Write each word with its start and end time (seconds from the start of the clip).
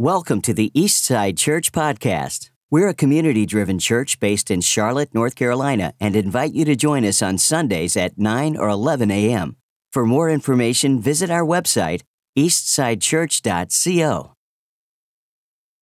Welcome 0.00 0.40
to 0.42 0.54
the 0.54 0.72
Eastside 0.74 1.36
Church 1.36 1.72
Podcast. 1.72 2.48
We're 2.70 2.88
a 2.88 2.94
community 2.94 3.44
driven 3.44 3.78
church 3.78 4.18
based 4.18 4.50
in 4.50 4.62
Charlotte, 4.62 5.12
North 5.12 5.34
Carolina, 5.34 5.92
and 6.00 6.16
invite 6.16 6.54
you 6.54 6.64
to 6.64 6.74
join 6.74 7.04
us 7.04 7.20
on 7.20 7.36
Sundays 7.36 7.98
at 7.98 8.16
9 8.16 8.56
or 8.56 8.70
11 8.70 9.10
a.m. 9.10 9.56
For 9.92 10.06
more 10.06 10.30
information, 10.30 11.02
visit 11.02 11.28
our 11.28 11.44
website, 11.44 12.00
eastsidechurch.co. 12.34 14.32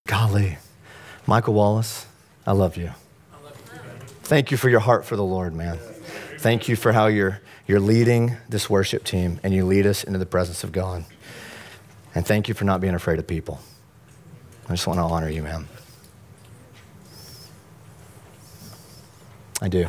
Golly, 0.05 0.57
Michael 1.25 1.53
Wallace, 1.53 2.05
I 2.45 2.51
love 2.51 2.75
you. 2.75 2.91
Thank 4.23 4.51
you 4.51 4.57
for 4.57 4.67
your 4.67 4.81
heart 4.81 5.05
for 5.05 5.15
the 5.15 5.23
Lord, 5.23 5.55
man. 5.55 5.77
Thank 6.39 6.67
you 6.67 6.75
for 6.75 6.91
how 6.91 7.07
you're, 7.07 7.39
you're 7.67 7.79
leading 7.79 8.35
this 8.49 8.69
worship 8.69 9.05
team 9.05 9.39
and 9.43 9.53
you 9.53 9.63
lead 9.63 9.85
us 9.85 10.03
into 10.03 10.19
the 10.19 10.25
presence 10.25 10.65
of 10.65 10.73
God. 10.73 11.05
And 12.13 12.27
thank 12.27 12.49
you 12.49 12.53
for 12.53 12.65
not 12.65 12.81
being 12.81 12.95
afraid 12.95 13.17
of 13.17 13.25
people. 13.25 13.61
I 14.69 14.73
just 14.73 14.85
want 14.85 14.99
to 14.99 15.03
honor 15.03 15.29
you, 15.29 15.41
man. 15.41 15.67
I 19.61 19.67
do. 19.67 19.87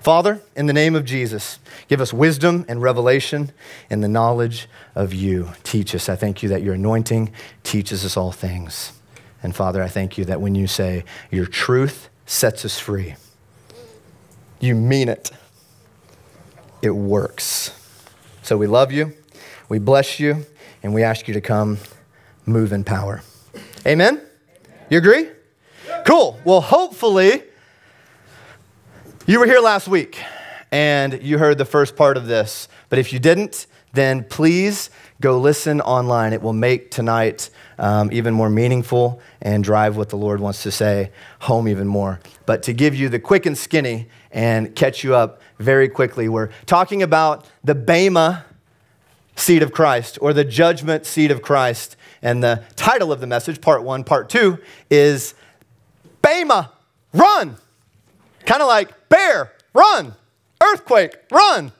Father, 0.00 0.40
in 0.54 0.66
the 0.66 0.72
name 0.72 0.94
of 0.94 1.04
Jesus, 1.04 1.58
give 1.88 2.00
us 2.00 2.12
wisdom 2.12 2.64
and 2.68 2.80
revelation 2.80 3.50
and 3.90 4.04
the 4.04 4.08
knowledge 4.08 4.68
of 4.94 5.12
you. 5.12 5.50
Teach 5.64 5.94
us. 5.94 6.08
I 6.08 6.14
thank 6.14 6.44
you 6.44 6.48
that 6.50 6.62
your 6.62 6.74
anointing 6.74 7.32
teaches 7.64 8.04
us 8.04 8.16
all 8.16 8.30
things. 8.30 8.92
And 9.42 9.54
Father, 9.54 9.82
I 9.82 9.88
thank 9.88 10.16
you 10.16 10.24
that 10.26 10.40
when 10.40 10.54
you 10.54 10.68
say 10.68 11.04
your 11.30 11.46
truth 11.46 12.08
sets 12.24 12.64
us 12.64 12.78
free, 12.78 13.16
you 14.60 14.76
mean 14.76 15.08
it. 15.08 15.32
It 16.80 16.90
works. 16.90 17.72
So 18.42 18.56
we 18.56 18.68
love 18.68 18.92
you, 18.92 19.12
we 19.68 19.80
bless 19.80 20.20
you, 20.20 20.46
and 20.82 20.94
we 20.94 21.02
ask 21.02 21.26
you 21.26 21.34
to 21.34 21.40
come 21.40 21.78
move 22.46 22.72
in 22.72 22.84
power. 22.84 23.22
Amen? 23.86 24.20
You 24.90 24.98
agree? 24.98 25.28
Cool. 26.04 26.40
Well, 26.44 26.60
hopefully, 26.60 27.44
you 29.26 29.38
were 29.38 29.46
here 29.46 29.60
last 29.60 29.86
week 29.86 30.20
and 30.72 31.22
you 31.22 31.38
heard 31.38 31.56
the 31.56 31.64
first 31.64 31.94
part 31.94 32.16
of 32.16 32.26
this. 32.26 32.66
But 32.88 32.98
if 32.98 33.12
you 33.12 33.20
didn't, 33.20 33.68
then 33.92 34.24
please 34.24 34.90
go 35.20 35.38
listen 35.38 35.80
online. 35.80 36.32
It 36.32 36.42
will 36.42 36.52
make 36.52 36.90
tonight 36.90 37.48
um, 37.78 38.10
even 38.12 38.34
more 38.34 38.50
meaningful 38.50 39.20
and 39.40 39.62
drive 39.62 39.96
what 39.96 40.08
the 40.08 40.16
Lord 40.16 40.40
wants 40.40 40.64
to 40.64 40.72
say 40.72 41.12
home 41.42 41.68
even 41.68 41.86
more. 41.86 42.18
But 42.44 42.64
to 42.64 42.72
give 42.72 42.96
you 42.96 43.08
the 43.08 43.20
quick 43.20 43.46
and 43.46 43.56
skinny 43.56 44.08
and 44.32 44.74
catch 44.74 45.04
you 45.04 45.14
up 45.14 45.40
very 45.60 45.88
quickly, 45.88 46.28
we're 46.28 46.50
talking 46.66 47.04
about 47.04 47.46
the 47.62 47.76
Bema 47.76 48.46
seat 49.36 49.62
of 49.62 49.70
Christ 49.70 50.18
or 50.20 50.32
the 50.32 50.44
judgment 50.44 51.06
seat 51.06 51.30
of 51.30 51.40
Christ. 51.40 51.96
And 52.26 52.42
the 52.42 52.64
title 52.74 53.12
of 53.12 53.20
the 53.20 53.26
message, 53.28 53.60
part 53.60 53.84
one, 53.84 54.02
part 54.02 54.28
two, 54.28 54.58
is 54.90 55.34
Bema, 56.22 56.72
run. 57.12 57.56
Kind 58.44 58.62
of 58.62 58.66
like 58.66 59.08
bear, 59.08 59.52
run. 59.72 60.12
Earthquake, 60.60 61.14
run. 61.30 61.70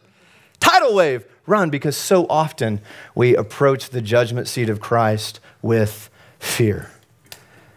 Tidal 0.61 0.95
wave, 0.95 1.25
run. 1.47 1.69
Because 1.71 1.97
so 1.97 2.29
often 2.31 2.81
we 3.17 3.35
approach 3.35 3.91
the 3.91 4.01
judgment 4.01 4.47
seat 4.47 4.69
of 4.69 4.79
Christ 4.79 5.41
with 5.63 6.11
fear 6.39 6.93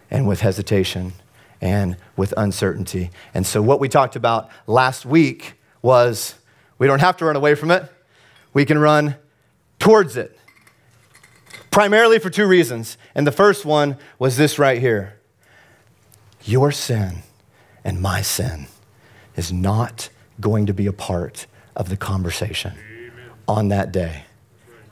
and 0.08 0.28
with 0.28 0.42
hesitation 0.42 1.14
and 1.60 1.96
with 2.16 2.32
uncertainty. 2.36 3.10
And 3.34 3.44
so, 3.44 3.60
what 3.60 3.80
we 3.80 3.88
talked 3.88 4.14
about 4.14 4.48
last 4.68 5.04
week 5.04 5.54
was 5.82 6.36
we 6.78 6.86
don't 6.86 7.00
have 7.00 7.16
to 7.16 7.24
run 7.24 7.34
away 7.34 7.56
from 7.56 7.72
it, 7.72 7.90
we 8.54 8.64
can 8.64 8.78
run 8.78 9.16
towards 9.80 10.16
it. 10.16 10.38
Primarily 11.70 12.18
for 12.18 12.30
two 12.30 12.46
reasons. 12.46 12.96
And 13.14 13.26
the 13.26 13.32
first 13.32 13.64
one 13.64 13.96
was 14.18 14.36
this 14.36 14.58
right 14.58 14.80
here 14.80 15.18
Your 16.44 16.72
sin 16.72 17.22
and 17.84 18.00
my 18.00 18.22
sin 18.22 18.66
is 19.36 19.52
not 19.52 20.08
going 20.40 20.66
to 20.66 20.74
be 20.74 20.86
a 20.86 20.92
part 20.92 21.46
of 21.76 21.88
the 21.88 21.96
conversation 21.96 22.72
on 23.46 23.68
that 23.68 23.92
day. 23.92 24.24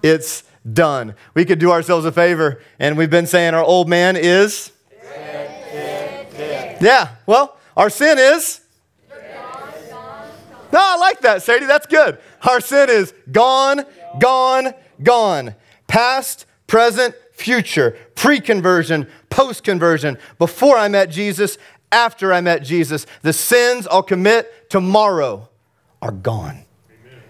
It's 0.03 0.45
done. 0.73 1.15
We 1.35 1.45
could 1.45 1.59
do 1.59 1.71
ourselves 1.71 2.05
a 2.07 2.13
favor, 2.13 2.61
and 2.79 2.97
we've 2.97 3.11
been 3.11 3.27
saying 3.27 3.55
our 3.55 3.65
old 3.65 3.89
man 3.89 4.17
is. 4.17 4.73
Yeah, 6.81 7.09
well, 7.27 7.59
our 7.77 7.91
sin 7.91 8.19
is. 8.19 8.61
No, 10.71 10.79
I 10.81 10.97
like 10.99 11.21
that, 11.23 11.43
Sadie. 11.43 11.67
That's 11.67 11.87
good. 11.87 12.19
Our 12.43 12.61
sin 12.61 12.89
is 12.91 13.15
gone, 13.33 13.85
gone, 14.21 14.75
gone. 15.03 15.55
Past, 15.87 16.47
present, 16.69 17.17
future, 17.33 17.97
pre 18.15 18.39
conversion, 18.39 19.09
post 19.31 19.65
conversion, 19.65 20.17
before 20.39 20.77
I 20.77 20.87
met 20.87 21.11
Jesus, 21.11 21.59
after 21.91 22.33
I 22.33 22.41
met 22.41 22.63
Jesus. 22.63 23.07
The 23.23 23.33
sins 23.33 23.89
I'll 23.89 24.05
commit 24.05 24.71
tomorrow 24.71 25.49
are 26.01 26.13
gone. 26.13 26.65
Amen. 26.89 27.23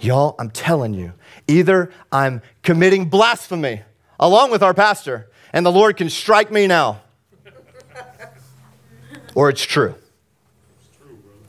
Y'all, 0.00 0.36
I'm 0.38 0.50
telling 0.50 0.94
you, 0.94 1.14
either 1.48 1.90
I'm 2.12 2.40
committing 2.62 3.06
blasphemy 3.06 3.82
along 4.20 4.52
with 4.52 4.62
our 4.62 4.74
pastor, 4.74 5.28
and 5.52 5.66
the 5.66 5.72
Lord 5.72 5.96
can 5.96 6.08
strike 6.08 6.52
me 6.52 6.68
now, 6.68 7.02
or 9.34 9.48
it's 9.48 9.64
true. 9.64 9.96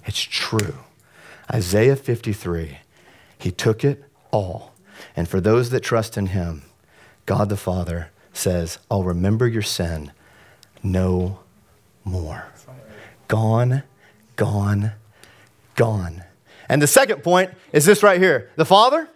It's 0.05 0.21
true. 0.21 0.75
Isaiah 1.53 1.95
53, 1.95 2.79
he 3.37 3.51
took 3.51 3.83
it 3.83 4.03
all. 4.31 4.73
And 5.15 5.27
for 5.27 5.39
those 5.39 5.69
that 5.69 5.81
trust 5.81 6.17
in 6.17 6.27
him, 6.27 6.63
God 7.25 7.49
the 7.49 7.57
Father 7.57 8.11
says, 8.33 8.79
I'll 8.89 9.03
remember 9.03 9.47
your 9.47 9.61
sin 9.61 10.11
no 10.81 11.39
more. 12.03 12.45
Gone, 13.27 13.83
gone, 14.35 14.91
gone. 15.75 16.23
And 16.69 16.81
the 16.81 16.87
second 16.87 17.23
point 17.23 17.51
is 17.71 17.85
this 17.85 18.03
right 18.03 18.19
here 18.19 18.49
the 18.55 18.65
Father, 18.65 19.09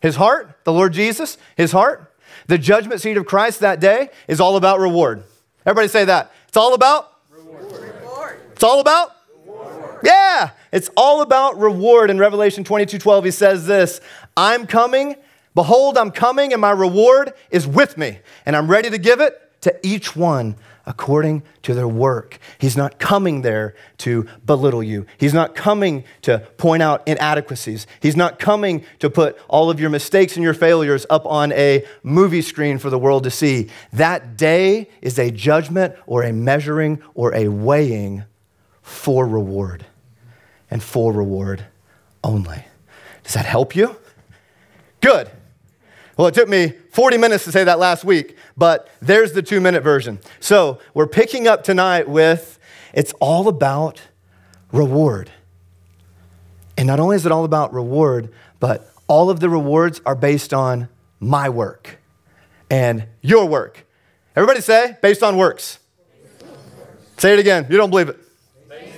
his 0.00 0.16
heart, 0.16 0.58
the 0.64 0.72
Lord 0.72 0.92
Jesus, 0.92 1.38
his 1.56 1.72
heart, 1.72 2.12
the 2.46 2.58
judgment 2.58 3.00
seat 3.00 3.16
of 3.16 3.26
Christ 3.26 3.60
that 3.60 3.80
day 3.80 4.10
is 4.26 4.40
all 4.40 4.56
about 4.56 4.80
reward. 4.80 5.24
Everybody 5.64 5.88
say 5.88 6.04
that. 6.06 6.32
It's 6.48 6.56
all 6.56 6.74
about 6.74 7.12
reward. 7.30 8.40
It's 8.52 8.64
all 8.64 8.80
about 8.80 9.16
reward. 9.46 10.00
Yeah, 10.04 10.50
it's 10.72 10.90
all 10.96 11.22
about 11.22 11.58
reward. 11.58 12.10
In 12.10 12.18
Revelation 12.18 12.64
22 12.64 12.98
12, 12.98 13.24
he 13.24 13.30
says 13.30 13.66
this 13.66 14.00
I'm 14.36 14.66
coming, 14.66 15.16
behold, 15.54 15.98
I'm 15.98 16.10
coming, 16.10 16.52
and 16.52 16.60
my 16.60 16.70
reward 16.70 17.32
is 17.50 17.66
with 17.66 17.96
me, 17.96 18.18
and 18.46 18.56
I'm 18.56 18.70
ready 18.70 18.90
to 18.90 18.98
give 18.98 19.20
it 19.20 19.38
to 19.62 19.74
each 19.86 20.14
one 20.14 20.56
according 20.84 21.42
to 21.62 21.74
their 21.74 21.86
work. 21.86 22.38
He's 22.58 22.76
not 22.76 22.98
coming 22.98 23.42
there 23.42 23.74
to 23.98 24.26
belittle 24.44 24.82
you. 24.82 25.06
He's 25.16 25.32
not 25.32 25.54
coming 25.54 26.04
to 26.22 26.40
point 26.56 26.82
out 26.82 27.06
inadequacies. 27.06 27.86
He's 28.00 28.16
not 28.16 28.38
coming 28.38 28.84
to 28.98 29.08
put 29.08 29.38
all 29.48 29.70
of 29.70 29.78
your 29.78 29.90
mistakes 29.90 30.34
and 30.34 30.42
your 30.42 30.54
failures 30.54 31.06
up 31.08 31.24
on 31.26 31.52
a 31.52 31.86
movie 32.02 32.42
screen 32.42 32.78
for 32.78 32.90
the 32.90 32.98
world 32.98 33.24
to 33.24 33.30
see. 33.30 33.68
That 33.92 34.36
day 34.36 34.88
is 35.00 35.18
a 35.18 35.30
judgment 35.30 35.94
or 36.06 36.24
a 36.24 36.32
measuring 36.32 37.00
or 37.14 37.34
a 37.34 37.48
weighing 37.48 38.24
for 38.82 39.26
reward 39.26 39.86
and 40.68 40.82
for 40.82 41.12
reward 41.12 41.64
only. 42.24 42.64
Does 43.22 43.34
that 43.34 43.46
help 43.46 43.76
you? 43.76 43.96
Good. 45.00 45.30
Well, 46.22 46.28
it 46.28 46.34
took 46.34 46.48
me 46.48 46.68
40 46.92 47.18
minutes 47.18 47.42
to 47.46 47.50
say 47.50 47.64
that 47.64 47.80
last 47.80 48.04
week, 48.04 48.36
but 48.56 48.88
there's 49.00 49.32
the 49.32 49.42
two 49.42 49.60
minute 49.60 49.82
version. 49.82 50.20
So 50.38 50.78
we're 50.94 51.08
picking 51.08 51.48
up 51.48 51.64
tonight 51.64 52.08
with 52.08 52.60
it's 52.94 53.12
all 53.14 53.48
about 53.48 54.00
reward. 54.70 55.32
And 56.78 56.86
not 56.86 57.00
only 57.00 57.16
is 57.16 57.26
it 57.26 57.32
all 57.32 57.42
about 57.44 57.74
reward, 57.74 58.32
but 58.60 58.88
all 59.08 59.30
of 59.30 59.40
the 59.40 59.48
rewards 59.48 60.00
are 60.06 60.14
based 60.14 60.54
on 60.54 60.88
my 61.18 61.48
work 61.48 61.98
and 62.70 63.08
your 63.20 63.46
work. 63.46 63.84
Everybody 64.36 64.60
say, 64.60 64.96
based 65.02 65.24
on 65.24 65.36
works. 65.36 65.80
Say 67.18 67.32
it 67.32 67.40
again. 67.40 67.66
You 67.68 67.76
don't 67.76 67.90
believe 67.90 68.08
it. 68.08 68.20
Based 68.68 68.94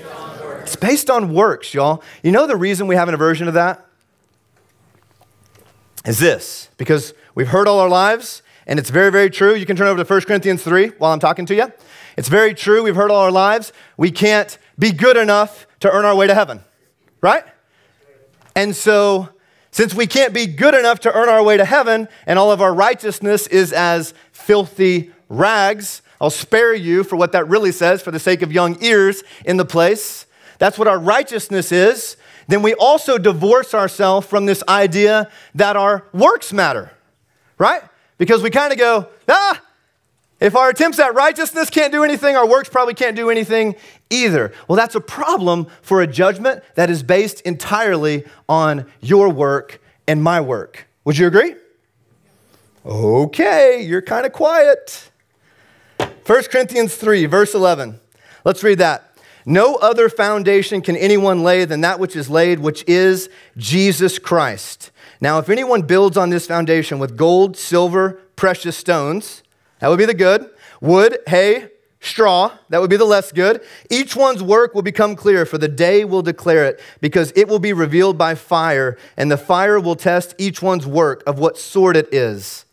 it's 0.61 0.77
based 0.77 1.09
on 1.09 1.33
works, 1.33 1.73
y'all. 1.73 2.03
You 2.23 2.33
know 2.33 2.47
the 2.47 2.57
reason 2.57 2.87
we 2.87 2.97
have 2.97 3.09
an 3.09 3.15
aversion 3.15 3.47
to 3.47 3.53
that? 3.53 3.84
Is 6.05 6.19
this 6.19 6.69
because 6.77 7.15
we've 7.35 7.49
heard 7.49 7.67
all 7.67 7.81
our 7.81 7.89
lives, 7.89 8.43
and 8.67 8.79
it's 8.79 8.91
very, 8.91 9.11
very 9.11 9.31
true. 9.31 9.55
You 9.55 9.67
can 9.67 9.77
turn 9.77 9.87
over 9.87 10.03
to 10.03 10.09
1 10.09 10.21
Corinthians 10.23 10.63
3 10.63 10.89
while 10.99 11.13
I'm 11.13 11.21
talking 11.21 11.47
to 11.47 11.55
you. 11.55 11.73
It's 12.17 12.29
very 12.29 12.55
true. 12.55 12.83
We've 12.83 12.97
heard 12.97 13.11
all 13.11 13.23
our 13.23 13.33
lives. 13.33 13.73
We 13.97 14.11
can't 14.11 14.57
be 14.79 14.93
good 14.93 15.17
enough 15.17 15.67
to 15.81 15.91
earn 15.91 16.05
our 16.05 16.15
way 16.15 16.27
to 16.27 16.35
heaven, 16.35 16.61
right? 17.21 17.45
And 18.55 18.75
so, 18.75 19.31
since 19.71 19.95
we 19.95 20.07
can't 20.07 20.33
be 20.33 20.47
good 20.47 20.75
enough 20.75 21.01
to 21.01 21.13
earn 21.13 21.29
our 21.29 21.43
way 21.43 21.57
to 21.57 21.65
heaven, 21.65 22.09
and 22.27 22.39
all 22.39 22.53
of 22.53 22.63
our 22.63 22.73
righteousness 22.73 23.47
is 23.49 23.73
as 23.73 24.15
filthy 24.33 25.11
rags, 25.29 26.03
I'll 26.21 26.31
spare 26.31 26.75
you 26.75 27.03
for 27.03 27.17
what 27.17 27.33
that 27.33 27.49
really 27.49 27.73
says 27.73 28.01
for 28.01 28.11
the 28.11 28.21
sake 28.21 28.43
of 28.43 28.53
young 28.53 28.83
ears 28.83 29.25
in 29.45 29.57
the 29.57 29.65
place. 29.65 30.27
That's 30.59 30.79
what 30.79 30.87
our 30.87 30.99
righteousness 30.99 31.73
is 31.73 32.17
then 32.47 32.63
we 32.63 32.75
also 32.75 33.19
divorce 33.19 33.75
ourselves 33.75 34.27
from 34.27 34.47
this 34.47 34.63
idea 34.69 35.31
that 35.55 35.77
our 35.77 36.05
works 36.13 36.53
matter, 36.53 36.91
right? 37.59 37.83
Because 38.19 38.43
we 38.43 38.51
kind 38.51 38.73
of 38.73 38.79
go, 38.79 39.09
ah, 39.29 39.61
If 40.41 40.55
our 40.55 40.69
attempts 40.69 40.99
at 40.99 41.15
righteousness 41.15 41.71
can't 41.71 41.93
do 41.93 42.05
anything, 42.05 42.37
our 42.37 42.47
works 42.47 42.69
probably 42.69 42.93
can't 42.95 43.17
do 43.17 43.31
anything 43.31 43.77
either. 44.11 44.53
Well, 44.69 44.77
that's 44.77 44.95
a 44.95 45.01
problem 45.01 45.69
for 45.81 46.03
a 46.03 46.07
judgment 46.07 46.63
that 46.75 46.91
is 46.91 47.03
based 47.03 47.41
entirely 47.43 48.25
on 48.49 48.85
your 49.01 49.31
work 49.31 49.81
and 50.07 50.23
my 50.23 50.41
work. 50.41 50.87
Would 51.05 51.17
you 51.17 51.27
agree? 51.27 51.55
Okay, 52.85 53.81
you're 53.83 54.03
kind 54.03 54.27
of 54.27 54.33
quiet. 54.33 55.11
1 55.99 56.43
Corinthians 56.45 56.95
3, 56.97 57.25
verse 57.27 57.55
11. 57.55 58.01
Let's 58.45 58.63
read 58.63 58.79
that. 58.79 59.14
No 59.47 59.77
other 59.77 60.09
foundation 60.09 60.81
can 60.81 60.97
anyone 60.97 61.43
lay 61.43 61.65
than 61.65 61.83
that 61.83 62.01
which 62.01 62.17
is 62.17 62.31
laid, 62.31 62.61
which 62.61 62.85
is 62.87 63.29
Jesus 63.57 64.19
Christ. 64.19 64.91
Now, 65.21 65.39
if 65.39 65.49
anyone 65.49 65.83
builds 65.83 66.17
on 66.17 66.31
this 66.31 66.47
foundation 66.47 66.99
with 66.99 67.17
gold, 67.17 67.57
silver, 67.57 68.21
precious 68.37 68.77
stones, 68.77 69.43
that 69.81 69.89
would 69.89 69.99
be 69.99 70.07
the 70.07 70.15
good, 70.15 70.49
wood, 70.81 71.19
hay, 71.27 71.69
straw, 72.01 72.53
that 72.69 72.81
would 72.81 72.91
be 72.91 72.97
the 72.97 73.05
less 73.05 73.33
good. 73.33 73.63
Each 73.91 74.15
one's 74.15 74.43
work 74.43 74.75
will 74.75 74.83
become 74.83 75.17
clear, 75.17 75.47
for 75.47 75.59
the 75.59 75.69
day 75.69 76.05
will 76.05 76.23
declare 76.23 76.65
it, 76.65 76.81
because 77.01 77.33
it 77.37 77.49
will 77.49 77.59
be 77.59 77.73
revealed 77.73 78.19
by 78.19 78.35
fire, 78.35 78.97
and 79.17 79.31
the 79.31 79.37
fire 79.37 79.81
will 79.81 79.97
test 79.97 80.35
each 80.39 80.61
one's 80.63 80.87
work 80.87 81.23
of 81.27 81.39
what 81.39 81.59
sort 81.59 81.97
it 81.97 82.13
is. 82.13 82.65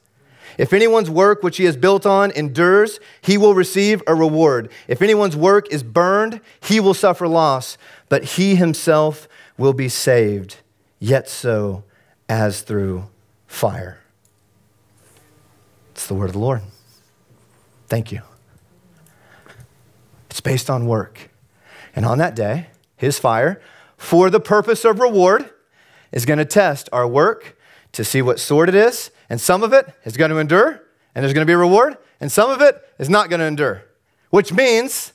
If 0.57 0.74
anyone's 0.74 1.09
work 1.09 1.44
which 1.44 1.57
he 1.57 1.65
has 1.65 1.77
built 1.77 2.06
on 2.06 2.31
endures, 2.31 3.00
he 3.21 3.38
will 3.38 3.56
receive 3.56 4.01
a 4.07 4.15
reward. 4.15 4.71
If 4.88 5.01
anyone's 5.01 5.36
work 5.36 5.71
is 5.71 5.83
burned, 5.83 6.42
he 6.62 6.80
will 6.80 6.94
suffer 6.94 7.27
loss, 7.27 7.77
but 8.09 8.24
he 8.24 8.56
himself 8.56 9.27
will 9.57 9.74
be 9.74 9.89
saved, 9.89 10.57
yet 11.00 11.30
so 11.30 11.83
as 12.27 12.62
through 12.62 13.09
fire. 13.48 14.00
It's 15.92 16.07
the 16.07 16.13
word 16.13 16.27
of 16.27 16.33
the 16.33 16.39
Lord. 16.39 16.62
Thank 17.88 18.12
you. 18.12 18.21
It's 20.30 20.42
based 20.42 20.69
on 20.69 20.88
work. 20.88 21.30
And 21.95 22.06
on 22.06 22.18
that 22.19 22.36
day, 22.36 22.68
his 22.95 23.19
fire, 23.19 23.62
for 23.97 24.30
the 24.30 24.39
purpose 24.39 24.86
of 24.86 25.00
reward, 25.00 25.50
is 26.12 26.25
going 26.25 26.39
to 26.39 26.45
test 26.45 26.88
our 26.94 27.07
work 27.07 27.57
to 27.92 28.04
see 28.04 28.21
what 28.21 28.39
sort 28.39 28.69
it 28.69 28.75
is. 28.75 29.12
And 29.31 29.39
some 29.39 29.63
of 29.63 29.72
it 29.72 29.88
is 30.04 30.18
going 30.18 30.30
to 30.30 30.39
endure, 30.39 30.83
and 31.16 31.24
there's 31.24 31.31
going 31.31 31.44
to 31.44 31.50
be 31.50 31.54
a 31.54 31.57
reward. 31.57 31.98
And 32.19 32.30
some 32.30 32.51
of 32.51 32.60
it 32.60 32.86
is 33.00 33.10
not 33.10 33.30
going 33.30 33.39
to 33.39 33.45
endure, 33.45 33.86
which 34.30 34.51
means 34.51 35.13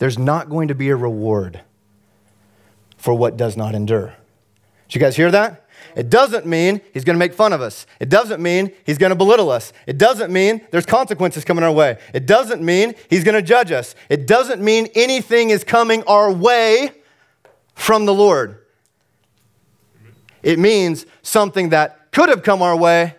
there's 0.00 0.18
not 0.18 0.50
going 0.50 0.66
to 0.66 0.74
be 0.74 0.88
a 0.88 0.96
reward 0.96 1.60
for 2.96 3.14
what 3.14 3.36
does 3.36 3.56
not 3.56 3.76
endure. 3.76 4.16
Did 4.88 4.96
you 4.96 5.00
guys 5.00 5.14
hear 5.14 5.30
that? 5.30 5.68
It 5.94 6.10
doesn't 6.10 6.44
mean 6.44 6.80
he's 6.92 7.04
going 7.04 7.14
to 7.14 7.20
make 7.20 7.34
fun 7.34 7.52
of 7.52 7.60
us. 7.60 7.86
It 8.00 8.08
doesn't 8.08 8.42
mean 8.42 8.72
he's 8.84 8.98
going 8.98 9.10
to 9.10 9.16
belittle 9.16 9.48
us. 9.48 9.72
It 9.86 9.96
doesn't 9.96 10.32
mean 10.32 10.60
there's 10.72 10.86
consequences 10.86 11.44
coming 11.44 11.62
our 11.62 11.70
way. 11.70 11.98
It 12.12 12.26
doesn't 12.26 12.62
mean 12.62 12.96
he's 13.08 13.22
going 13.22 13.36
to 13.36 13.42
judge 13.42 13.70
us. 13.70 13.94
It 14.08 14.26
doesn't 14.26 14.60
mean 14.60 14.88
anything 14.96 15.50
is 15.50 15.62
coming 15.62 16.02
our 16.08 16.32
way 16.32 16.90
from 17.76 18.06
the 18.06 18.14
Lord. 18.14 18.58
It 20.42 20.58
means 20.58 21.06
something 21.22 21.68
that 21.68 21.95
could 22.16 22.30
have 22.30 22.42
come 22.42 22.62
our 22.62 22.74
way 22.74 23.14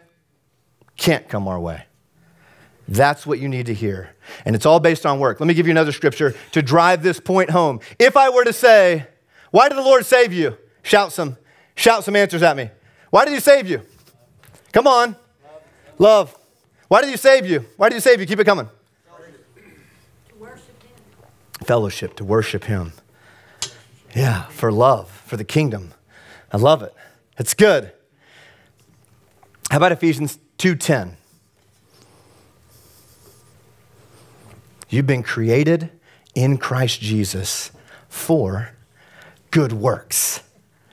can't 0.98 1.30
come 1.30 1.48
our 1.48 1.60
way. 1.60 1.84
That's 2.88 3.28
what 3.28 3.38
you 3.38 3.48
need 3.48 3.68
to 3.68 3.74
hear. 3.76 4.16
And 4.44 4.56
it's 4.56 4.66
all 4.66 4.80
based 4.80 5.06
on 5.06 5.20
work. 5.20 5.40
Let 5.40 5.46
me 5.46 5.54
give 5.54 5.68
you 5.68 5.72
another 5.72 5.92
scripture 5.92 6.34
to 6.54 6.64
drive 6.64 7.04
this 7.04 7.20
point 7.20 7.52
home. 7.52 7.80
If 8.00 8.18
I 8.18 8.32
were 8.32 8.44
to 8.44 8.54
say, 8.54 9.06
Why 9.52 9.70
did 9.70 9.78
the 9.78 9.84
Lord 9.84 10.04
save 10.04 10.34
you? 10.34 10.58
Shout 10.82 11.14
some 11.14 11.38
Shout 11.76 12.04
some 12.04 12.16
answers 12.16 12.42
at 12.42 12.58
me. 12.58 12.72
Why 13.12 13.26
did 13.26 13.36
he 13.36 13.40
save 13.40 13.70
you? 13.70 13.82
Come 14.72 14.88
on. 14.88 15.16
Love. 16.00 16.36
Why 16.88 17.02
did 17.02 17.12
he 17.12 17.18
save 17.18 17.46
you? 17.46 17.68
Why 17.78 17.90
did 17.90 17.96
he 17.96 18.02
save 18.02 18.20
you? 18.20 18.26
Keep 18.26 18.40
it 18.40 18.46
coming. 18.46 18.68
Fellowship, 21.66 22.16
to 22.16 22.24
worship 22.24 22.64
him. 22.64 22.94
Yeah, 24.16 24.48
for 24.48 24.72
love, 24.72 25.08
for 25.28 25.38
the 25.38 25.44
kingdom. 25.44 25.94
I 26.52 26.58
love 26.58 26.82
it. 26.82 26.96
It's 27.38 27.54
good. 27.54 27.92
How 29.70 29.78
about 29.78 29.92
Ephesians 29.92 30.40
2:10? 30.58 31.18
You've 34.90 35.08
been 35.08 35.24
created 35.24 35.92
in 36.34 36.58
Christ 36.58 37.02
Jesus 37.02 37.72
for 38.08 38.70
good 39.52 39.74
works. 39.74 40.42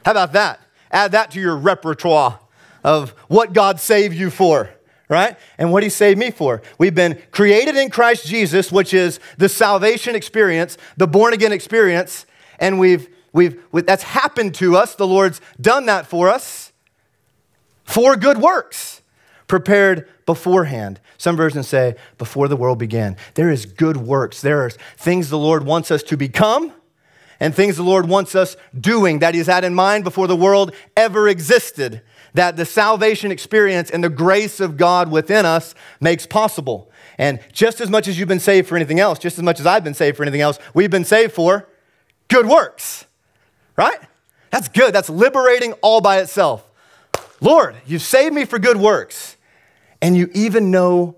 How 0.05 0.11
about 0.11 0.33
that? 0.33 0.61
Add 0.91 1.13
that 1.13 1.31
to 1.33 1.41
your 1.41 1.57
repertoire 1.57 2.41
of 2.83 3.11
what 3.29 3.53
God 3.53 3.79
saved 3.79 4.17
you 4.17 4.31
for, 4.31 4.71
right? 5.09 5.37
And 5.57 5.71
what 5.71 5.85
He 5.85 5.89
saved 5.89 6.19
me 6.19 6.33
for. 6.33 6.61
We've 6.77 6.95
been 6.95 7.21
created 7.31 7.77
in 7.77 7.91
Christ 7.91 8.27
Jesus, 8.27 8.73
which 8.73 8.93
is 8.93 9.21
the 9.39 9.49
salvation 9.49 10.17
experience, 10.17 10.77
the 10.97 11.07
born 11.07 11.33
again 11.33 11.53
experience, 11.53 12.27
and 12.59 12.81
we've, 12.81 13.09
we've, 13.33 13.63
that's 13.73 14.03
happened 14.03 14.55
to 14.57 14.77
us. 14.77 14.97
The 14.97 15.07
Lord's 15.07 15.41
done 15.61 15.87
that 15.87 16.07
for 16.07 16.29
us 16.29 16.64
for 17.85 18.17
good 18.17 18.39
works, 18.39 19.03
prepared 19.47 20.09
beforehand. 20.27 21.01
Some 21.19 21.37
versions 21.37 21.69
say 21.69 21.97
before 22.19 22.49
the 22.49 22.57
world 22.57 22.79
began. 22.79 23.17
There 23.35 23.51
is 23.51 23.67
good 23.67 23.99
works. 23.99 24.41
There 24.41 24.65
are 24.65 24.71
things 24.71 25.31
the 25.31 25.39
Lord 25.39 25.65
wants 25.65 25.91
us 25.91 26.03
to 26.05 26.17
become 26.17 26.73
and 27.41 27.55
things 27.55 27.77
the 27.77 27.83
Lord 27.83 28.09
wants 28.09 28.35
us 28.35 28.57
doing 28.79 29.19
that 29.19 29.35
He's 29.35 29.47
had 29.47 29.65
in 29.65 29.75
mind 29.75 30.05
before 30.05 30.27
the 30.27 30.37
world 30.37 30.75
ever 30.97 31.29
existed, 31.29 32.01
that 32.33 32.57
the 32.57 32.65
salvation 32.65 33.31
experience 33.31 33.91
and 33.91 34.03
the 34.03 34.09
grace 34.09 34.61
of 34.61 34.77
God 34.77 35.11
within 35.11 35.45
us 35.45 35.75
makes 36.01 36.27
possible. 36.27 36.91
And 37.19 37.39
just 37.53 37.81
as 37.81 37.91
much 37.91 38.09
as 38.09 38.19
you've 38.19 38.29
been 38.29 38.41
saved 38.41 38.69
for 38.69 38.77
anything 38.77 38.99
else, 38.99 39.19
just 39.19 39.39
as 39.39 39.45
much 39.45 39.61
as 39.61 39.67
I've 39.67 39.85
been 39.85 39.95
saved 39.95 40.17
for 40.17 40.23
anything 40.23 40.41
else, 40.41 40.59
we've 40.73 40.91
been 40.91 41.05
saved 41.05 41.33
for 41.33 41.69
good 42.29 42.47
works, 42.47 43.07
right? 43.77 43.99
That's 44.51 44.69
good. 44.69 44.95
That's 44.95 45.11
liberating 45.11 45.73
all 45.75 46.01
by 46.01 46.21
itself. 46.21 46.65
Lord, 47.45 47.77
you've 47.87 48.01
saved 48.01 48.35
me 48.35 48.47
for 48.47 48.59
good 48.59 48.79
works, 48.79 49.37
and 50.01 50.17
you 50.17 50.31
even 50.33 50.71
know 50.71 51.15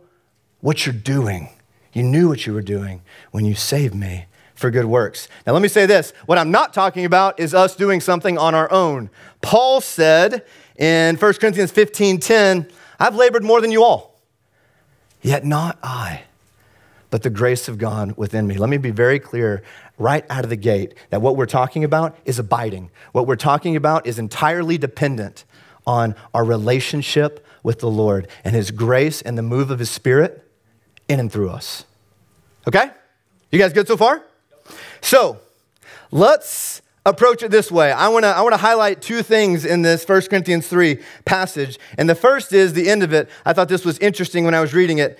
what 0.60 0.84
you're 0.84 0.92
doing. 0.92 1.50
You 1.92 2.02
knew 2.02 2.28
what 2.28 2.46
you 2.46 2.52
were 2.52 2.62
doing 2.62 3.02
when 3.30 3.44
you 3.44 3.54
saved 3.54 3.94
me 3.94 4.26
for 4.56 4.72
good 4.72 4.86
works. 4.86 5.28
Now, 5.46 5.52
let 5.52 5.62
me 5.62 5.68
say 5.68 5.86
this 5.86 6.12
what 6.26 6.36
I'm 6.36 6.50
not 6.50 6.74
talking 6.74 7.04
about 7.04 7.38
is 7.38 7.54
us 7.54 7.76
doing 7.76 8.00
something 8.00 8.38
on 8.38 8.56
our 8.56 8.68
own. 8.72 9.08
Paul 9.40 9.80
said 9.80 10.44
in 10.74 11.14
1 11.14 11.34
Corinthians 11.34 11.70
15 11.70 12.18
10, 12.18 12.68
I've 12.98 13.14
labored 13.14 13.44
more 13.44 13.60
than 13.60 13.70
you 13.70 13.84
all, 13.84 14.18
yet 15.22 15.44
not 15.44 15.78
I, 15.80 16.24
but 17.10 17.22
the 17.22 17.30
grace 17.30 17.68
of 17.68 17.78
God 17.78 18.16
within 18.16 18.48
me. 18.48 18.58
Let 18.58 18.68
me 18.68 18.78
be 18.78 18.90
very 18.90 19.20
clear 19.20 19.62
right 19.96 20.24
out 20.28 20.42
of 20.42 20.50
the 20.50 20.56
gate 20.56 20.94
that 21.10 21.22
what 21.22 21.36
we're 21.36 21.46
talking 21.46 21.84
about 21.84 22.18
is 22.24 22.40
abiding. 22.40 22.90
What 23.12 23.28
we're 23.28 23.36
talking 23.36 23.76
about 23.76 24.08
is 24.08 24.18
entirely 24.18 24.76
dependent 24.76 25.44
on 25.86 26.14
our 26.34 26.44
relationship 26.44 27.46
with 27.62 27.80
the 27.80 27.90
Lord 27.90 28.28
and 28.44 28.54
His 28.54 28.70
grace 28.70 29.22
and 29.22 29.36
the 29.36 29.42
move 29.42 29.70
of 29.70 29.78
His 29.78 29.90
Spirit 29.90 30.46
in 31.08 31.20
and 31.20 31.30
through 31.30 31.50
us. 31.50 31.84
Okay? 32.66 32.90
You 33.50 33.58
guys 33.58 33.72
good 33.72 33.86
so 33.86 33.96
far? 33.96 34.22
So 35.00 35.38
let's 36.10 36.82
approach 37.04 37.42
it 37.42 37.50
this 37.50 37.70
way. 37.70 37.92
I 37.92 38.08
want 38.08 38.24
to 38.24 38.28
I 38.28 38.40
want 38.42 38.52
to 38.52 38.58
highlight 38.58 39.00
two 39.00 39.22
things 39.22 39.64
in 39.64 39.82
this 39.82 40.06
1 40.06 40.22
Corinthians 40.22 40.66
3 40.66 40.98
passage. 41.24 41.78
And 41.96 42.10
the 42.10 42.14
first 42.14 42.52
is 42.52 42.72
the 42.72 42.90
end 42.90 43.02
of 43.02 43.12
it. 43.12 43.30
I 43.44 43.52
thought 43.52 43.68
this 43.68 43.84
was 43.84 43.98
interesting 44.00 44.44
when 44.44 44.54
I 44.54 44.60
was 44.60 44.74
reading 44.74 44.98
it. 44.98 45.18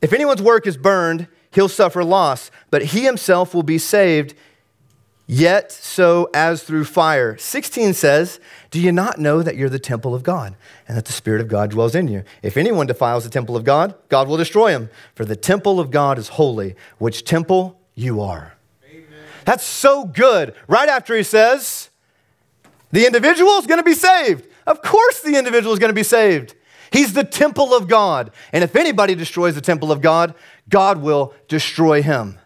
If 0.00 0.12
anyone's 0.12 0.40
work 0.40 0.66
is 0.66 0.76
burned, 0.76 1.26
he'll 1.50 1.68
suffer 1.68 2.04
loss, 2.04 2.50
but 2.70 2.84
he 2.86 3.04
himself 3.04 3.54
will 3.54 3.64
be 3.64 3.78
saved, 3.78 4.34
yet 5.28 5.70
so 5.70 6.28
as 6.34 6.64
through 6.64 6.86
fire. 6.86 7.36
16 7.36 7.92
says, 7.92 8.40
Do 8.72 8.80
you 8.80 8.90
not 8.90 9.18
know 9.18 9.42
that 9.42 9.56
you're 9.56 9.68
the 9.68 9.78
temple 9.78 10.14
of 10.14 10.24
God 10.24 10.56
and 10.88 10.96
that 10.96 11.04
the 11.04 11.12
Spirit 11.12 11.40
of 11.40 11.46
God 11.46 11.70
dwells 11.70 11.94
in 11.94 12.08
you? 12.08 12.24
If 12.42 12.56
anyone 12.56 12.88
defiles 12.88 13.22
the 13.22 13.30
temple 13.30 13.56
of 13.56 13.62
God, 13.62 13.94
God 14.08 14.26
will 14.26 14.36
destroy 14.36 14.70
him. 14.70 14.90
For 15.14 15.24
the 15.24 15.36
temple 15.36 15.78
of 15.78 15.92
God 15.92 16.18
is 16.18 16.28
holy, 16.28 16.74
which 16.96 17.24
temple 17.24 17.78
you 17.94 18.20
are. 18.20 18.54
That's 19.44 19.64
so 19.64 20.04
good. 20.04 20.54
Right 20.66 20.88
after 20.88 21.14
he 21.14 21.22
says, 21.22 21.90
the 22.90 23.06
individual 23.06 23.52
is 23.58 23.66
going 23.66 23.78
to 23.78 23.84
be 23.84 23.94
saved. 23.94 24.46
Of 24.66 24.82
course, 24.82 25.20
the 25.20 25.36
individual 25.36 25.72
is 25.72 25.78
going 25.78 25.90
to 25.90 25.94
be 25.94 26.02
saved. 26.02 26.54
He's 26.90 27.12
the 27.12 27.24
temple 27.24 27.74
of 27.74 27.86
God. 27.86 28.30
And 28.52 28.64
if 28.64 28.76
anybody 28.76 29.14
destroys 29.14 29.54
the 29.54 29.60
temple 29.60 29.92
of 29.92 30.00
God, 30.00 30.34
God 30.68 30.98
will 30.98 31.34
destroy 31.46 32.02
him. 32.02 32.38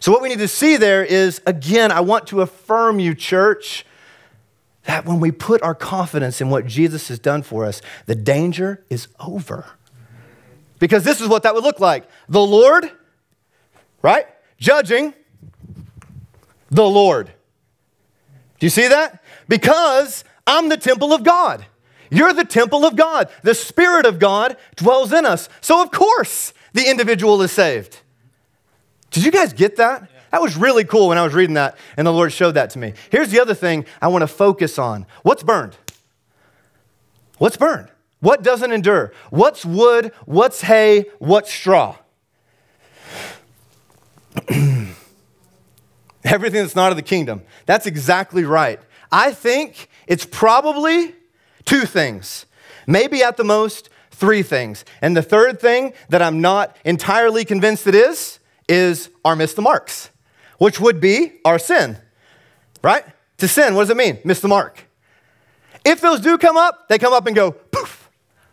So, 0.00 0.12
what 0.12 0.22
we 0.22 0.28
need 0.28 0.38
to 0.38 0.48
see 0.48 0.76
there 0.76 1.04
is 1.04 1.40
again, 1.46 1.90
I 1.90 2.00
want 2.00 2.26
to 2.28 2.40
affirm 2.40 3.00
you, 3.00 3.14
church, 3.14 3.84
that 4.84 5.04
when 5.04 5.20
we 5.20 5.32
put 5.32 5.62
our 5.62 5.74
confidence 5.74 6.40
in 6.40 6.50
what 6.50 6.66
Jesus 6.66 7.08
has 7.08 7.18
done 7.18 7.42
for 7.42 7.64
us, 7.64 7.82
the 8.06 8.14
danger 8.14 8.84
is 8.88 9.08
over. 9.20 9.66
Because 10.78 11.04
this 11.04 11.20
is 11.20 11.28
what 11.28 11.42
that 11.42 11.54
would 11.54 11.64
look 11.64 11.80
like 11.80 12.08
the 12.28 12.40
Lord, 12.40 12.90
right? 14.02 14.26
Judging 14.58 15.14
the 16.70 16.88
Lord. 16.88 17.32
Do 18.58 18.66
you 18.66 18.70
see 18.70 18.88
that? 18.88 19.22
Because 19.48 20.24
I'm 20.46 20.68
the 20.68 20.76
temple 20.76 21.12
of 21.12 21.22
God. 21.22 21.66
You're 22.10 22.32
the 22.32 22.44
temple 22.44 22.84
of 22.84 22.96
God. 22.96 23.28
The 23.42 23.54
Spirit 23.54 24.06
of 24.06 24.18
God 24.18 24.56
dwells 24.76 25.12
in 25.12 25.26
us. 25.26 25.48
So, 25.60 25.82
of 25.82 25.90
course, 25.90 26.52
the 26.72 26.88
individual 26.88 27.42
is 27.42 27.52
saved. 27.52 28.00
Did 29.16 29.24
you 29.24 29.30
guys 29.30 29.54
get 29.54 29.76
that? 29.76 30.10
That 30.30 30.42
was 30.42 30.58
really 30.58 30.84
cool 30.84 31.08
when 31.08 31.16
I 31.16 31.24
was 31.24 31.32
reading 31.32 31.54
that, 31.54 31.78
and 31.96 32.06
the 32.06 32.12
Lord 32.12 32.34
showed 32.34 32.52
that 32.52 32.68
to 32.70 32.78
me. 32.78 32.92
Here's 33.08 33.30
the 33.30 33.40
other 33.40 33.54
thing 33.54 33.86
I 34.02 34.08
want 34.08 34.20
to 34.20 34.26
focus 34.26 34.78
on 34.78 35.06
what's 35.22 35.42
burned? 35.42 35.74
What's 37.38 37.56
burned? 37.56 37.88
What 38.20 38.42
doesn't 38.42 38.70
endure? 38.70 39.14
What's 39.30 39.64
wood? 39.64 40.12
What's 40.26 40.60
hay? 40.60 41.06
What's 41.18 41.50
straw? 41.50 41.96
Everything 46.22 46.60
that's 46.60 46.76
not 46.76 46.90
of 46.90 46.96
the 46.96 47.02
kingdom. 47.02 47.40
That's 47.64 47.86
exactly 47.86 48.44
right. 48.44 48.80
I 49.10 49.32
think 49.32 49.88
it's 50.06 50.26
probably 50.26 51.14
two 51.64 51.86
things, 51.86 52.44
maybe 52.86 53.22
at 53.22 53.38
the 53.38 53.44
most 53.44 53.88
three 54.10 54.42
things. 54.42 54.84
And 55.00 55.16
the 55.16 55.22
third 55.22 55.58
thing 55.58 55.94
that 56.10 56.20
I'm 56.20 56.42
not 56.42 56.76
entirely 56.84 57.46
convinced 57.46 57.86
it 57.86 57.94
is, 57.94 58.40
is 58.68 59.10
our 59.24 59.36
miss 59.36 59.54
the 59.54 59.62
marks, 59.62 60.10
which 60.58 60.80
would 60.80 61.00
be 61.00 61.40
our 61.44 61.58
sin, 61.58 61.98
right? 62.82 63.04
To 63.38 63.48
sin, 63.48 63.74
what 63.74 63.82
does 63.82 63.90
it 63.90 63.96
mean? 63.96 64.18
Miss 64.24 64.40
the 64.40 64.48
mark. 64.48 64.84
If 65.84 66.00
those 66.00 66.20
do 66.20 66.38
come 66.38 66.56
up, 66.56 66.88
they 66.88 66.98
come 66.98 67.12
up 67.12 67.26
and 67.26 67.36
go 67.36 67.52
poof, 67.52 68.10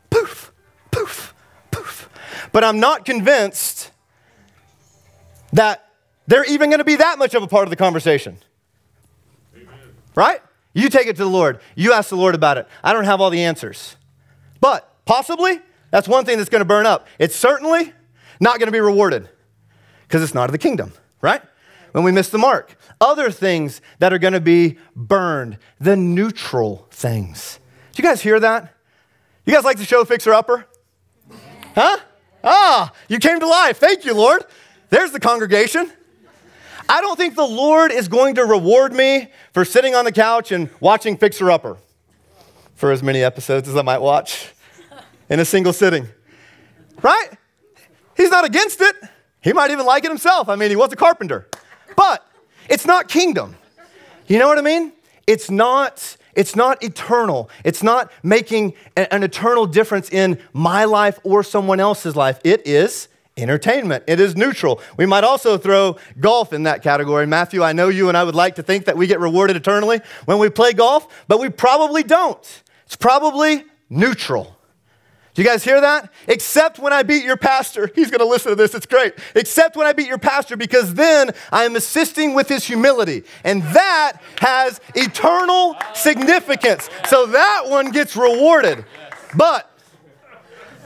poof, 0.09 0.51
poof, 0.91 1.33
poof. 1.71 2.09
But 2.51 2.63
I'm 2.63 2.79
not 2.79 3.05
convinced 3.05 3.91
that 5.53 5.87
they're 6.27 6.45
even 6.45 6.69
going 6.69 6.79
to 6.79 6.85
be 6.85 6.97
that 6.97 7.17
much 7.17 7.33
of 7.33 7.43
a 7.43 7.47
part 7.47 7.63
of 7.63 7.69
the 7.69 7.75
conversation. 7.75 8.37
Amen. 9.55 9.67
Right? 10.15 10.41
You 10.73 10.89
take 10.89 11.07
it 11.07 11.15
to 11.17 11.23
the 11.23 11.29
Lord. 11.29 11.59
You 11.75 11.93
ask 11.93 12.09
the 12.09 12.17
Lord 12.17 12.35
about 12.35 12.57
it. 12.57 12.67
I 12.83 12.93
don't 12.93 13.05
have 13.05 13.21
all 13.21 13.29
the 13.29 13.43
answers. 13.43 13.95
But 14.59 14.89
possibly, 15.05 15.59
that's 15.91 16.07
one 16.07 16.25
thing 16.25 16.37
that's 16.37 16.49
going 16.49 16.61
to 16.61 16.65
burn 16.65 16.85
up. 16.85 17.07
It's 17.19 17.35
certainly 17.35 17.93
not 18.39 18.59
going 18.59 18.67
to 18.67 18.71
be 18.71 18.79
rewarded 18.79 19.29
because 20.03 20.23
it's 20.23 20.33
not 20.33 20.45
of 20.45 20.51
the 20.51 20.57
kingdom, 20.57 20.93
right? 21.21 21.41
When 21.91 22.03
we 22.03 22.11
miss 22.11 22.29
the 22.29 22.37
mark. 22.37 22.75
Other 22.99 23.29
things 23.29 23.81
that 23.99 24.13
are 24.13 24.17
going 24.17 24.33
to 24.33 24.41
be 24.41 24.77
burned, 24.95 25.57
the 25.79 25.95
neutral 25.95 26.87
things. 26.91 27.59
Do 27.93 28.01
you 28.01 28.07
guys 28.07 28.21
hear 28.21 28.39
that? 28.39 28.73
You 29.45 29.53
guys 29.53 29.63
like 29.63 29.77
the 29.77 29.85
show 29.85 30.03
Fixer 30.05 30.33
Upper? 30.33 30.65
Huh? 31.75 31.97
Ah, 32.43 32.91
you 33.07 33.19
came 33.19 33.39
to 33.39 33.47
life. 33.47 33.77
Thank 33.77 34.05
you, 34.05 34.13
Lord. 34.13 34.43
There's 34.89 35.11
the 35.11 35.19
congregation. 35.19 35.91
I 36.89 37.01
don't 37.01 37.15
think 37.15 37.35
the 37.35 37.47
Lord 37.47 37.91
is 37.91 38.07
going 38.07 38.35
to 38.35 38.45
reward 38.45 38.93
me 38.93 39.31
for 39.53 39.63
sitting 39.63 39.95
on 39.95 40.05
the 40.05 40.11
couch 40.11 40.51
and 40.51 40.69
watching 40.79 41.17
Fixer 41.17 41.49
Upper 41.49 41.77
for 42.75 42.91
as 42.91 43.01
many 43.01 43.23
episodes 43.23 43.69
as 43.69 43.75
I 43.75 43.81
might 43.81 43.99
watch 43.99 44.51
in 45.29 45.39
a 45.39 45.45
single 45.45 45.73
sitting. 45.73 46.07
Right? 47.01 47.29
He's 48.17 48.29
not 48.29 48.45
against 48.45 48.81
it. 48.81 48.95
He 49.43 49.53
might 49.53 49.71
even 49.71 49.85
like 49.85 50.05
it 50.05 50.09
himself. 50.09 50.49
I 50.49 50.55
mean, 50.55 50.69
he 50.69 50.75
was 50.75 50.91
a 50.93 50.95
carpenter. 50.95 51.47
But 51.95 52.25
it's 52.69 52.85
not 52.85 53.07
kingdom. 53.07 53.55
You 54.27 54.39
know 54.39 54.47
what 54.47 54.57
I 54.57 54.61
mean? 54.61 54.93
It's 55.27 55.51
not 55.51 56.17
it's 56.35 56.55
not 56.55 56.81
eternal. 56.83 57.49
It's 57.63 57.83
not 57.83 58.11
making 58.23 58.73
an 58.95 59.21
eternal 59.21 59.67
difference 59.67 60.09
in 60.09 60.39
my 60.51 60.85
life 60.85 61.19
or 61.23 61.43
someone 61.43 61.79
else's 61.79 62.15
life. 62.15 62.39
It 62.43 62.65
is 62.65 63.07
entertainment. 63.37 64.03
It 64.07 64.19
is 64.19 64.35
neutral. 64.35 64.81
We 64.97 65.05
might 65.05 65.23
also 65.23 65.57
throw 65.57 65.97
golf 66.19 66.53
in 66.53 66.63
that 66.63 66.81
category. 66.81 67.27
Matthew, 67.27 67.63
I 67.63 67.73
know 67.73 67.89
you 67.89 68.07
and 68.09 68.17
I 68.17 68.23
would 68.23 68.35
like 68.35 68.55
to 68.55 68.63
think 68.63 68.85
that 68.85 68.97
we 68.97 69.07
get 69.07 69.19
rewarded 69.19 69.55
eternally 69.55 70.01
when 70.25 70.39
we 70.39 70.49
play 70.49 70.73
golf, 70.73 71.07
but 71.27 71.39
we 71.39 71.49
probably 71.49 72.03
don't. 72.03 72.63
It's 72.85 72.95
probably 72.95 73.63
neutral. 73.89 74.57
Do 75.33 75.41
you 75.41 75.47
guys 75.47 75.63
hear 75.63 75.81
that? 75.81 76.11
Except 76.27 76.77
when 76.77 76.93
I 76.93 77.01
beat 77.01 77.23
your 77.23 77.37
pastor. 77.37 77.89
He's 77.95 78.11
going 78.11 78.19
to 78.19 78.25
listen 78.25 78.51
to 78.51 78.55
this. 78.55 78.75
It's 78.75 78.85
great. 78.85 79.15
Except 79.35 79.75
when 79.75 79.87
I 79.87 79.93
beat 79.93 80.07
your 80.07 80.19
pastor, 80.19 80.55
because 80.55 80.93
then 80.93 81.31
I 81.51 81.63
am 81.63 81.75
assisting 81.75 82.35
with 82.35 82.47
his 82.47 82.63
humility. 82.63 83.23
And 83.43 83.63
that 83.63 84.19
has 84.39 84.79
eternal 84.93 85.75
significance. 85.95 86.87
So 87.07 87.25
that 87.27 87.63
one 87.67 87.89
gets 87.89 88.15
rewarded. 88.15 88.85
But 89.35 89.71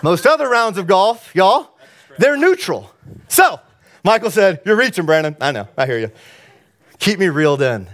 most 0.02 0.26
other 0.26 0.48
rounds 0.48 0.78
of 0.78 0.88
golf, 0.88 1.36
y'all, 1.36 1.78
they're 2.18 2.38
neutral. 2.38 2.94
So, 3.28 3.60
Michael 4.04 4.32
said, 4.32 4.62
You're 4.66 4.78
reaching, 4.78 5.06
Brandon. 5.06 5.36
I 5.42 5.52
know, 5.52 5.68
I 5.78 5.86
hear 5.86 6.00
you. 6.00 6.12
Keep 7.00 7.20
me 7.20 7.28
reeled 7.28 7.62
in. 7.62 7.88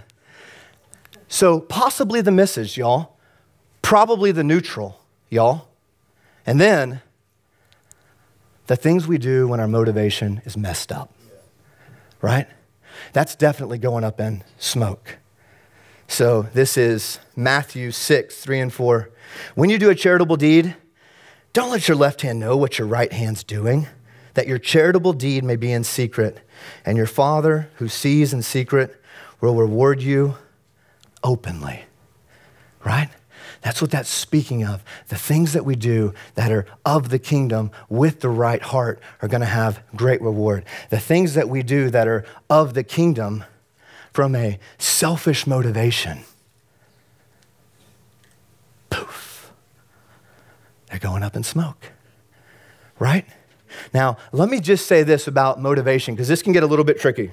So, 1.28 1.60
possibly 1.60 2.20
the 2.20 2.30
misses, 2.30 2.76
y'all. 2.76 3.16
Probably 3.82 4.30
the 4.30 4.44
neutral, 4.44 5.00
y'all. 5.28 5.68
And 6.46 6.60
then, 6.60 7.00
the 8.66 8.76
things 8.76 9.06
we 9.06 9.18
do 9.18 9.48
when 9.48 9.60
our 9.60 9.68
motivation 9.68 10.40
is 10.44 10.56
messed 10.56 10.90
up, 10.92 11.12
right? 12.20 12.46
That's 13.12 13.34
definitely 13.34 13.78
going 13.78 14.04
up 14.04 14.20
in 14.20 14.44
smoke. 14.58 15.18
So, 16.06 16.42
this 16.54 16.76
is 16.76 17.18
Matthew 17.34 17.90
6, 17.90 18.36
3 18.36 18.60
and 18.60 18.72
4. 18.72 19.10
When 19.54 19.70
you 19.70 19.78
do 19.78 19.90
a 19.90 19.94
charitable 19.94 20.36
deed, 20.36 20.76
don't 21.52 21.70
let 21.70 21.88
your 21.88 21.96
left 21.96 22.22
hand 22.22 22.40
know 22.40 22.56
what 22.56 22.78
your 22.78 22.88
right 22.88 23.12
hand's 23.12 23.42
doing 23.42 23.86
that 24.34 24.48
your 24.48 24.58
charitable 24.58 25.12
deed 25.12 25.42
may 25.42 25.56
be 25.56 25.72
in 25.72 25.84
secret, 25.84 26.40
and 26.84 26.96
your 26.96 27.06
Father 27.06 27.70
who 27.76 27.88
sees 27.88 28.32
in 28.32 28.42
secret 28.42 29.00
will 29.40 29.54
reward 29.54 30.02
you 30.02 30.36
openly. 31.22 31.84
Right? 32.84 33.08
That's 33.64 33.80
what 33.80 33.90
that's 33.90 34.10
speaking 34.10 34.62
of. 34.62 34.84
The 35.08 35.16
things 35.16 35.54
that 35.54 35.64
we 35.64 35.74
do 35.74 36.12
that 36.34 36.52
are 36.52 36.66
of 36.84 37.08
the 37.08 37.18
kingdom 37.18 37.70
with 37.88 38.20
the 38.20 38.28
right 38.28 38.60
heart 38.60 39.00
are 39.22 39.28
going 39.28 39.40
to 39.40 39.46
have 39.46 39.82
great 39.96 40.20
reward. 40.20 40.66
The 40.90 41.00
things 41.00 41.32
that 41.32 41.48
we 41.48 41.62
do 41.62 41.88
that 41.88 42.06
are 42.06 42.26
of 42.50 42.74
the 42.74 42.84
kingdom 42.84 43.42
from 44.12 44.36
a 44.36 44.58
selfish 44.76 45.46
motivation, 45.46 46.20
poof, 48.90 49.50
they're 50.90 50.98
going 50.98 51.22
up 51.22 51.34
in 51.34 51.42
smoke. 51.42 51.90
Right? 52.98 53.24
Now, 53.94 54.18
let 54.30 54.50
me 54.50 54.60
just 54.60 54.86
say 54.86 55.04
this 55.04 55.26
about 55.26 55.58
motivation, 55.58 56.14
because 56.14 56.28
this 56.28 56.42
can 56.42 56.52
get 56.52 56.62
a 56.62 56.66
little 56.66 56.84
bit 56.84 57.00
tricky. 57.00 57.32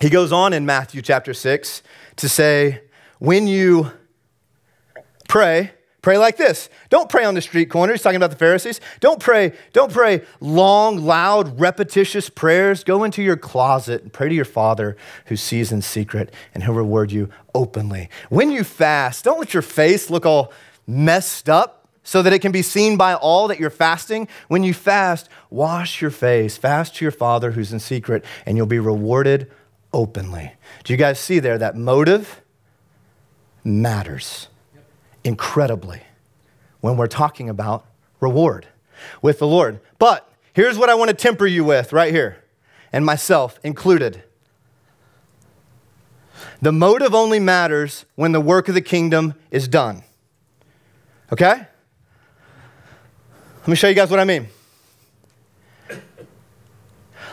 He 0.00 0.08
goes 0.08 0.32
on 0.32 0.54
in 0.54 0.64
Matthew 0.64 1.02
chapter 1.02 1.34
6 1.34 1.82
to 2.16 2.28
say, 2.28 2.80
when 3.20 3.46
you 3.46 3.92
pray, 5.28 5.70
pray 6.02 6.18
like 6.18 6.36
this. 6.36 6.68
Don't 6.88 7.08
pray 7.08 7.24
on 7.24 7.34
the 7.34 7.42
street 7.42 7.66
corner. 7.66 7.92
He's 7.92 8.02
talking 8.02 8.16
about 8.16 8.30
the 8.30 8.36
Pharisees. 8.36 8.80
Don't 8.98 9.20
pray, 9.20 9.52
don't 9.72 9.92
pray 9.92 10.22
long, 10.40 10.96
loud, 11.04 11.60
repetitious 11.60 12.28
prayers. 12.28 12.82
Go 12.82 13.04
into 13.04 13.22
your 13.22 13.36
closet 13.36 14.02
and 14.02 14.12
pray 14.12 14.28
to 14.28 14.34
your 14.34 14.44
Father 14.44 14.96
who 15.26 15.36
sees 15.36 15.70
in 15.70 15.82
secret, 15.82 16.34
and 16.52 16.64
he'll 16.64 16.74
reward 16.74 17.12
you 17.12 17.28
openly. 17.54 18.08
When 18.30 18.50
you 18.50 18.64
fast, 18.64 19.24
don't 19.24 19.38
let 19.38 19.54
your 19.54 19.62
face 19.62 20.10
look 20.10 20.26
all 20.26 20.52
messed 20.86 21.48
up 21.48 21.88
so 22.02 22.22
that 22.22 22.32
it 22.32 22.40
can 22.40 22.52
be 22.52 22.62
seen 22.62 22.96
by 22.96 23.14
all 23.14 23.46
that 23.48 23.60
you're 23.60 23.70
fasting. 23.70 24.26
When 24.48 24.64
you 24.64 24.72
fast, 24.72 25.28
wash 25.50 26.00
your 26.00 26.10
face, 26.10 26.56
fast 26.56 26.96
to 26.96 27.04
your 27.04 27.12
Father 27.12 27.52
who's 27.52 27.72
in 27.72 27.80
secret, 27.80 28.24
and 28.46 28.56
you'll 28.56 28.66
be 28.66 28.78
rewarded 28.78 29.52
openly. 29.92 30.54
Do 30.84 30.92
you 30.94 30.96
guys 30.96 31.20
see 31.20 31.38
there 31.38 31.58
that 31.58 31.76
motive 31.76 32.40
matters 33.64 34.48
incredibly 35.24 36.02
when 36.80 36.96
we're 36.96 37.06
talking 37.06 37.48
about 37.48 37.84
reward 38.20 38.66
with 39.22 39.38
the 39.38 39.46
Lord? 39.46 39.80
But 39.98 40.30
here's 40.52 40.78
what 40.78 40.88
I 40.88 40.94
want 40.94 41.10
to 41.10 41.16
temper 41.16 41.46
you 41.46 41.64
with 41.64 41.92
right 41.92 42.12
here, 42.12 42.44
and 42.92 43.04
myself 43.04 43.58
included. 43.62 44.22
The 46.62 46.72
motive 46.72 47.14
only 47.14 47.40
matters 47.40 48.04
when 48.16 48.32
the 48.32 48.40
work 48.40 48.68
of 48.68 48.74
the 48.74 48.80
kingdom 48.80 49.34
is 49.50 49.68
done. 49.68 50.02
Okay? 51.32 51.66
Let 53.60 53.68
me 53.68 53.76
show 53.76 53.88
you 53.88 53.94
guys 53.94 54.10
what 54.10 54.20
I 54.20 54.24
mean. 54.24 54.48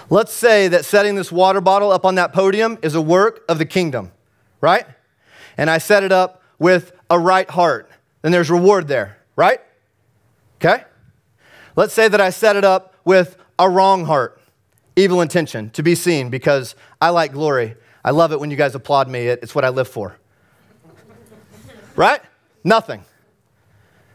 Let's 0.09 0.31
say 0.31 0.69
that 0.69 0.85
setting 0.85 1.15
this 1.15 1.31
water 1.31 1.59
bottle 1.59 1.91
up 1.91 2.05
on 2.05 2.15
that 2.15 2.31
podium 2.31 2.77
is 2.81 2.95
a 2.95 3.01
work 3.01 3.43
of 3.49 3.57
the 3.57 3.65
kingdom, 3.65 4.11
right? 4.61 4.85
And 5.57 5.69
I 5.69 5.77
set 5.77 6.03
it 6.03 6.11
up 6.11 6.41
with 6.59 6.91
a 7.09 7.19
right 7.19 7.49
heart. 7.49 7.89
Then 8.21 8.31
there's 8.31 8.49
reward 8.49 8.87
there, 8.87 9.17
right? 9.35 9.61
Okay? 10.57 10.83
Let's 11.75 11.93
say 11.93 12.07
that 12.07 12.21
I 12.21 12.29
set 12.29 12.55
it 12.55 12.63
up 12.63 12.95
with 13.05 13.37
a 13.59 13.69
wrong 13.69 14.05
heart, 14.05 14.41
evil 14.95 15.21
intention, 15.21 15.69
to 15.71 15.83
be 15.83 15.95
seen 15.95 16.29
because 16.29 16.75
I 17.01 17.09
like 17.09 17.31
glory. 17.31 17.75
I 18.03 18.11
love 18.11 18.31
it 18.31 18.39
when 18.39 18.51
you 18.51 18.57
guys 18.57 18.75
applaud 18.75 19.07
me, 19.07 19.27
it's 19.27 19.53
what 19.53 19.65
I 19.65 19.69
live 19.69 19.87
for. 19.87 20.17
right? 21.95 22.21
Nothing. 22.63 23.03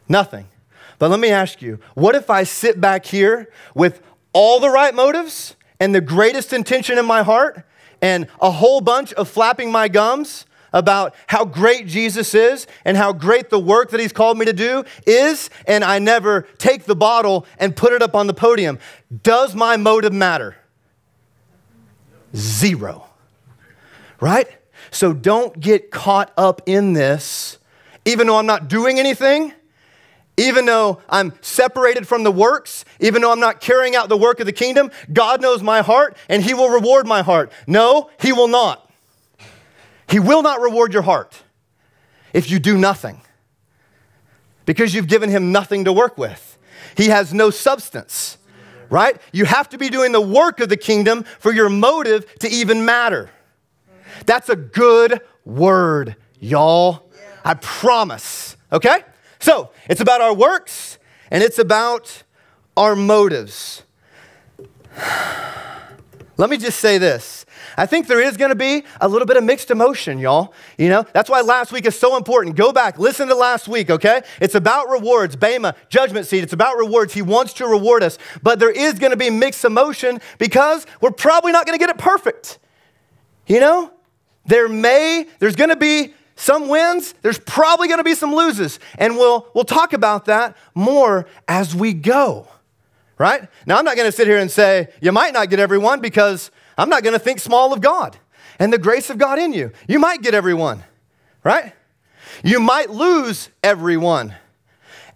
Nothing. 0.09 0.49
But 0.99 1.11
let 1.11 1.21
me 1.21 1.31
ask 1.31 1.63
you 1.63 1.79
what 1.95 2.15
if 2.15 2.31
I 2.31 2.45
sit 2.45 2.81
back 2.81 3.07
here 3.07 3.51
with 3.75 4.03
all 4.33 4.61
the 4.61 4.71
right 4.71 4.95
motives 4.95 5.57
and 5.81 5.95
the 5.95 6.01
greatest 6.01 6.53
intention 6.53 6.99
in 6.99 7.05
my 7.05 7.23
heart 7.23 7.65
and 8.01 8.29
a 8.41 8.51
whole 8.51 8.81
bunch 8.81 9.13
of 9.15 9.29
flapping 9.29 9.73
my 9.73 9.89
gums, 9.89 10.47
about 10.73 11.15
how 11.27 11.45
great 11.45 11.87
Jesus 11.87 12.35
is 12.35 12.67
and 12.85 12.97
how 12.97 13.13
great 13.13 13.51
the 13.51 13.59
work 13.59 13.91
that 13.91 14.01
he's 14.01 14.13
called 14.13 14.39
me 14.39 14.45
to 14.47 14.53
do 14.53 14.85
is, 15.07 15.51
and 15.67 15.85
I 15.85 15.99
never 15.99 16.43
take 16.59 16.85
the 16.85 16.97
bottle 16.97 17.47
and 17.59 17.77
put 17.77 17.93
it 17.93 18.03
up 18.03 18.15
on 18.15 18.27
the 18.27 18.35
podium. 18.35 18.79
Does 19.23 19.55
my 19.55 19.77
motive 19.77 20.13
matter? 20.13 20.57
Zero. 22.35 23.07
Right? 24.21 24.49
So 24.91 25.13
don't 25.13 25.59
get 25.59 25.91
caught 25.91 26.33
up 26.37 26.63
in 26.67 26.93
this, 26.93 27.59
even 28.05 28.27
though 28.27 28.37
I'm 28.37 28.47
not 28.47 28.69
doing 28.69 28.99
anything 28.99 29.53
even 30.37 30.65
though 30.65 31.01
I'm 31.09 31.35
separated 31.43 32.09
from 32.09 32.23
the 32.23 32.33
works, 32.33 32.85
even 33.01 33.23
though 33.23 33.33
I'm 33.33 33.41
not 33.41 33.61
carrying 33.61 33.95
out 33.95 34.09
the 34.09 34.17
work 34.17 34.41
of 34.41 34.47
the 34.47 34.53
kingdom, 34.53 34.91
God 35.13 35.43
knows 35.43 35.63
my 35.63 35.83
heart 35.83 36.17
and 36.29 36.43
He 36.43 36.55
will 36.55 36.71
reward 36.71 37.07
my 37.07 37.23
heart. 37.23 37.53
No, 37.67 38.11
He 38.21 38.33
will 38.33 38.49
not. 38.49 38.91
He 40.09 40.19
will 40.19 40.43
not 40.43 40.61
reward 40.61 40.93
your 40.93 41.03
heart 41.03 41.43
if 42.33 42.51
you 42.51 42.59
do 42.59 42.77
nothing 42.77 43.21
because 44.65 44.95
you've 44.95 45.09
given 45.09 45.31
Him 45.31 45.53
nothing 45.53 45.85
to 45.85 45.93
work 45.93 46.19
with. 46.19 46.59
He 46.97 47.09
has 47.09 47.33
no 47.33 47.51
substance, 47.51 48.39
right? 48.91 49.21
You 49.33 49.45
have 49.45 49.69
to 49.71 49.79
be 49.79 49.89
doing 49.89 50.13
the 50.13 50.21
work 50.21 50.61
of 50.61 50.69
the 50.69 50.77
kingdom 50.77 51.25
for 51.39 51.53
your 51.53 51.69
motive 51.69 52.39
to 52.41 52.49
even 52.49 52.85
matter. 52.85 53.31
That's 54.27 54.49
a 54.49 54.57
good 54.57 55.21
word, 55.45 56.17
y'all. 56.39 57.11
I 57.45 57.55
promise, 57.55 58.57
okay? 58.73 59.05
So 59.41 59.71
it's 59.89 60.01
about 60.01 60.21
our 60.21 60.35
works 60.35 60.99
and 61.31 61.43
it's 61.43 61.59
about 61.59 62.23
our 62.77 62.95
motives. 62.95 63.83
Let 66.37 66.51
me 66.51 66.57
just 66.57 66.81
say 66.81 66.99
this. 66.99 67.45
I 67.77 67.87
think 67.87 68.07
there 68.07 68.21
is 68.21 68.37
going 68.37 68.51
to 68.51 68.57
be 68.57 68.85
a 69.01 69.09
little 69.09 69.27
bit 69.27 69.37
of 69.37 69.45
mixed 69.45 69.71
emotion, 69.71 70.19
y'all. 70.19 70.55
You 70.79 70.89
know, 70.89 71.07
that's 71.13 71.31
why 71.31 71.41
last 71.41 71.73
week 71.73 71.87
is 71.87 71.99
so 71.99 72.17
important. 72.17 72.57
Go 72.57 72.73
back, 72.73 72.99
listen 72.99 73.29
to 73.29 73.35
last 73.35 73.69
week, 73.69 73.91
okay? 73.91 74.23
It's 74.41 74.55
about 74.55 74.89
rewards. 74.89 75.37
Bema, 75.37 75.75
judgment 75.89 76.27
seat, 76.27 76.43
it's 76.43 76.53
about 76.53 76.77
rewards. 76.77 77.15
He 77.15 77.23
wants 77.23 77.53
to 77.55 77.67
reward 77.67 78.03
us. 78.03 78.19
But 78.43 78.59
there 78.59 78.71
is 78.71 78.99
going 78.99 79.13
to 79.13 79.17
be 79.17 79.31
mixed 79.31 79.65
emotion 79.65 80.21
because 80.39 80.87
we're 81.01 81.11
probably 81.11 81.53
not 81.53 81.67
going 81.67 81.79
to 81.79 81.85
get 81.85 81.91
it 81.91 81.99
perfect. 81.99 82.59
You 83.47 83.61
know? 83.61 83.93
There 84.45 84.69
may, 84.69 85.27
there's 85.39 85.57
going 85.57 85.71
to 85.71 85.77
be 85.77 86.15
some 86.35 86.69
wins, 86.69 87.15
there's 87.23 87.39
probably 87.39 87.89
going 87.89 87.99
to 87.99 88.05
be 88.05 88.15
some 88.15 88.35
loses. 88.35 88.81
And 88.99 89.17
we'll, 89.17 89.47
we'll 89.55 89.65
talk 89.65 89.93
about 89.93 90.25
that 90.25 90.57
more 90.75 91.27
as 91.47 91.75
we 91.75 91.93
go, 91.93 92.49
right? 93.19 93.49
Now, 93.67 93.79
I'm 93.79 93.85
not 93.85 93.97
going 93.97 94.09
to 94.09 94.17
sit 94.17 94.27
here 94.27 94.39
and 94.39 94.51
say, 94.51 94.89
you 95.01 95.13
might 95.13 95.33
not 95.33 95.51
get 95.51 95.61
everyone 95.61 96.01
because 96.01 96.51
I'm 96.83 96.89
not 96.89 97.05
going 97.05 97.13
to 97.13 97.21
think 97.21 97.39
small 97.39 97.73
of 97.73 97.81
God 97.81 98.19
and 98.59 98.73
the 98.73 98.79
grace 98.79 99.09
of 99.09 99.17
God 99.17 99.39
in 99.39 99.53
you. 99.53 99.71
You 99.87 100.01
might 100.01 100.21
get 100.21 100.35
everyone, 100.35 100.83
right? 101.45 101.75
You 102.43 102.59
might 102.59 102.91
lose 102.91 103.51
everyone. 103.63 104.35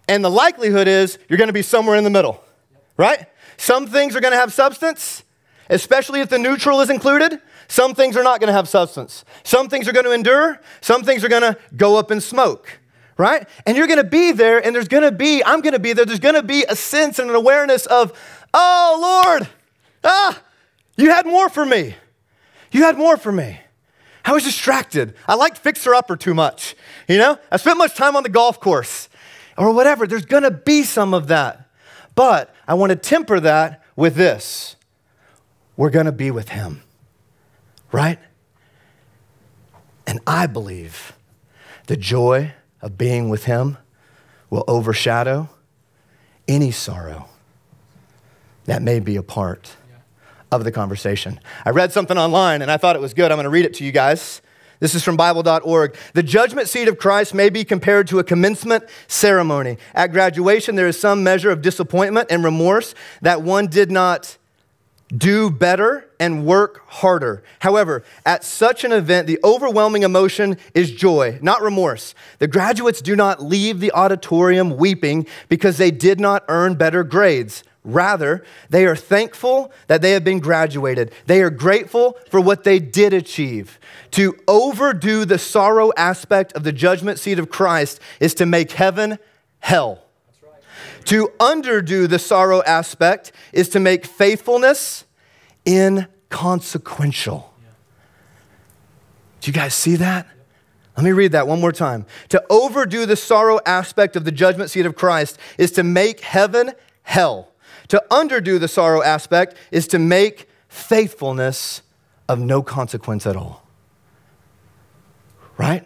And 0.07 0.23
the 0.23 0.31
likelihood 0.31 0.87
is 0.87 1.19
you're 1.27 1.35
going 1.35 1.49
to 1.49 1.53
be 1.53 1.61
somewhere 1.61 1.97
in 1.97 2.05
the 2.05 2.09
middle, 2.09 2.41
right? 2.95 3.25
Some 3.57 3.85
things 3.85 4.15
are 4.15 4.21
going 4.21 4.31
to 4.31 4.37
have 4.37 4.53
substance, 4.53 5.23
especially 5.69 6.21
if 6.21 6.29
the 6.29 6.39
neutral 6.39 6.79
is 6.79 6.89
included. 6.89 7.41
Some 7.67 7.93
things 7.93 8.15
are 8.15 8.23
not 8.23 8.39
going 8.39 8.47
to 8.47 8.53
have 8.53 8.69
substance. 8.69 9.25
Some 9.43 9.67
things 9.67 9.89
are 9.89 9.91
going 9.91 10.05
to 10.05 10.13
endure. 10.13 10.61
Some 10.79 11.03
things 11.03 11.21
are 11.25 11.29
going 11.29 11.41
to 11.41 11.57
go 11.75 11.97
up 11.97 12.11
in 12.11 12.21
smoke, 12.21 12.79
right? 13.17 13.45
And 13.65 13.75
you're 13.75 13.87
going 13.87 13.97
to 13.97 14.05
be 14.05 14.31
there, 14.31 14.65
and 14.65 14.73
there's 14.73 14.87
going 14.87 15.03
to 15.03 15.11
be, 15.11 15.43
I'm 15.43 15.59
going 15.59 15.73
to 15.73 15.79
be 15.79 15.91
there, 15.91 16.05
there's 16.05 16.19
going 16.19 16.35
to 16.35 16.43
be 16.43 16.63
a 16.63 16.77
sense 16.77 17.19
and 17.19 17.29
an 17.29 17.35
awareness 17.35 17.87
of, 17.87 18.17
oh, 18.53 19.25
Lord, 19.25 19.49
ah, 20.05 20.41
you 20.97 21.09
had 21.09 21.25
more 21.25 21.49
for 21.49 21.65
me. 21.65 21.95
You 22.71 22.83
had 22.83 22.97
more 22.97 23.15
for 23.17 23.31
me. 23.31 23.59
I 24.25 24.33
was 24.33 24.43
distracted. 24.43 25.15
I 25.25 25.35
liked 25.35 25.57
Fixer 25.57 25.95
Upper 25.95 26.17
too 26.17 26.33
much. 26.33 26.75
You 27.07 27.17
know, 27.17 27.39
I 27.49 27.57
spent 27.57 27.77
much 27.77 27.95
time 27.95 28.15
on 28.17 28.23
the 28.23 28.29
golf 28.29 28.59
course 28.59 29.07
or 29.57 29.71
whatever. 29.71 30.05
There's 30.05 30.25
going 30.25 30.43
to 30.43 30.51
be 30.51 30.83
some 30.83 31.13
of 31.13 31.27
that. 31.27 31.69
But 32.13 32.53
I 32.67 32.73
want 32.73 32.89
to 32.89 32.97
temper 32.97 33.39
that 33.39 33.83
with 33.95 34.15
this 34.15 34.75
we're 35.77 35.91
going 35.91 36.07
to 36.07 36.11
be 36.11 36.31
with 36.31 36.49
Him 36.49 36.81
right? 37.91 38.19
And 40.05 40.19
I 40.25 40.47
believe 40.47 41.13
the 41.87 41.97
joy 41.97 42.53
of 42.81 42.97
being 42.97 43.29
with 43.29 43.45
Him 43.45 43.77
will 44.49 44.63
overshadow 44.67 45.49
any 46.47 46.71
sorrow 46.71 47.27
that 48.65 48.81
may 48.81 48.99
be 48.99 49.15
a 49.15 49.23
part 49.23 49.75
of 50.51 50.63
the 50.63 50.71
conversation. 50.71 51.39
I 51.65 51.71
read 51.71 51.91
something 51.91 52.17
online 52.17 52.61
and 52.61 52.71
I 52.71 52.77
thought 52.77 52.95
it 52.95 53.01
was 53.01 53.13
good. 53.13 53.31
I'm 53.31 53.37
going 53.37 53.45
to 53.45 53.49
read 53.49 53.65
it 53.65 53.73
to 53.75 53.83
you 53.83 53.91
guys. 53.91 54.41
This 54.79 54.93
is 54.93 55.03
from 55.03 55.17
Bible.org. 55.17 55.95
The 56.13 56.23
judgment 56.23 56.69
seat 56.69 56.87
of 56.87 56.99
Christ 56.99 57.33
may 57.33 57.49
be 57.49 57.63
compared 57.63 58.07
to 58.09 58.19
a 58.19 58.23
commencement 58.23 58.83
ceremony. 59.07 59.77
At 59.95 60.11
graduation, 60.11 60.75
there 60.75 60.87
is 60.87 60.99
some 60.99 61.23
measure 61.23 61.49
of 61.49 61.61
disappointment 61.61 62.31
and 62.31 62.43
remorse 62.43 62.93
that 63.21 63.41
one 63.41 63.67
did 63.67 63.89
not 63.89 64.37
do 65.15 65.49
better 65.49 66.09
and 66.19 66.45
work 66.45 66.87
harder. 66.87 67.41
However, 67.59 68.03
at 68.25 68.43
such 68.43 68.83
an 68.83 68.91
event, 68.91 69.25
the 69.25 69.39
overwhelming 69.43 70.03
emotion 70.03 70.57
is 70.73 70.91
joy, 70.91 71.39
not 71.41 71.61
remorse. 71.61 72.13
The 72.39 72.47
graduates 72.47 73.01
do 73.01 73.15
not 73.15 73.41
leave 73.41 73.79
the 73.79 73.91
auditorium 73.93 74.75
weeping 74.75 75.25
because 75.47 75.77
they 75.77 75.91
did 75.91 76.19
not 76.19 76.43
earn 76.49 76.75
better 76.75 77.03
grades. 77.03 77.63
Rather, 77.87 78.43
they 78.69 78.85
are 78.85 78.97
thankful 78.97 79.71
that 79.87 80.01
they 80.01 80.11
have 80.11 80.23
been 80.25 80.39
graduated. 80.39 81.09
They 81.25 81.41
are 81.41 81.49
grateful 81.49 82.17
for 82.29 82.41
what 82.41 82.65
they 82.65 82.79
did 82.79 83.13
achieve. 83.13 83.79
To 84.11 84.35
overdo 84.45 85.23
the 85.23 85.39
sorrow 85.39 85.93
aspect 85.95 86.51
of 86.51 86.65
the 86.65 86.73
judgment 86.73 87.17
seat 87.17 87.39
of 87.39 87.49
Christ 87.49 88.01
is 88.19 88.33
to 88.35 88.45
make 88.45 88.73
heaven 88.73 89.19
hell. 89.59 90.03
To 91.05 91.31
underdo 91.39 92.09
the 92.09 92.19
sorrow 92.19 92.61
aspect 92.63 93.31
is 93.53 93.69
to 93.69 93.79
make 93.79 94.05
faithfulness 94.05 95.05
inconsequential. 95.65 97.53
Do 99.39 99.49
you 99.49 99.53
guys 99.53 99.73
see 99.73 99.95
that? 99.95 100.27
Let 100.97 101.05
me 101.05 101.13
read 101.13 101.31
that 101.31 101.47
one 101.47 101.61
more 101.61 101.71
time. 101.71 102.05
To 102.29 102.43
overdo 102.49 103.05
the 103.05 103.15
sorrow 103.15 103.61
aspect 103.65 104.17
of 104.17 104.25
the 104.25 104.31
judgment 104.31 104.71
seat 104.71 104.85
of 104.85 104.95
Christ 104.95 105.39
is 105.57 105.71
to 105.73 105.83
make 105.83 106.19
heaven 106.19 106.73
hell. 107.03 107.53
To 107.89 108.03
underdo 108.11 108.59
the 108.59 108.67
sorrow 108.67 109.01
aspect 109.01 109.55
is 109.71 109.87
to 109.87 109.99
make 109.99 110.49
faithfulness 110.67 111.81
of 112.27 112.39
no 112.39 112.61
consequence 112.61 113.25
at 113.25 113.35
all. 113.35 113.65
Right? 115.57 115.85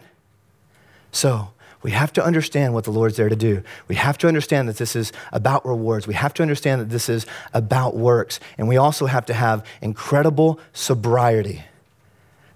So, 1.12 1.52
we 1.82 1.90
have 1.90 2.12
to 2.12 2.24
understand 2.24 2.74
what 2.74 2.84
the 2.84 2.92
Lord's 2.92 3.16
there 3.16 3.28
to 3.28 3.36
do. 3.36 3.62
We 3.88 3.96
have 3.96 4.16
to 4.18 4.28
understand 4.28 4.68
that 4.68 4.76
this 4.76 4.94
is 4.94 5.12
about 5.32 5.66
rewards. 5.66 6.06
We 6.06 6.14
have 6.14 6.32
to 6.34 6.42
understand 6.42 6.80
that 6.80 6.90
this 6.90 7.08
is 7.08 7.26
about 7.52 7.96
works. 7.96 8.38
And 8.56 8.68
we 8.68 8.76
also 8.76 9.06
have 9.06 9.26
to 9.26 9.34
have 9.34 9.66
incredible 9.80 10.60
sobriety 10.72 11.64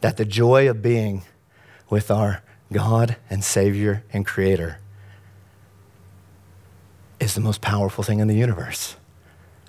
that 0.00 0.16
the 0.16 0.24
joy 0.24 0.70
of 0.70 0.80
being 0.80 1.22
with 1.90 2.10
our 2.10 2.42
God 2.72 3.16
and 3.28 3.42
Savior 3.42 4.04
and 4.12 4.24
Creator 4.24 4.78
is 7.18 7.34
the 7.34 7.40
most 7.40 7.60
powerful 7.60 8.04
thing 8.04 8.20
in 8.20 8.28
the 8.28 8.36
universe. 8.36 8.96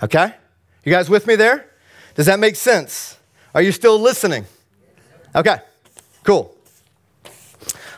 Okay? 0.04 0.34
You 0.84 0.92
guys 0.92 1.10
with 1.10 1.28
me 1.28 1.36
there? 1.36 1.70
Does 2.16 2.26
that 2.28 2.40
make 2.40 2.56
sense? 2.56 3.18
Are 3.54 3.62
you 3.62 3.72
still 3.72 4.00
listening? 4.00 4.46
Okay, 5.36 5.58
cool. 6.24 6.56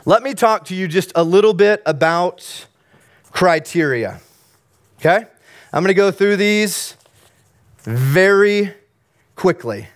Let 0.06 0.24
me 0.24 0.34
talk 0.34 0.66
to 0.66 0.76
you 0.76 0.88
just 0.88 1.12
a 1.16 1.24
little 1.24 1.54
bit 1.54 1.82
about 1.86 2.66
criteria. 3.32 4.22
Okay? 5.00 5.26
I'm 5.72 5.84
going 5.84 5.90
to 5.90 5.94
go 5.94 6.12
through 6.12 6.38
these 6.38 6.96
very 7.84 8.74
quickly 9.36 9.88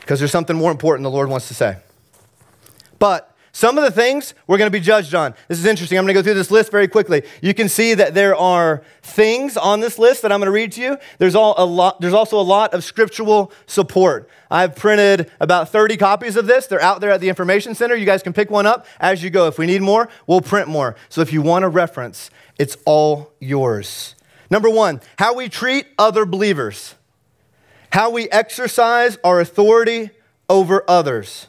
because 0.00 0.18
there's 0.18 0.30
something 0.30 0.54
more 0.54 0.70
important 0.70 1.02
the 1.02 1.10
Lord 1.10 1.30
wants 1.30 1.48
to 1.48 1.54
say. 1.54 1.78
But 2.98 3.33
some 3.54 3.78
of 3.78 3.84
the 3.84 3.90
things 3.92 4.34
we're 4.48 4.58
going 4.58 4.66
to 4.66 4.76
be 4.76 4.84
judged 4.84 5.14
on. 5.14 5.32
This 5.46 5.60
is 5.60 5.64
interesting. 5.64 5.96
I'm 5.96 6.04
going 6.04 6.12
to 6.12 6.20
go 6.20 6.24
through 6.24 6.34
this 6.34 6.50
list 6.50 6.72
very 6.72 6.88
quickly. 6.88 7.22
You 7.40 7.54
can 7.54 7.68
see 7.68 7.94
that 7.94 8.12
there 8.12 8.34
are 8.34 8.82
things 9.00 9.56
on 9.56 9.78
this 9.78 9.96
list 9.96 10.22
that 10.22 10.32
I'm 10.32 10.40
going 10.40 10.48
to 10.48 10.52
read 10.52 10.72
to 10.72 10.80
you. 10.80 10.98
There's, 11.18 11.36
all 11.36 11.54
a 11.56 11.64
lot, 11.64 12.00
there's 12.00 12.14
also 12.14 12.38
a 12.40 12.42
lot 12.42 12.74
of 12.74 12.82
scriptural 12.82 13.52
support. 13.66 14.28
I've 14.50 14.74
printed 14.74 15.30
about 15.38 15.68
30 15.68 15.96
copies 15.96 16.34
of 16.36 16.48
this. 16.48 16.66
They're 16.66 16.82
out 16.82 17.00
there 17.00 17.12
at 17.12 17.20
the 17.20 17.28
information 17.28 17.76
center. 17.76 17.94
You 17.94 18.06
guys 18.06 18.24
can 18.24 18.32
pick 18.32 18.50
one 18.50 18.66
up 18.66 18.86
as 18.98 19.22
you 19.22 19.30
go. 19.30 19.46
If 19.46 19.56
we 19.56 19.66
need 19.66 19.82
more, 19.82 20.08
we'll 20.26 20.40
print 20.40 20.66
more. 20.66 20.96
So 21.08 21.20
if 21.20 21.32
you 21.32 21.40
want 21.40 21.64
a 21.64 21.68
reference, 21.68 22.30
it's 22.58 22.76
all 22.84 23.34
yours. 23.38 24.16
Number 24.50 24.68
one, 24.68 25.00
how 25.16 25.32
we 25.32 25.48
treat 25.48 25.86
other 25.96 26.26
believers, 26.26 26.96
how 27.92 28.10
we 28.10 28.28
exercise 28.30 29.16
our 29.22 29.38
authority 29.38 30.10
over 30.48 30.82
others 30.88 31.46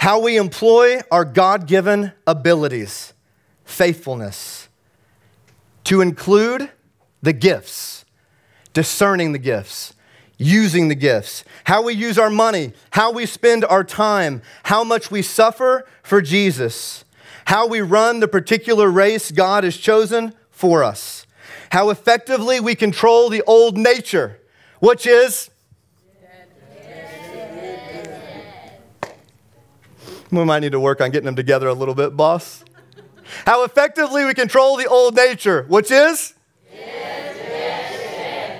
how 0.00 0.18
we 0.18 0.38
employ 0.38 0.98
our 1.10 1.26
God 1.26 1.66
given 1.66 2.10
abilities, 2.26 3.12
faithfulness, 3.66 4.70
to 5.84 6.00
include 6.00 6.70
the 7.20 7.34
gifts, 7.34 8.06
discerning 8.72 9.32
the 9.32 9.38
gifts, 9.38 9.92
using 10.38 10.88
the 10.88 10.94
gifts, 10.94 11.44
how 11.64 11.82
we 11.82 11.92
use 11.92 12.18
our 12.18 12.30
money, 12.30 12.72
how 12.92 13.12
we 13.12 13.26
spend 13.26 13.62
our 13.66 13.84
time, 13.84 14.40
how 14.62 14.82
much 14.82 15.10
we 15.10 15.20
suffer 15.20 15.86
for 16.02 16.22
Jesus, 16.22 17.04
how 17.44 17.66
we 17.68 17.82
run 17.82 18.20
the 18.20 18.28
particular 18.28 18.88
race 18.88 19.30
God 19.30 19.64
has 19.64 19.76
chosen 19.76 20.32
for 20.48 20.82
us, 20.82 21.26
how 21.72 21.90
effectively 21.90 22.58
we 22.58 22.74
control 22.74 23.28
the 23.28 23.42
old 23.42 23.76
nature, 23.76 24.40
which 24.78 25.06
is. 25.06 25.49
We 30.32 30.44
might 30.44 30.60
need 30.60 30.72
to 30.72 30.80
work 30.80 31.00
on 31.00 31.10
getting 31.10 31.26
them 31.26 31.34
together 31.34 31.66
a 31.66 31.74
little 31.74 31.94
bit, 31.94 32.16
boss. 32.16 32.64
How 33.46 33.64
effectively 33.64 34.24
we 34.24 34.34
control 34.34 34.76
the 34.76 34.86
old 34.86 35.16
nature, 35.16 35.64
which 35.68 35.90
is? 35.90 36.34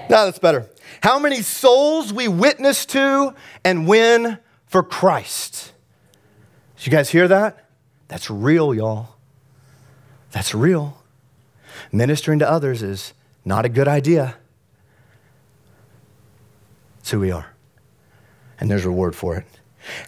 Now 0.09 0.25
that's 0.25 0.41
better 0.41 0.69
how 1.01 1.19
many 1.19 1.43
souls 1.43 2.13
we 2.13 2.29
witness 2.29 2.87
to 2.87 3.35
and 3.65 3.89
win 3.89 4.39
for 4.67 4.83
Christ. 4.83 5.73
Did 6.77 6.87
you 6.87 6.93
guys 6.93 7.11
hear 7.11 7.27
that? 7.29 7.69
That's 8.09 8.31
real, 8.31 8.75
y'all. 8.75 9.17
That's 10.31 10.55
real. 10.55 11.03
Ministering 11.91 12.39
to 12.41 12.51
others 12.51 12.83
is 12.83 13.15
not 13.45 13.65
a 13.65 13.69
good 13.69 13.89
idea. 13.89 14.37
It's 17.01 17.11
who 17.11 17.21
we 17.21 17.33
are. 17.33 17.55
And 18.59 18.71
there's 18.71 18.85
reward 18.85 19.17
for 19.17 19.37
it. 19.37 19.47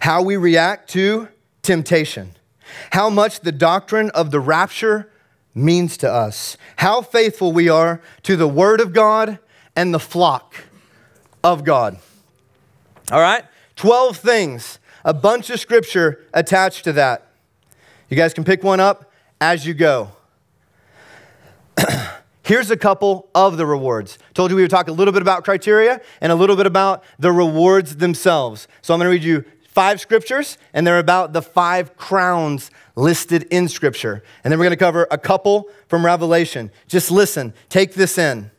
How 0.01 0.21
we 0.21 0.37
react 0.37 0.91
to 0.91 1.27
temptation. 1.63 2.35
How 2.91 3.09
much 3.09 3.39
the 3.39 3.51
doctrine 3.51 4.11
of 4.11 4.31
the 4.31 4.39
rapture 4.39 5.09
means 5.55 5.97
to 5.97 6.11
us. 6.11 6.57
How 6.77 7.01
faithful 7.01 7.51
we 7.51 7.69
are 7.69 8.01
to 8.23 8.35
the 8.35 8.47
Word 8.47 8.81
of 8.81 8.93
God 8.93 9.39
and 9.75 9.93
the 9.93 9.99
flock 9.99 10.55
of 11.43 11.63
God. 11.63 11.97
All 13.11 13.21
right? 13.21 13.43
12 13.75 14.17
things, 14.17 14.79
a 15.03 15.13
bunch 15.13 15.49
of 15.49 15.59
scripture 15.59 16.25
attached 16.33 16.83
to 16.85 16.93
that. 16.93 17.27
You 18.09 18.17
guys 18.17 18.33
can 18.33 18.43
pick 18.43 18.63
one 18.63 18.79
up 18.79 19.11
as 19.41 19.65
you 19.65 19.73
go. 19.73 20.11
Here's 22.43 22.69
a 22.69 22.77
couple 22.77 23.29
of 23.33 23.57
the 23.57 23.65
rewards. 23.65 24.19
Told 24.33 24.51
you 24.51 24.57
we 24.57 24.63
would 24.63 24.71
talk 24.71 24.87
a 24.87 24.91
little 24.91 25.13
bit 25.13 25.21
about 25.21 25.43
criteria 25.43 26.01
and 26.21 26.31
a 26.31 26.35
little 26.35 26.55
bit 26.55 26.65
about 26.65 27.03
the 27.17 27.31
rewards 27.31 27.97
themselves. 27.97 28.67
So 28.81 28.93
I'm 28.93 28.99
going 28.99 29.07
to 29.07 29.11
read 29.11 29.23
you 29.23 29.45
five 29.73 29.99
scriptures, 29.99 30.57
and 30.73 30.85
they're 30.85 30.99
about 30.99 31.33
the 31.33 31.41
five 31.41 31.97
crowns 31.97 32.69
listed 32.95 33.43
in 33.49 33.67
scripture. 33.67 34.23
And 34.43 34.51
then 34.51 34.59
we're 34.59 34.65
going 34.65 34.71
to 34.71 34.77
cover 34.77 35.07
a 35.09 35.17
couple 35.17 35.69
from 35.87 36.05
Revelation. 36.05 36.71
Just 36.87 37.09
listen, 37.09 37.53
take 37.69 37.93
this 37.93 38.17
in. 38.17 38.51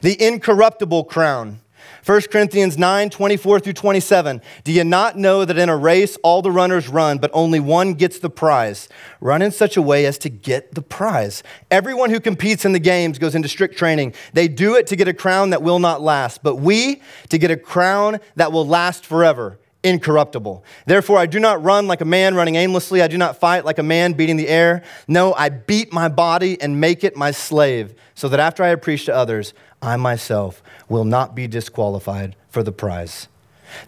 The 0.00 0.20
incorruptible 0.24 1.04
crown. 1.04 1.60
1 2.04 2.22
Corinthians 2.32 2.76
9, 2.76 3.10
24 3.10 3.60
through 3.60 3.72
27. 3.72 4.42
Do 4.64 4.72
you 4.72 4.82
not 4.82 5.16
know 5.16 5.44
that 5.44 5.56
in 5.56 5.68
a 5.68 5.76
race 5.76 6.16
all 6.24 6.42
the 6.42 6.50
runners 6.50 6.88
run, 6.88 7.18
but 7.18 7.30
only 7.32 7.60
one 7.60 7.94
gets 7.94 8.18
the 8.18 8.30
prize? 8.30 8.88
Run 9.20 9.40
in 9.40 9.52
such 9.52 9.76
a 9.76 9.82
way 9.82 10.04
as 10.04 10.18
to 10.18 10.28
get 10.28 10.74
the 10.74 10.82
prize. 10.82 11.44
Everyone 11.70 12.10
who 12.10 12.18
competes 12.18 12.64
in 12.64 12.72
the 12.72 12.80
games 12.80 13.20
goes 13.20 13.36
into 13.36 13.48
strict 13.48 13.76
training. 13.76 14.14
They 14.32 14.48
do 14.48 14.74
it 14.74 14.88
to 14.88 14.96
get 14.96 15.06
a 15.06 15.14
crown 15.14 15.50
that 15.50 15.62
will 15.62 15.78
not 15.78 16.02
last, 16.02 16.42
but 16.42 16.56
we 16.56 17.00
to 17.28 17.38
get 17.38 17.52
a 17.52 17.56
crown 17.56 18.18
that 18.34 18.50
will 18.50 18.66
last 18.66 19.06
forever 19.06 19.58
incorruptible. 19.84 20.64
Therefore, 20.86 21.18
I 21.18 21.26
do 21.26 21.40
not 21.40 21.62
run 21.62 21.86
like 21.86 22.00
a 22.00 22.06
man 22.06 22.34
running 22.34 22.56
aimlessly. 22.56 23.02
I 23.02 23.08
do 23.08 23.18
not 23.18 23.38
fight 23.38 23.64
like 23.64 23.78
a 23.78 23.82
man 23.82 24.12
beating 24.12 24.36
the 24.36 24.48
air. 24.48 24.82
No, 25.08 25.34
I 25.34 25.48
beat 25.48 25.92
my 25.92 26.08
body 26.08 26.60
and 26.60 26.80
make 26.80 27.04
it 27.04 27.16
my 27.16 27.30
slave, 27.30 27.94
so 28.14 28.28
that 28.28 28.40
after 28.40 28.62
I 28.62 28.68
have 28.68 28.82
preached 28.82 29.06
to 29.06 29.14
others, 29.14 29.54
I 29.80 29.96
myself 29.96 30.62
will 30.88 31.04
not 31.04 31.34
be 31.34 31.46
disqualified 31.46 32.36
for 32.48 32.62
the 32.62 32.72
prize. 32.72 33.28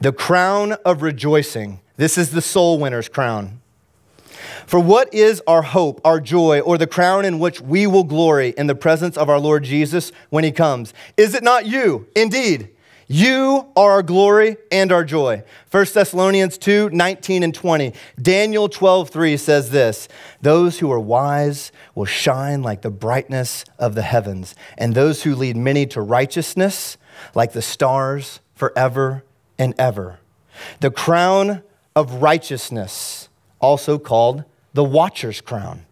The 0.00 0.12
crown 0.12 0.72
of 0.84 1.02
rejoicing. 1.02 1.80
This 1.96 2.18
is 2.18 2.30
the 2.30 2.42
soul 2.42 2.78
winner's 2.78 3.08
crown. 3.08 3.60
For 4.66 4.80
what 4.80 5.12
is 5.14 5.42
our 5.46 5.62
hope, 5.62 6.00
our 6.04 6.20
joy, 6.20 6.60
or 6.60 6.78
the 6.78 6.86
crown 6.86 7.24
in 7.24 7.38
which 7.38 7.60
we 7.60 7.86
will 7.86 8.04
glory 8.04 8.54
in 8.56 8.66
the 8.66 8.74
presence 8.74 9.16
of 9.16 9.28
our 9.28 9.38
Lord 9.38 9.62
Jesus 9.64 10.10
when 10.30 10.42
he 10.42 10.52
comes? 10.52 10.92
Is 11.16 11.34
it 11.34 11.42
not 11.42 11.66
you? 11.66 12.08
Indeed. 12.16 12.70
You 13.06 13.66
are 13.76 13.92
our 13.92 14.02
glory 14.02 14.56
and 14.72 14.90
our 14.90 15.04
joy. 15.04 15.42
1 15.70 15.86
Thessalonians 15.92 16.56
2 16.58 16.90
19 16.90 17.42
and 17.42 17.54
20. 17.54 17.92
Daniel 18.20 18.68
12 18.68 19.10
3 19.10 19.36
says 19.36 19.70
this 19.70 20.08
Those 20.40 20.78
who 20.78 20.90
are 20.90 21.00
wise 21.00 21.70
will 21.94 22.06
shine 22.06 22.62
like 22.62 22.82
the 22.82 22.90
brightness 22.90 23.64
of 23.78 23.94
the 23.94 24.02
heavens, 24.02 24.54
and 24.78 24.94
those 24.94 25.22
who 25.22 25.34
lead 25.34 25.56
many 25.56 25.86
to 25.86 26.00
righteousness 26.00 26.96
like 27.34 27.52
the 27.52 27.62
stars 27.62 28.40
forever 28.54 29.24
and 29.58 29.74
ever. 29.78 30.18
The 30.80 30.90
crown 30.90 31.62
of 31.94 32.22
righteousness, 32.22 33.28
also 33.60 33.98
called 33.98 34.44
the 34.72 34.84
Watcher's 34.84 35.40
crown. 35.40 35.84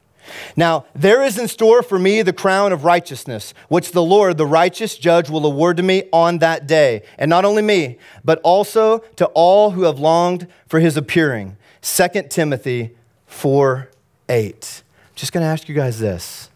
Now, 0.57 0.87
there 0.95 1.23
is 1.23 1.39
in 1.39 1.49
store 1.49 1.83
for 1.83 1.99
me 1.99 2.23
the 2.23 2.33
crown 2.33 2.73
of 2.73 2.85
righteousness, 2.85 3.55
which 3.69 3.93
the 3.93 4.03
Lord, 4.03 4.37
the 4.37 4.47
righteous 4.47 4.97
judge, 4.97 5.31
will 5.31 5.47
award 5.47 5.77
to 5.79 5.83
me 5.83 6.05
on 6.13 6.39
that 6.39 6.67
day. 6.67 7.03
And 7.19 7.29
not 7.29 7.45
only 7.45 7.63
me, 7.63 7.99
but 8.25 8.41
also 8.43 8.99
to 9.17 9.27
all 9.27 9.71
who 9.71 9.83
have 9.83 9.99
longed 9.99 10.47
for 10.67 10.81
his 10.81 10.97
appearing. 10.97 11.57
2 11.83 12.09
Timothy 12.29 12.97
4 13.27 13.91
8. 14.29 14.83
Just 15.15 15.33
going 15.33 15.43
to 15.45 15.49
ask 15.49 15.69
you 15.69 15.75
guys 15.75 15.99
this 15.99 16.49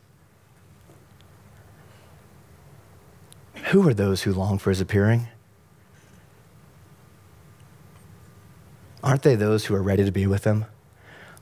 Who 3.66 3.86
are 3.88 3.94
those 3.94 4.22
who 4.22 4.32
long 4.32 4.58
for 4.58 4.70
his 4.70 4.80
appearing? 4.80 5.28
Aren't 9.02 9.22
they 9.22 9.34
those 9.36 9.66
who 9.66 9.74
are 9.74 9.82
ready 9.82 10.04
to 10.04 10.10
be 10.10 10.26
with 10.26 10.44
him? 10.44 10.64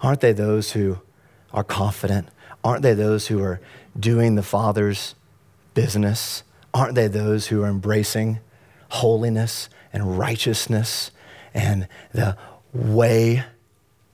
Aren't 0.01 0.21
they 0.21 0.33
those 0.33 0.73
who 0.73 0.99
are 1.55 1.65
confident? 1.65 2.29
Aren't 2.63 2.83
they 2.83 2.93
those 2.93 3.29
who 3.29 3.43
are 3.43 3.61
doing 3.99 4.35
the 4.35 4.43
Father's 4.43 5.15
business? 5.73 6.43
Aren't 6.75 6.97
they 6.97 7.07
those 7.07 7.47
who 7.47 7.63
are 7.63 7.69
embracing 7.69 8.41
holiness 8.91 9.71
and 9.93 10.19
righteousness 10.19 11.11
and 11.55 11.89
the 12.13 12.37
way 12.73 13.45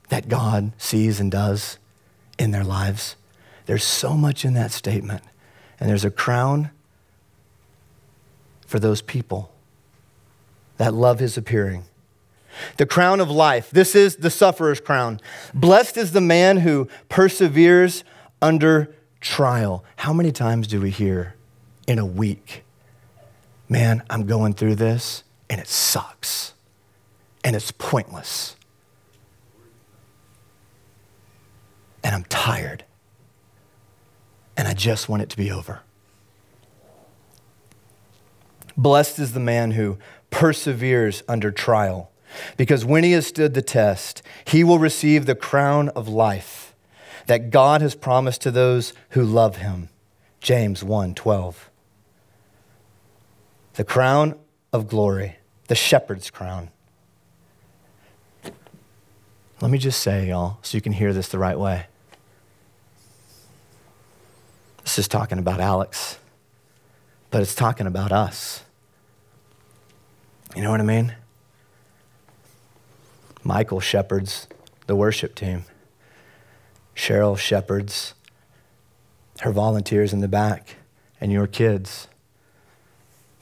that 0.09 0.29
God 0.29 0.71
sees 0.77 1.19
and 1.19 1.31
does 1.31 1.79
in 2.37 2.51
their 2.51 2.63
lives? 2.63 3.15
There's 3.65 3.83
so 3.83 4.15
much 4.15 4.45
in 4.45 4.53
that 4.53 4.71
statement. 4.71 5.23
And 5.79 5.89
there's 5.89 6.05
a 6.05 6.11
crown 6.11 6.69
for 8.67 8.79
those 8.79 9.01
people 9.01 9.51
that 10.77 10.93
love 10.93 11.19
his 11.19 11.37
appearing 11.37 11.85
the 12.77 12.85
crown 12.85 13.19
of 13.19 13.29
life. 13.29 13.69
This 13.71 13.95
is 13.95 14.17
the 14.17 14.29
sufferer's 14.29 14.79
crown. 14.79 15.19
Blessed 15.53 15.97
is 15.97 16.11
the 16.11 16.21
man 16.21 16.57
who 16.57 16.87
perseveres 17.09 18.03
under 18.41 18.95
trial. 19.19 19.83
How 19.97 20.13
many 20.13 20.31
times 20.31 20.67
do 20.67 20.81
we 20.81 20.89
hear 20.89 21.35
in 21.87 21.99
a 21.99 22.05
week, 22.05 22.63
man, 23.69 24.03
I'm 24.09 24.25
going 24.25 24.53
through 24.53 24.75
this 24.75 25.23
and 25.49 25.59
it 25.59 25.67
sucks 25.67 26.53
and 27.43 27.55
it's 27.55 27.71
pointless 27.71 28.55
and 32.03 32.15
I'm 32.15 32.25
tired 32.25 32.83
and 34.57 34.67
I 34.67 34.73
just 34.73 35.09
want 35.09 35.21
it 35.21 35.29
to 35.29 35.37
be 35.37 35.51
over? 35.51 35.81
Blessed 38.77 39.19
is 39.19 39.33
the 39.33 39.39
man 39.39 39.71
who 39.71 39.97
perseveres 40.29 41.23
under 41.27 41.51
trial. 41.51 42.10
Because 42.57 42.85
when 42.85 43.03
he 43.03 43.11
has 43.13 43.27
stood 43.27 43.53
the 43.53 43.61
test, 43.61 44.21
he 44.45 44.63
will 44.63 44.79
receive 44.79 45.25
the 45.25 45.35
crown 45.35 45.89
of 45.89 46.07
life 46.07 46.73
that 47.27 47.49
God 47.49 47.81
has 47.81 47.95
promised 47.95 48.41
to 48.41 48.51
those 48.51 48.93
who 49.09 49.23
love 49.23 49.57
him. 49.57 49.89
James 50.39 50.83
1 50.83 51.13
12. 51.13 51.69
The 53.75 53.83
crown 53.83 54.35
of 54.73 54.87
glory, 54.87 55.37
the 55.67 55.75
shepherd's 55.75 56.29
crown. 56.29 56.69
Let 59.61 59.69
me 59.69 59.77
just 59.77 60.01
say, 60.01 60.27
y'all, 60.27 60.57
so 60.63 60.75
you 60.75 60.81
can 60.81 60.93
hear 60.93 61.13
this 61.13 61.27
the 61.27 61.37
right 61.37 61.57
way. 61.57 61.85
This 64.83 64.97
is 64.97 65.07
talking 65.07 65.37
about 65.37 65.59
Alex, 65.59 66.17
but 67.29 67.41
it's 67.41 67.53
talking 67.53 67.85
about 67.85 68.11
us. 68.11 68.63
You 70.55 70.63
know 70.63 70.71
what 70.71 70.81
I 70.81 70.83
mean? 70.83 71.15
Michael 73.43 73.79
shepherds 73.79 74.47
the 74.87 74.95
worship 74.95 75.35
team. 75.35 75.65
Cheryl 76.95 77.37
shepherds 77.37 78.13
her 79.41 79.51
volunteers 79.51 80.13
in 80.13 80.19
the 80.19 80.27
back 80.27 80.75
and 81.19 81.31
your 81.31 81.47
kids. 81.47 82.07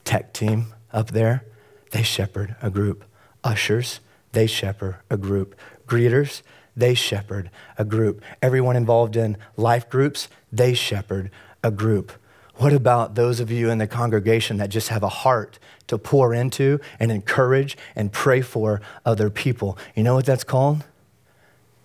Tech 0.05 0.33
team 0.33 0.73
up 0.93 1.11
there, 1.11 1.43
they 1.91 2.03
shepherd 2.03 2.55
a 2.61 2.69
group. 2.69 3.03
Ushers, 3.43 3.99
they 4.31 4.47
shepherd 4.47 4.97
a 5.09 5.17
group. 5.17 5.55
Greeters, 5.87 6.41
they 6.75 6.93
shepherd 6.93 7.49
a 7.77 7.83
group. 7.83 8.21
Everyone 8.41 8.75
involved 8.77 9.17
in 9.17 9.37
life 9.57 9.89
groups, 9.89 10.29
they 10.51 10.73
shepherd 10.73 11.29
a 11.63 11.71
group. 11.71 12.13
What 12.59 12.73
about 12.73 13.15
those 13.15 13.39
of 13.39 13.49
you 13.49 13.69
in 13.69 13.77
the 13.77 13.87
congregation 13.87 14.57
that 14.57 14.67
just 14.67 14.89
have 14.89 15.01
a 15.01 15.07
heart 15.07 15.59
to 15.87 15.97
pour 15.97 16.33
into 16.33 16.81
and 16.99 17.09
encourage 17.09 17.77
and 17.95 18.11
pray 18.11 18.41
for 18.41 18.81
other 19.05 19.29
people? 19.29 19.77
You 19.95 20.03
know 20.03 20.15
what 20.15 20.25
that's 20.25 20.43
called? 20.43 20.83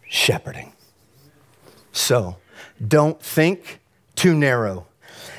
Shepherding. 0.09 0.73
So 1.93 2.39
don't 2.85 3.23
think 3.23 3.79
too 4.17 4.35
narrow. 4.35 4.89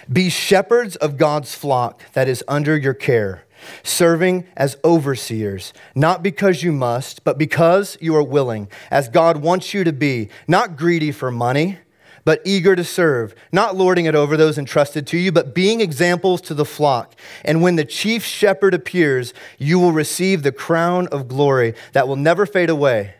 Be 0.10 0.30
shepherds 0.30 0.96
of 0.96 1.18
God's 1.18 1.54
flock 1.54 2.02
that 2.14 2.30
is 2.30 2.42
under 2.48 2.78
your 2.78 2.94
care, 2.94 3.44
serving 3.84 4.48
as 4.56 4.78
overseers, 4.86 5.74
not 5.94 6.24
because 6.24 6.64
you 6.64 6.72
must, 6.72 7.26
but 7.26 7.38
because 7.38 7.98
you 8.00 8.16
are 8.16 8.24
willing, 8.24 8.70
as 8.90 9.10
God 9.10 9.38
wants 9.42 9.74
you 9.74 9.84
to 9.84 9.92
be, 9.92 10.30
not 10.48 10.78
greedy 10.78 11.12
for 11.12 11.30
money 11.30 11.80
but 12.26 12.42
eager 12.44 12.76
to 12.76 12.84
serve, 12.84 13.34
not 13.52 13.76
lording 13.76 14.06
it 14.06 14.16
over 14.16 14.36
those 14.36 14.58
entrusted 14.58 15.08
to 15.08 15.18
you, 15.18 15.32
but 15.32 15.56
being 15.56 15.80
examples 15.80 16.42
to 16.42 16.54
the 16.54 16.66
flock. 16.66 17.16
And 17.46 17.62
when 17.62 17.78
the 17.78 17.86
chief 17.86 18.26
shepherd 18.26 18.74
appears, 18.74 19.34
you 19.58 19.80
will 19.80 19.92
receive 19.94 20.44
the 20.44 20.52
crown 20.52 21.08
of 21.08 21.28
glory 21.28 21.76
that 21.94 22.08
will 22.08 22.16
never 22.16 22.46
fade 22.46 22.70
away. 22.70 23.16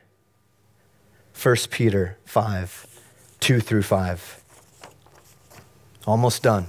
1 1.42 1.56
Peter 1.70 2.18
5 2.26 2.88
2 3.40 3.60
through 3.60 3.84
5. 3.84 4.44
Almost 6.08 6.42
done. 6.42 6.66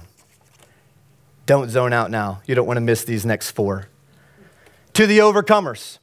Don't 1.47 1.69
zone 1.69 1.93
out 1.93 2.11
now. 2.11 2.41
You 2.45 2.53
don't 2.53 2.67
want 2.67 2.77
to 2.77 2.81
miss 2.81 3.03
these 3.03 3.25
next 3.25 3.51
four. 3.51 3.87
To 4.93 5.07
the 5.07 5.19
overcomers. 5.19 5.97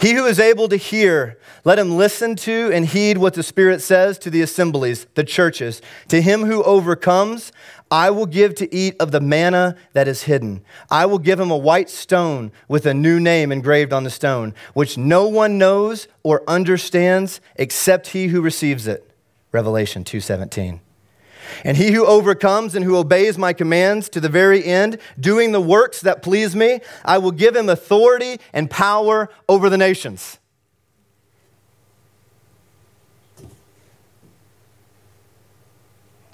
He 0.00 0.12
who 0.12 0.26
is 0.26 0.38
able 0.38 0.68
to 0.68 0.76
hear, 0.76 1.38
let 1.64 1.78
him 1.78 1.96
listen 1.96 2.36
to 2.36 2.70
and 2.72 2.86
heed 2.86 3.18
what 3.18 3.34
the 3.34 3.42
Spirit 3.42 3.82
says 3.82 4.18
to 4.20 4.30
the 4.30 4.42
assemblies, 4.42 5.06
the 5.14 5.24
churches. 5.24 5.82
To 6.08 6.22
him 6.22 6.44
who 6.44 6.62
overcomes, 6.62 7.52
I 7.90 8.10
will 8.10 8.26
give 8.26 8.54
to 8.56 8.74
eat 8.74 8.96
of 8.98 9.10
the 9.10 9.20
manna 9.20 9.76
that 9.92 10.08
is 10.08 10.22
hidden. 10.22 10.62
I 10.90 11.06
will 11.06 11.18
give 11.18 11.38
him 11.38 11.50
a 11.50 11.56
white 11.56 11.90
stone 11.90 12.52
with 12.68 12.86
a 12.86 12.94
new 12.94 13.20
name 13.20 13.52
engraved 13.52 13.92
on 13.92 14.04
the 14.04 14.10
stone, 14.10 14.54
which 14.74 14.96
no 14.96 15.26
one 15.26 15.58
knows 15.58 16.08
or 16.22 16.42
understands 16.48 17.40
except 17.56 18.08
he 18.08 18.28
who 18.28 18.40
receives 18.40 18.86
it. 18.86 19.08
Revelation 19.52 20.04
2:17. 20.04 20.80
And 21.64 21.76
he 21.76 21.92
who 21.92 22.06
overcomes 22.06 22.74
and 22.74 22.84
who 22.84 22.96
obeys 22.96 23.38
my 23.38 23.52
commands 23.52 24.08
to 24.10 24.20
the 24.20 24.28
very 24.28 24.64
end, 24.64 24.98
doing 25.18 25.52
the 25.52 25.60
works 25.60 26.00
that 26.00 26.22
please 26.22 26.54
me, 26.56 26.80
I 27.04 27.18
will 27.18 27.30
give 27.30 27.56
him 27.56 27.68
authority 27.68 28.40
and 28.52 28.70
power 28.70 29.28
over 29.48 29.68
the 29.68 29.78
nations. 29.78 30.38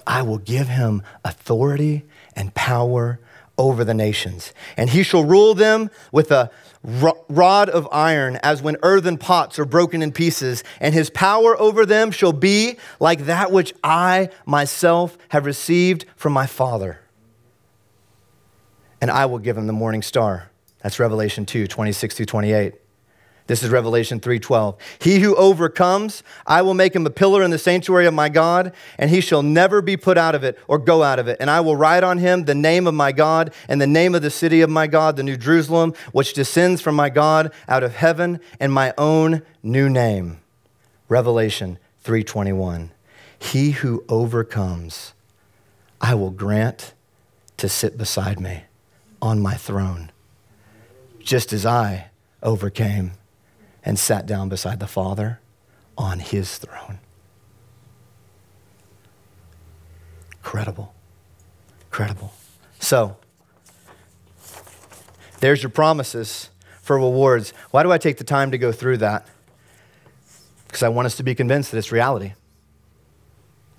I 0.05 0.21
will 0.21 0.37
give 0.37 0.67
him 0.67 1.01
authority 1.23 2.03
and 2.35 2.53
power 2.53 3.19
over 3.57 3.83
the 3.83 3.93
nations. 3.93 4.53
And 4.75 4.89
he 4.89 5.03
shall 5.03 5.23
rule 5.23 5.53
them 5.53 5.89
with 6.11 6.31
a 6.31 6.51
rod 6.83 7.69
of 7.69 7.87
iron, 7.91 8.37
as 8.43 8.61
when 8.61 8.77
earthen 8.83 9.17
pots 9.17 9.57
are 9.57 9.65
broken 9.65 10.01
in 10.01 10.11
pieces, 10.11 10.63
and 10.79 10.93
his 10.93 11.09
power 11.09 11.59
over 11.59 11.85
them 11.85 12.11
shall 12.11 12.33
be 12.33 12.77
like 12.99 13.25
that 13.25 13.51
which 13.51 13.73
I 13.83 14.29
myself 14.45 15.17
have 15.29 15.45
received 15.45 16.05
from 16.15 16.33
my 16.33 16.45
Father. 16.45 16.99
And 18.99 19.09
I 19.09 19.25
will 19.25 19.39
give 19.39 19.57
him 19.57 19.67
the 19.67 19.73
morning 19.73 20.01
star. 20.01 20.49
That's 20.81 20.99
Revelation 20.99 21.45
2 21.45 21.67
26 21.67 22.15
through 22.15 22.25
28. 22.25 22.73
This 23.45 23.61
is 23.61 23.69
Revelation 23.69 24.21
3:12. 24.21 24.77
He 24.99 25.19
who 25.19 25.35
overcomes, 25.35 26.23
I 26.47 26.61
will 26.61 26.73
make 26.73 26.95
him 26.95 27.05
a 27.05 27.09
pillar 27.09 27.43
in 27.43 27.51
the 27.51 27.57
sanctuary 27.57 28.05
of 28.05 28.13
my 28.13 28.29
God, 28.29 28.71
and 28.97 29.09
he 29.09 29.19
shall 29.19 29.43
never 29.43 29.81
be 29.81 29.97
put 29.97 30.17
out 30.17 30.33
of 30.33 30.45
it 30.45 30.57
or 30.67 30.77
go 30.77 31.03
out 31.03 31.19
of 31.19 31.27
it. 31.27 31.37
And 31.41 31.49
I 31.49 31.59
will 31.59 31.75
write 31.75 32.05
on 32.05 32.19
him 32.19 32.45
the 32.45 32.55
name 32.55 32.87
of 32.87 32.93
my 32.93 33.11
God 33.11 33.53
and 33.67 33.81
the 33.81 33.87
name 33.87 34.15
of 34.15 34.21
the 34.21 34.29
city 34.29 34.61
of 34.61 34.69
my 34.69 34.87
God, 34.87 35.17
the 35.17 35.23
new 35.23 35.35
Jerusalem, 35.35 35.93
which 36.13 36.33
descends 36.33 36.81
from 36.81 36.95
my 36.95 37.09
God 37.09 37.51
out 37.67 37.83
of 37.83 37.95
heaven, 37.95 38.39
and 38.61 38.71
my 38.71 38.93
own 38.97 39.41
new 39.61 39.89
name. 39.89 40.39
Revelation 41.09 41.79
3:21. 42.01 42.91
He 43.37 43.71
who 43.71 44.05
overcomes, 44.07 45.11
I 45.99 46.15
will 46.15 46.31
grant 46.31 46.93
to 47.57 47.67
sit 47.67 47.97
beside 47.97 48.39
me 48.39 48.63
on 49.21 49.41
my 49.41 49.55
throne, 49.55 50.11
just 51.19 51.51
as 51.51 51.65
I 51.65 52.05
overcame 52.41 53.11
and 53.85 53.99
sat 53.99 54.25
down 54.25 54.49
beside 54.49 54.79
the 54.79 54.87
Father 54.87 55.39
on 55.97 56.19
his 56.19 56.57
throne. 56.57 56.99
Incredible. 60.33 60.93
Incredible. 61.85 62.33
So, 62.79 63.17
there's 65.39 65.61
your 65.61 65.69
promises 65.69 66.49
for 66.81 66.97
rewards. 66.97 67.53
Why 67.71 67.83
do 67.83 67.91
I 67.91 67.97
take 67.97 68.17
the 68.17 68.23
time 68.23 68.51
to 68.51 68.57
go 68.57 68.71
through 68.71 68.97
that? 68.97 69.27
Because 70.67 70.83
I 70.83 70.89
want 70.89 71.05
us 71.05 71.15
to 71.17 71.23
be 71.23 71.35
convinced 71.35 71.71
that 71.71 71.77
it's 71.77 71.91
reality. 71.91 72.33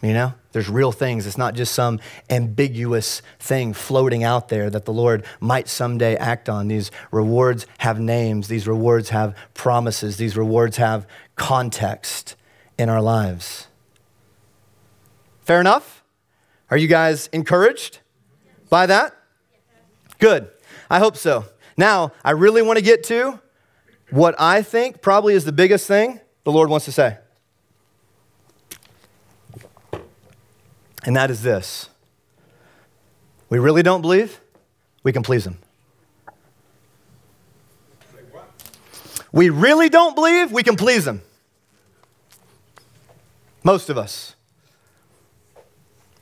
You 0.05 0.13
know, 0.13 0.35
there's 0.53 0.69
real 0.69 0.93
things. 0.93 1.27
It's 1.27 1.39
not 1.39 1.55
just 1.55 1.75
some 1.75 1.99
ambiguous 2.29 3.23
thing 3.39 3.73
floating 3.73 4.23
out 4.23 4.51
there 4.51 4.69
that 4.69 4.85
the 4.85 4.93
Lord 4.93 5.25
might 5.41 5.67
someday 5.67 6.15
act 6.17 6.51
on. 6.51 6.69
These 6.69 6.91
rewards 7.11 7.67
have 7.79 7.99
names, 7.99 8.49
these 8.49 8.69
rewards 8.69 9.09
have 9.09 9.35
promises, 9.55 10.19
these 10.19 10.37
rewards 10.37 10.77
have 10.77 11.07
context 11.37 12.37
in 12.77 12.91
our 12.91 13.01
lives. 13.01 13.69
Fair 15.41 15.59
enough? 15.59 16.05
Are 16.71 16.77
you 16.77 16.87
guys 16.87 17.29
encouraged 17.33 18.01
by 18.69 18.85
that? 18.85 19.17
Good. 20.19 20.51
I 20.91 20.99
hope 20.99 21.17
so. 21.17 21.47
Now, 21.79 22.13
I 22.23 22.33
really 22.33 22.61
want 22.61 22.79
to 22.79 22.85
get 22.85 23.05
to 23.05 23.41
what 24.11 24.35
I 24.39 24.61
think 24.61 25.01
probably 25.01 25.33
is 25.33 25.47
the 25.47 25.53
biggest 25.53 25.89
thing 25.89 26.21
the 26.45 26.53
Lord 26.53 26.69
wants 26.69 26.85
to 26.85 26.93
say. 26.93 27.17
And 31.05 31.17
that 31.17 31.31
is 31.31 31.43
this 31.43 31.89
we 33.49 33.59
really 33.59 33.83
don't 33.83 34.01
believe 34.01 34.41
we 35.03 35.13
can 35.13 35.23
please 35.23 35.47
Him. 35.47 35.59
We 39.31 39.51
really 39.51 39.89
don't 39.89 40.15
believe 40.15 40.53
we 40.53 40.63
can 40.63 40.77
please 40.77 41.07
Him. 41.07 41.21
Most 43.63 43.91
of 43.91 43.99
us. 43.99 44.35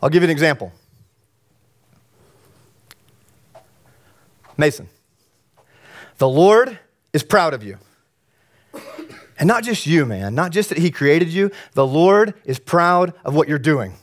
I'll 0.01 0.09
give 0.09 0.23
you 0.23 0.27
an 0.27 0.31
example. 0.31 0.73
Mason, 4.57 4.89
the 6.19 6.29
Lord 6.29 6.79
is 7.13 7.23
proud 7.23 7.55
of 7.55 7.63
you. 7.63 7.79
And 9.39 9.47
not 9.49 9.65
just 9.65 9.87
you, 9.87 10.07
man, 10.07 10.35
not 10.35 10.53
just 10.53 10.69
that 10.69 10.79
He 10.79 10.91
created 10.91 11.29
you, 11.29 11.51
the 11.73 11.87
Lord 11.87 12.35
is 12.45 12.59
proud 12.59 13.15
of 13.25 13.35
what 13.35 13.49
you're 13.49 13.59
doing. 13.59 13.95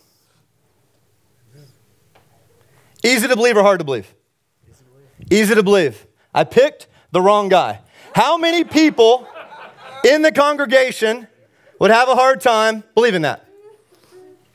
Easy 3.04 3.28
to 3.28 3.36
believe 3.36 3.58
or 3.58 3.64
hard 3.64 3.80
to 3.80 3.86
believe? 3.86 4.14
Easy 5.32 5.56
to 5.56 5.64
believe. 5.64 6.06
I 6.34 6.44
picked 6.44 6.88
the 7.12 7.22
wrong 7.22 7.50
guy. 7.50 7.82
How 8.14 8.38
many 8.38 8.64
people 8.64 9.28
in 10.04 10.22
the 10.22 10.32
congregation 10.32 11.28
would 11.80 11.92
have 11.92 12.10
a 12.10 12.16
hard 12.16 12.42
time 12.42 12.84
believing 12.96 13.22
that? 13.24 13.46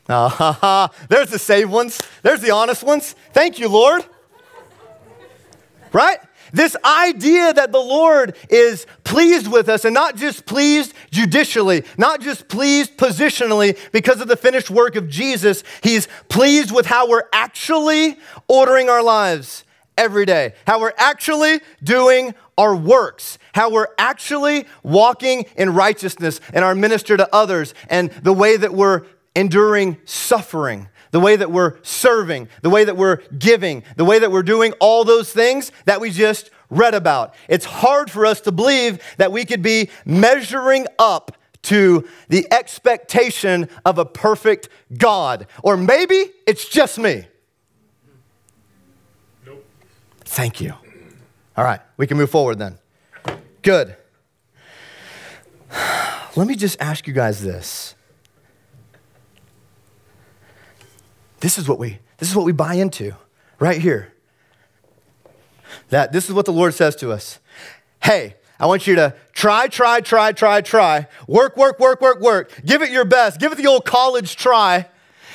Ah, 0.07 0.91
there's 1.09 1.31
the 1.31 1.39
saved 1.39 1.71
ones. 1.71 1.99
There's 2.21 2.41
the 2.41 2.51
honest 2.51 2.83
ones. 2.83 3.15
Thank 3.33 3.57
you, 3.57 3.69
Lord. 3.69 4.05
Right? 5.91 6.19
This 6.55 6.77
idea 6.85 7.51
that 7.51 7.73
the 7.73 7.81
Lord 7.81 8.37
is 8.49 8.87
pleased 9.03 9.51
with 9.51 9.67
us 9.67 9.83
and 9.83 9.93
not 9.93 10.15
just 10.15 10.45
pleased 10.45 10.93
judicially, 11.11 11.83
not 11.97 12.21
just 12.21 12.47
pleased 12.47 12.95
positionally 12.95 13.77
because 13.91 14.21
of 14.21 14.29
the 14.29 14.37
finished 14.37 14.69
work 14.69 14.95
of 14.95 15.09
Jesus, 15.09 15.65
He's 15.83 16.07
pleased 16.29 16.73
with 16.73 16.85
how 16.85 17.09
we're 17.09 17.27
actually 17.33 18.17
ordering 18.47 18.89
our 18.89 19.03
lives 19.03 19.65
every 19.97 20.25
day, 20.25 20.53
how 20.65 20.79
we're 20.79 20.93
actually 20.95 21.59
doing 21.83 22.33
our 22.57 22.73
works, 22.73 23.37
how 23.53 23.69
we're 23.69 23.89
actually 23.97 24.65
walking 24.81 25.43
in 25.57 25.73
righteousness 25.73 26.39
and 26.53 26.63
our 26.63 26.73
minister 26.73 27.17
to 27.17 27.27
others, 27.35 27.73
and 27.89 28.11
the 28.23 28.31
way 28.31 28.55
that 28.55 28.73
we're 28.73 29.01
enduring 29.35 29.97
suffering 30.05 30.87
the 31.15 31.21
way 31.21 31.37
that 31.37 31.49
we're 31.49 31.77
serving, 31.81 32.49
the 32.61 32.69
way 32.69 32.83
that 32.83 32.97
we're 32.97 33.21
giving, 33.39 33.83
the 33.95 34.03
way 34.03 34.19
that 34.19 34.33
we're 34.33 34.43
doing 34.43 34.73
all 34.81 35.05
those 35.05 35.31
things 35.31 35.71
that 35.85 36.01
we 36.01 36.11
just 36.11 36.51
read 36.69 36.93
about. 36.93 37.33
It's 37.47 37.63
hard 37.63 38.11
for 38.11 38.25
us 38.25 38.41
to 38.41 38.51
believe 38.51 39.01
that 39.15 39.31
we 39.31 39.45
could 39.45 39.61
be 39.61 39.89
measuring 40.03 40.87
up 40.99 41.37
to 41.61 42.05
the 42.27 42.45
expectation 42.51 43.69
of 43.85 43.97
a 43.97 44.03
perfect 44.03 44.67
God. 44.97 45.47
Or 45.63 45.77
maybe 45.77 46.31
it's 46.45 46.67
just 46.67 46.99
me. 46.99 47.25
Nope. 49.45 49.65
Thank 50.25 50.59
you. 50.59 50.73
All 51.55 51.63
right, 51.63 51.79
we 51.95 52.07
can 52.07 52.17
move 52.17 52.29
forward 52.29 52.59
then. 52.59 52.77
Good. 53.61 53.95
Let 56.35 56.45
me 56.45 56.57
just 56.57 56.81
ask 56.81 57.07
you 57.07 57.13
guys 57.13 57.41
this. 57.41 57.94
This 61.45 61.59
is 61.59 61.69
what 61.69 61.77
we, 61.77 61.99
this 62.17 62.27
is 62.27 62.35
what 62.35 62.43
we 62.43 62.53
buy 62.53 62.73
into. 62.73 63.13
right 63.59 63.79
here. 63.79 64.11
That 65.89 66.11
this 66.11 66.27
is 66.27 66.33
what 66.33 66.45
the 66.45 66.51
Lord 66.51 66.73
says 66.73 66.95
to 66.95 67.11
us. 67.11 67.37
Hey, 68.01 68.37
I 68.59 68.65
want 68.65 68.87
you 68.87 68.95
to 68.95 69.13
try, 69.31 69.67
try, 69.67 70.01
try, 70.01 70.31
try, 70.31 70.61
try. 70.61 71.07
Work, 71.27 71.55
work, 71.55 71.79
work, 71.79 72.01
work, 72.01 72.19
work. 72.19 72.51
Give 72.65 72.81
it 72.81 72.89
your 72.89 73.05
best. 73.05 73.39
Give 73.39 73.51
it 73.51 73.59
the 73.59 73.67
old 73.67 73.85
college 73.85 74.37
try. 74.37 74.89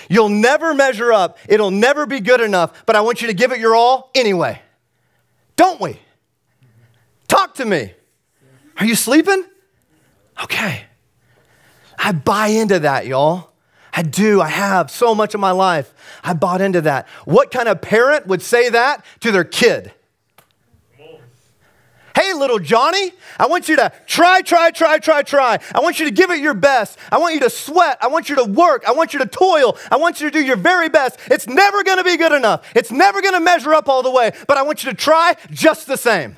You'll 0.09 0.31
never 0.31 0.75
measure 0.75 1.13
up. 1.13 1.39
It'll 1.49 1.71
never 1.71 2.07
be 2.07 2.19
good 2.19 2.41
enough, 2.41 2.85
but 2.87 2.97
I 2.97 3.03
want 3.03 3.23
you 3.23 3.29
to 3.29 3.35
give 3.35 3.53
it 3.53 3.61
your 3.61 3.77
all 3.77 4.11
anyway. 4.13 4.61
Don't 5.55 5.81
we? 5.81 5.97
Talk 7.29 7.55
to 7.55 7.65
me. 7.65 7.95
Are 8.79 8.85
you 8.85 8.97
sleeping? 8.97 9.45
Okay. 10.43 10.87
I 11.97 12.11
buy 12.11 12.49
into 12.49 12.81
that, 12.81 13.07
y'all. 13.07 13.50
I 13.93 14.03
do. 14.03 14.41
I 14.41 14.49
have 14.49 14.91
so 14.91 15.15
much 15.15 15.35
of 15.35 15.41
my 15.41 15.51
life. 15.51 15.93
I 16.23 16.33
bought 16.33 16.61
into 16.61 16.81
that. 16.83 17.09
What 17.25 17.51
kind 17.51 17.69
of 17.69 17.81
parent 17.81 18.27
would 18.27 18.43
say 18.43 18.69
that 18.69 19.05
to 19.21 19.33
their 19.33 19.45
kid? 19.45 19.93
Hey, 22.15 22.35
little 22.35 22.59
Johnny, 22.59 23.13
I 23.39 23.47
want 23.47 23.69
you 23.69 23.77
to 23.77 23.93
try, 24.07 24.43
try, 24.43 24.71
try, 24.71 24.99
try, 24.99 25.23
try. 25.23 25.59
I 25.75 25.81
want 25.81 26.01
you 26.01 26.05
to 26.07 26.11
give 26.11 26.31
it 26.31 26.41
your 26.41 26.55
best. 26.55 26.99
I 27.11 27.19
want 27.19 27.35
you 27.35 27.41
to 27.41 27.51
sweat. 27.51 27.99
I 28.03 28.09
want 28.09 28.29
you 28.29 28.37
to 28.37 28.45
work. 28.45 28.85
I 28.87 28.93
want 28.93 29.13
you 29.13 29.21
to 29.21 29.27
toil. 29.27 29.79
I 29.91 29.97
want 29.97 30.21
you 30.21 30.31
to 30.31 30.39
do 30.39 30.45
your 30.45 30.57
very 30.57 30.89
best. 30.89 31.19
It's 31.27 31.47
never 31.47 31.83
going 31.83 31.99
to 31.99 32.05
be 32.05 32.17
good 32.17 32.33
enough. 32.33 32.69
It's 32.75 32.91
never 32.91 33.23
going 33.23 33.35
to 33.35 33.41
measure 33.41 33.73
up 33.73 33.89
all 33.89 34.03
the 34.03 34.11
way, 34.11 34.33
but 34.47 34.57
I 34.57 34.63
want 34.63 34.85
you 34.85 34.91
to 34.91 34.97
try 34.97 35.37
just 35.51 35.87
the 35.87 35.97
same. 35.97 36.37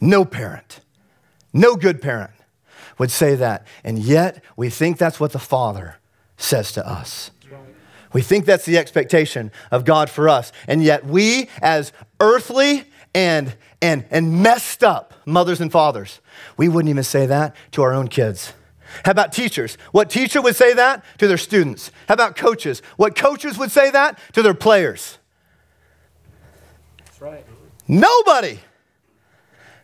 No 0.00 0.24
parent, 0.24 0.80
no 1.52 1.74
good 1.74 2.00
parent 2.00 2.30
would 2.98 3.10
say 3.10 3.34
that. 3.34 3.66
And 3.84 3.98
yet, 3.98 4.42
we 4.56 4.70
think 4.70 4.98
that's 4.98 5.20
what 5.20 5.32
the 5.32 5.38
Father 5.38 5.96
says 6.36 6.72
to 6.72 6.86
us. 6.86 7.30
We 8.12 8.22
think 8.22 8.46
that's 8.46 8.64
the 8.64 8.78
expectation 8.78 9.52
of 9.70 9.84
God 9.84 10.08
for 10.08 10.28
us. 10.28 10.52
And 10.66 10.82
yet, 10.82 11.04
we, 11.04 11.50
as 11.60 11.92
earthly 12.20 12.84
and, 13.14 13.54
and, 13.82 14.06
and 14.10 14.42
messed 14.42 14.82
up 14.82 15.12
mothers 15.26 15.60
and 15.60 15.70
fathers, 15.70 16.20
we 16.56 16.68
wouldn't 16.68 16.88
even 16.88 17.04
say 17.04 17.26
that 17.26 17.54
to 17.72 17.82
our 17.82 17.92
own 17.92 18.08
kids. 18.08 18.54
How 19.04 19.10
about 19.10 19.32
teachers? 19.32 19.76
What 19.92 20.08
teacher 20.08 20.40
would 20.40 20.56
say 20.56 20.72
that 20.72 21.04
to 21.18 21.26
their 21.26 21.36
students? 21.36 21.90
How 22.08 22.14
about 22.14 22.36
coaches? 22.36 22.80
What 22.96 23.16
coaches 23.16 23.58
would 23.58 23.70
say 23.70 23.90
that 23.90 24.18
to 24.32 24.42
their 24.42 24.54
players? 24.54 25.18
That's 27.04 27.20
right. 27.20 27.44
Nobody. 27.88 28.60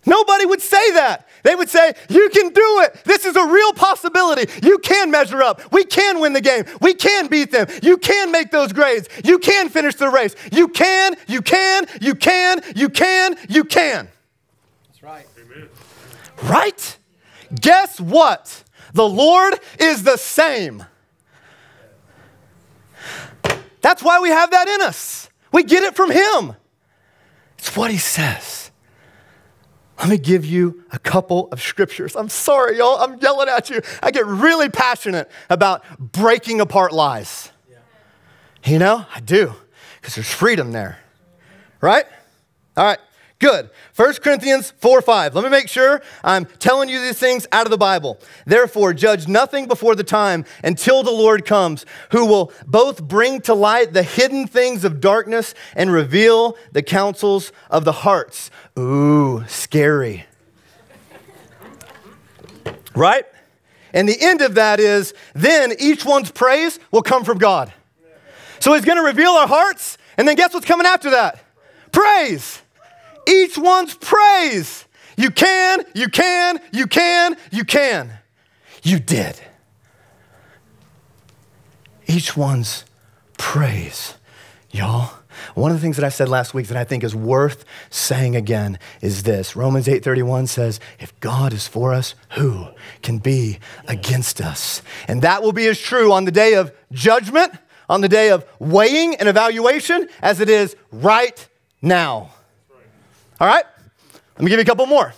Nobody 0.05 0.47
would 0.47 0.61
say 0.61 0.93
that. 0.93 1.29
They 1.43 1.55
would 1.55 1.69
say, 1.69 1.95
You 2.09 2.29
can 2.31 2.53
do 2.53 2.81
it. 2.81 3.05
This 3.05 3.25
is 3.25 3.37
a 3.37 3.47
real 3.47 3.73
possibility. 3.73 4.51
You 4.63 4.79
can 4.79 5.11
measure 5.11 5.43
up. 5.43 5.73
We 5.73 5.85
can 5.85 6.21
win 6.21 6.33
the 6.33 6.41
game. 6.41 6.65
We 6.81 6.95
can 6.95 7.29
beat 7.29 7.53
them. 7.53 7.69
You 7.83 7.97
can 7.99 8.33
make 8.33 8.51
those 8.51 8.73
grades. 8.73 9.09
You 9.25 9.39
can 9.39 9.69
finish 9.69 9.95
the 9.95 10.09
race. 10.09 10.35
You 10.51 10.69
can, 10.69 11.15
you 11.29 11.43
can, 11.43 11.87
you 12.01 12.15
can, 12.15 12.63
you 12.75 12.89
can, 12.89 13.37
you 13.49 13.65
can. 13.65 14.09
That's 14.89 15.03
right. 15.03 15.27
Amen. 15.41 15.69
Right? 16.45 16.99
Guess 17.61 18.01
what? 18.01 18.65
The 18.93 19.09
Lord 19.09 19.55
is 19.79 20.03
the 20.03 20.17
same. 20.17 20.85
That's 23.81 24.03
why 24.03 24.21
we 24.21 24.29
have 24.29 24.51
that 24.51 24.69
in 24.69 24.83
us. 24.83 25.29
We 25.53 25.65
get 25.65 25.83
it 25.83 25.95
from 25.97 26.11
Him. 26.11 26.57
It's 27.59 27.77
what 27.77 27.91
He 27.91 27.99
says. 27.99 28.62
Let 30.03 30.11
me 30.11 30.19
give 30.19 30.45
you 30.45 30.83
a 30.91 30.99
couple 30.99 31.49
of 31.53 31.63
scriptures. 31.63 32.17
I'm 32.17 32.29
sorry, 32.29 32.79
y'all. 32.79 32.99
I'm 32.99 33.21
yelling 33.21 33.49
at 33.49 33.71
you. 33.71 33.81
I 34.03 34.11
get 34.11 34.27
really 34.27 34.69
passionate 34.69 35.31
about 35.49 35.85
breaking 35.97 36.61
apart 36.61 36.93
lies. 36.93 37.53
Yeah. 37.71 37.77
You 38.65 38.81
know, 38.81 39.07
I 39.15 39.21
do, 39.21 39.55
because 40.01 40.17
there's 40.17 40.33
freedom 40.33 40.73
there. 40.73 40.99
Right? 41.81 42.05
All 42.77 42.85
right, 42.85 42.99
good. 43.43 43.69
1 43.97 44.15
Corinthians 44.15 44.73
4 44.79 45.03
5. 45.03 45.35
Let 45.35 45.45
me 45.45 45.51
make 45.51 45.69
sure 45.69 46.01
I'm 46.25 46.47
telling 46.47 46.89
you 46.89 47.03
these 47.03 47.19
things 47.19 47.47
out 47.53 47.67
of 47.67 47.71
the 47.71 47.77
Bible. 47.77 48.19
Therefore, 48.47 48.95
judge 48.95 49.29
nothing 49.29 49.67
before 49.67 49.95
the 49.95 50.05
time 50.05 50.47
until 50.65 51.03
the 51.03 51.11
Lord 51.11 51.45
comes, 51.45 51.85
who 52.13 52.25
will 52.25 52.53
both 52.67 53.03
bring 53.03 53.43
to 53.43 53.53
light 53.53 53.93
the 53.93 54.03
hidden 54.03 54.47
things 54.47 54.85
of 54.85 55.01
darkness 55.01 55.55
and 55.75 55.93
reveal 55.93 56.57
the 56.71 56.83
counsels 56.83 57.53
of 57.69 57.85
the 57.85 57.93
hearts. 57.93 58.51
Ooh, 58.79 59.45
scary. 59.49 60.25
right? 62.95 63.27
And 63.93 64.09
the 64.09 64.17
end 64.21 64.41
of 64.41 64.55
that 64.55 64.81
is 64.81 65.13
then 65.35 65.75
each 65.79 66.05
one's 66.05 66.31
praise 66.31 66.79
will 66.91 67.03
come 67.03 67.25
from 67.25 67.39
God. 67.39 67.73
So 68.61 68.73
he's 68.73 68.85
going 68.85 68.99
to 68.99 69.05
reveal 69.05 69.33
our 69.33 69.49
hearts, 69.49 69.99
and 70.17 70.27
then 70.27 70.37
guess 70.37 70.55
what's 70.55 70.65
coming 70.65 70.87
after 70.87 71.11
that? 71.11 71.45
Praise. 71.91 72.62
Each 73.29 73.57
one's 73.57 73.95
praise. 73.95 74.87
You 75.17 75.31
can, 75.31 75.85
you 75.95 76.09
can, 76.09 76.61
you 76.73 76.87
can, 76.87 77.37
you 77.51 77.65
can. 77.65 78.13
You 78.83 78.99
did. 78.99 79.41
Each 82.07 82.37
one's 82.37 82.85
praise, 83.39 84.15
y'all. 84.71 85.15
One 85.55 85.71
of 85.71 85.77
the 85.77 85.81
things 85.81 85.97
that 85.97 86.05
I 86.05 86.09
said 86.09 86.29
last 86.29 86.55
week 86.55 86.69
that 86.69 86.77
I 86.77 86.85
think 86.85 87.05
is 87.05 87.15
worth 87.15 87.65
saying 87.91 88.37
again 88.37 88.79
is 89.01 89.23
this. 89.23 89.57
Romans 89.57 89.89
8:31 89.89 90.47
says, 90.47 90.79
"If 90.99 91.19
God 91.21 91.53
is 91.53 91.67
for 91.67 91.93
us, 91.93 92.15
who 92.33 92.69
can 93.03 93.19
be 93.19 93.59
against 93.89 94.41
us?" 94.41 94.83
And 95.09 95.23
that 95.23 95.43
will 95.43 95.53
be 95.53 95.67
as 95.67 95.79
true 95.79 96.13
on 96.13 96.25
the 96.25 96.31
day 96.31 96.55
of 96.55 96.73
judgment, 96.93 97.53
on 97.89 98.01
the 98.01 98.09
day 98.09 98.31
of 98.31 98.45
weighing 98.59 99.15
and 99.17 99.29
evaluation 99.29 100.09
as 100.21 100.41
it 100.41 100.49
is 100.49 100.77
right 100.91 101.49
now. 101.81 102.31
All 103.43 103.49
right? 103.49 103.65
Let 104.37 104.45
me 104.45 104.51
give 104.51 104.59
you 104.59 104.63
a 104.63 104.65
couple 104.65 104.87
more. 104.87 105.13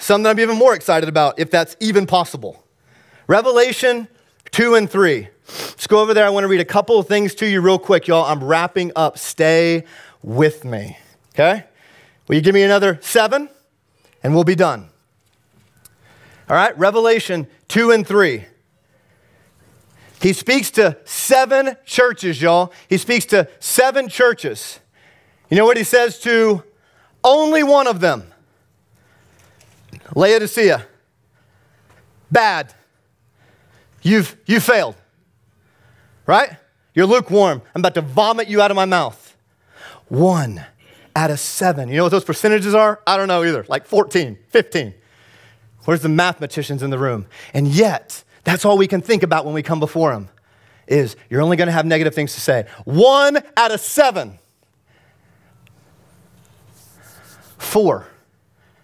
Some 0.00 0.22
that 0.22 0.30
I'm 0.30 0.40
even 0.40 0.56
more 0.56 0.74
excited 0.74 1.06
about, 1.06 1.38
if 1.38 1.50
that's 1.50 1.76
even 1.80 2.06
possible. 2.06 2.64
Revelation 3.26 4.08
2 4.52 4.74
and 4.74 4.88
3. 4.88 5.28
Let's 5.48 5.86
go 5.86 6.00
over 6.00 6.14
there. 6.14 6.24
I 6.24 6.30
want 6.30 6.44
to 6.44 6.48
read 6.48 6.62
a 6.62 6.64
couple 6.64 6.98
of 6.98 7.06
things 7.06 7.34
to 7.34 7.46
you 7.46 7.60
real 7.60 7.78
quick, 7.78 8.06
y'all. 8.06 8.24
I'm 8.24 8.42
wrapping 8.42 8.90
up. 8.96 9.18
Stay 9.18 9.84
with 10.22 10.64
me. 10.64 10.96
Okay? 11.34 11.64
Will 12.26 12.36
you 12.36 12.40
give 12.40 12.54
me 12.54 12.62
another 12.62 13.00
seven? 13.02 13.50
And 14.22 14.34
we'll 14.34 14.44
be 14.44 14.54
done. 14.54 14.88
All 16.48 16.56
right, 16.56 16.76
Revelation 16.78 17.48
2 17.68 17.90
and 17.90 18.06
3. 18.06 18.46
He 20.22 20.32
speaks 20.32 20.70
to 20.70 20.96
seven 21.04 21.76
churches, 21.84 22.40
y'all. 22.40 22.72
He 22.88 22.96
speaks 22.96 23.26
to 23.26 23.46
seven 23.60 24.08
churches. 24.08 24.80
You 25.48 25.56
know 25.56 25.64
what 25.64 25.76
he 25.76 25.84
says 25.84 26.18
to 26.20 26.62
only 27.22 27.62
one 27.62 27.86
of 27.86 28.00
them? 28.00 28.24
Laodicea. 30.14 30.86
Bad. 32.30 32.74
You've, 34.02 34.36
you 34.46 34.60
failed 34.60 34.96
right? 36.26 36.56
You're 36.94 37.06
lukewarm. 37.06 37.62
I'm 37.74 37.80
about 37.80 37.94
to 37.94 38.00
vomit 38.02 38.48
you 38.48 38.60
out 38.60 38.70
of 38.70 38.74
my 38.74 38.84
mouth. 38.84 39.36
One 40.08 40.64
out 41.14 41.30
of 41.30 41.40
seven. 41.40 41.88
You 41.88 41.96
know 41.96 42.02
what 42.04 42.12
those 42.12 42.24
percentages 42.24 42.74
are? 42.74 43.00
I 43.06 43.16
don't 43.16 43.28
know 43.28 43.44
either, 43.44 43.64
like 43.68 43.86
14, 43.86 44.38
15. 44.48 44.94
Where's 45.84 46.02
the 46.02 46.08
mathematicians 46.08 46.82
in 46.82 46.90
the 46.90 46.98
room? 46.98 47.26
And 47.54 47.68
yet, 47.68 48.24
that's 48.44 48.64
all 48.64 48.76
we 48.76 48.88
can 48.88 49.00
think 49.00 49.22
about 49.22 49.44
when 49.44 49.54
we 49.54 49.62
come 49.62 49.80
before 49.80 50.12
Him 50.12 50.28
is 50.86 51.16
you're 51.28 51.42
only 51.42 51.56
going 51.56 51.66
to 51.66 51.72
have 51.72 51.86
negative 51.86 52.14
things 52.14 52.34
to 52.34 52.40
say. 52.40 52.66
One 52.84 53.38
out 53.56 53.72
of 53.72 53.80
seven. 53.80 54.38
Four 57.76 58.06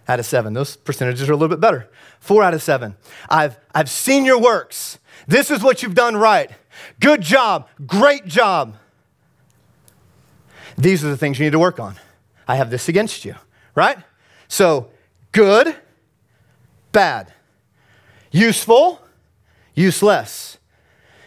out 0.07 0.19
of 0.19 0.25
seven. 0.27 0.53
Those 0.53 0.75
percentages 0.75 1.27
are 1.27 1.33
a 1.33 1.35
little 1.35 1.49
bit 1.49 1.59
better. 1.59 1.89
Four 2.19 2.43
out 2.43 2.53
of 2.53 2.61
seven. 2.61 2.95
I've, 3.27 3.57
I've 3.73 3.89
seen 3.89 4.23
your 4.23 4.39
works. 4.39 4.99
This 5.25 5.49
is 5.49 5.63
what 5.63 5.81
you've 5.81 5.95
done 5.95 6.15
right. 6.15 6.51
Good 6.99 7.21
job. 7.21 7.67
Great 7.87 8.27
job. 8.27 8.77
These 10.77 11.03
are 11.03 11.09
the 11.09 11.17
things 11.17 11.39
you 11.39 11.45
need 11.45 11.53
to 11.53 11.59
work 11.59 11.79
on. 11.79 11.95
I 12.47 12.57
have 12.57 12.69
this 12.69 12.87
against 12.87 13.25
you, 13.25 13.33
right? 13.73 13.97
So, 14.47 14.91
good, 15.31 15.75
bad. 16.91 17.33
Useful, 18.29 19.01
useless. 19.73 20.59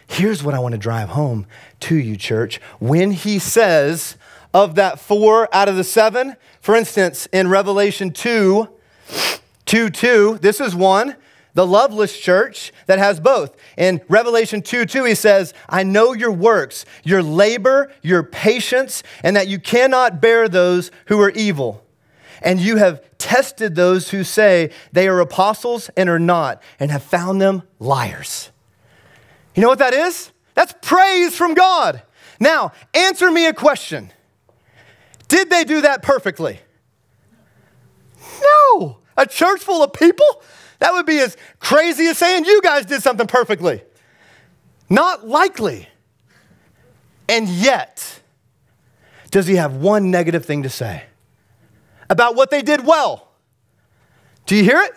Here's 0.07 0.41
what 0.41 0.55
I 0.55 0.59
want 0.59 0.71
to 0.71 0.77
drive 0.77 1.09
home 1.09 1.45
to 1.81 1.97
you, 1.97 2.15
church. 2.15 2.61
When 2.79 3.11
he 3.11 3.39
says 3.39 4.15
of 4.57 4.73
that 4.73 4.99
four 4.99 5.47
out 5.53 5.69
of 5.69 5.75
the 5.75 5.83
seven, 5.83 6.35
for 6.61 6.75
instance, 6.75 7.27
in 7.31 7.47
Revelation 7.47 8.09
2, 8.09 8.67
2 9.65 9.89
2, 9.91 10.39
this 10.41 10.59
is 10.59 10.73
one 10.73 11.15
the 11.53 11.65
loveless 11.65 12.19
church 12.19 12.71
that 12.87 12.97
has 12.97 13.19
both. 13.19 13.55
In 13.77 14.01
Revelation 14.09 14.63
2 14.63 14.87
2, 14.87 15.03
he 15.03 15.13
says, 15.13 15.53
I 15.69 15.83
know 15.83 16.13
your 16.13 16.31
works, 16.31 16.85
your 17.03 17.21
labor, 17.21 17.91
your 18.01 18.23
patience, 18.23 19.03
and 19.23 19.35
that 19.35 19.47
you 19.47 19.59
cannot 19.59 20.21
bear 20.21 20.49
those 20.49 20.89
who 21.05 21.21
are 21.21 21.31
evil. 21.31 21.83
And 22.41 22.59
you 22.59 22.77
have 22.77 23.03
tested 23.19 23.75
those 23.75 24.09
who 24.09 24.23
say 24.23 24.71
they 24.91 25.07
are 25.07 25.19
apostles 25.19 25.89
and 25.95 26.09
are 26.09 26.19
not, 26.19 26.63
and 26.79 26.89
have 26.89 27.03
found 27.03 27.39
them 27.39 27.61
liars. 27.79 28.49
You 29.53 29.61
know 29.61 29.69
what 29.69 29.79
that 29.79 29.93
is? 29.93 30.31
That's 30.55 30.73
praise 30.81 31.35
from 31.35 31.53
God. 31.53 32.01
Now, 32.39 32.71
answer 32.95 33.29
me 33.29 33.45
a 33.45 33.53
question. 33.53 34.11
They 35.57 35.63
do 35.63 35.81
that 35.81 36.03
perfectly? 36.03 36.59
No. 38.43 38.99
A 39.17 39.25
church 39.25 39.61
full 39.61 39.81
of 39.81 39.91
people? 39.91 40.43
That 40.77 40.93
would 40.93 41.07
be 41.07 41.17
as 41.17 41.35
crazy 41.57 42.05
as 42.05 42.19
saying 42.19 42.45
you 42.45 42.61
guys 42.61 42.85
did 42.85 43.01
something 43.01 43.25
perfectly. 43.25 43.81
Not 44.87 45.27
likely. 45.27 45.87
And 47.27 47.49
yet, 47.49 48.21
does 49.31 49.47
he 49.47 49.55
have 49.55 49.77
one 49.77 50.11
negative 50.11 50.45
thing 50.45 50.61
to 50.61 50.69
say 50.69 51.05
about 52.07 52.35
what 52.35 52.51
they 52.51 52.61
did 52.61 52.85
well? 52.85 53.31
Do 54.45 54.55
you 54.55 54.63
hear 54.63 54.79
it? 54.81 54.93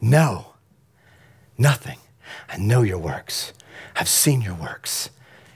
No, 0.00 0.54
nothing. 1.58 1.98
I 2.48 2.58
know 2.58 2.82
your 2.82 2.98
works. 2.98 3.52
I've 3.96 4.08
seen 4.08 4.42
your 4.42 4.54
works. 4.54 5.10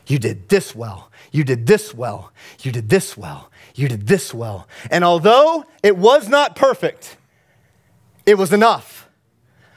You 0.09 0.18
did 0.18 0.49
this 0.49 0.74
well. 0.74 1.12
You 1.31 1.45
did 1.45 1.66
this 1.66 1.95
well. 1.95 2.33
You 2.61 2.72
did 2.72 2.89
this 2.89 3.16
well. 3.16 3.51
You 3.79 3.87
did 3.87 4.09
this 4.09 4.35
well. 4.35 4.66
And 4.91 5.05
although 5.05 5.64
it 5.85 5.97
was 5.97 6.29
not 6.29 6.57
perfect, 6.57 7.16
it 8.26 8.37
was 8.37 8.53
enough 8.53 9.09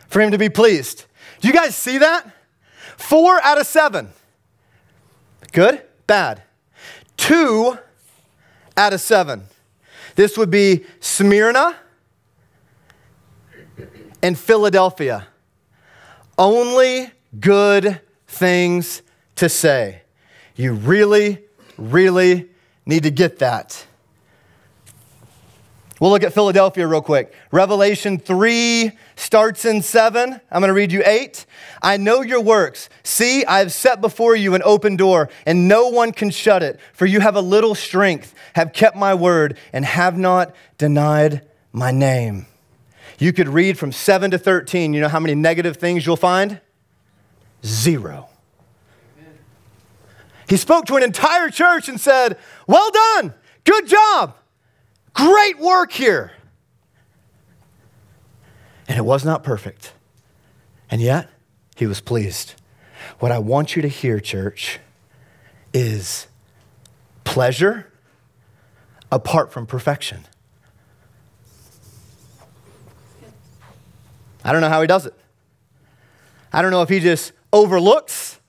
for 0.08 0.20
him 0.22 0.32
to 0.32 0.40
be 0.40 0.50
pleased. 0.50 1.06
Do 1.40 1.48
you 1.48 1.54
guys 1.54 1.76
see 1.76 2.00
that? 2.00 2.28
Four 2.98 3.40
out 3.44 3.60
of 3.60 3.68
seven. 3.68 4.10
Good? 5.52 5.84
Bad. 6.08 6.42
Two 7.16 7.78
out 8.76 8.92
of 8.92 9.02
seven. 9.02 9.44
This 10.16 10.36
would 10.36 10.50
be 10.50 10.84
Smyrna 11.00 11.76
and 14.24 14.36
Philadelphia. 14.36 15.28
Only 16.40 17.12
good 17.40 18.02
things 18.26 19.04
to 19.36 19.48
say. 19.48 20.02
You 20.56 20.74
really, 20.74 21.44
really 21.78 22.50
need 22.84 23.04
to 23.04 23.12
get 23.12 23.38
that. 23.38 23.86
We'll 26.02 26.10
look 26.10 26.24
at 26.24 26.34
Philadelphia 26.34 26.88
real 26.88 27.04
quick. 27.04 27.32
Revelation 27.52 28.18
3 28.18 28.92
starts 29.16 29.66
in 29.66 29.84
7. 29.84 30.34
I'm 30.34 30.60
going 30.60 30.68
to 30.68 30.74
read 30.74 30.92
you 30.92 31.04
8. 31.06 31.46
I 31.84 31.98
know 31.98 32.24
your 32.24 32.42
works. 32.42 32.90
See, 33.04 33.46
I 33.46 33.60
have 33.60 33.72
set 33.72 34.02
before 34.02 34.36
you 34.36 34.56
an 34.56 34.64
open 34.66 34.96
door, 34.96 35.30
and 35.46 35.68
no 35.68 35.90
one 35.90 36.12
can 36.12 36.32
shut 36.32 36.64
it. 36.64 36.80
For 36.94 37.06
you 37.06 37.20
have 37.20 37.36
a 37.36 37.42
little 37.42 37.76
strength, 37.76 38.34
have 38.56 38.74
kept 38.74 38.98
my 38.98 39.14
word, 39.14 39.60
and 39.74 39.86
have 39.86 40.18
not 40.18 40.56
denied 40.80 41.48
my 41.72 41.92
name. 41.92 42.48
You 43.20 43.32
could 43.32 43.48
read 43.48 43.78
from 43.78 43.92
7 43.92 44.32
to 44.32 44.40
13. 44.40 44.96
You 44.96 45.02
know 45.02 45.08
how 45.08 45.20
many 45.20 45.36
negative 45.36 45.78
things 45.78 46.04
you'll 46.04 46.16
find? 46.16 46.60
Zero. 47.64 48.28
He 50.50 50.58
spoke 50.58 50.86
to 50.88 50.96
an 50.96 51.04
entire 51.04 51.52
church 51.52 51.88
and 51.88 52.02
said, 52.02 52.40
Well 52.66 52.90
done, 52.90 53.36
good 53.66 53.86
job. 53.86 54.36
Great 55.14 55.60
work 55.60 55.92
here. 55.92 56.32
And 58.88 58.98
it 58.98 59.04
was 59.04 59.24
not 59.24 59.44
perfect. 59.44 59.94
And 60.90 61.02
yet, 61.02 61.30
he 61.76 61.88
was 61.88 62.02
pleased. 62.02 62.56
What 63.20 63.32
I 63.32 63.40
want 63.40 63.76
you 63.76 63.82
to 63.82 63.88
hear, 63.88 64.20
church, 64.20 64.80
is 65.74 66.28
pleasure 67.24 67.92
apart 69.12 69.52
from 69.52 69.66
perfection. 69.66 70.26
I 74.44 74.52
don't 74.52 74.62
know 74.62 74.70
how 74.70 74.82
he 74.82 74.88
does 74.88 75.06
it. 75.06 75.14
I 76.52 76.62
don't 76.62 76.72
know 76.72 76.82
if 76.82 76.90
he 76.90 77.00
just 77.00 77.32
overlooks 77.54 78.40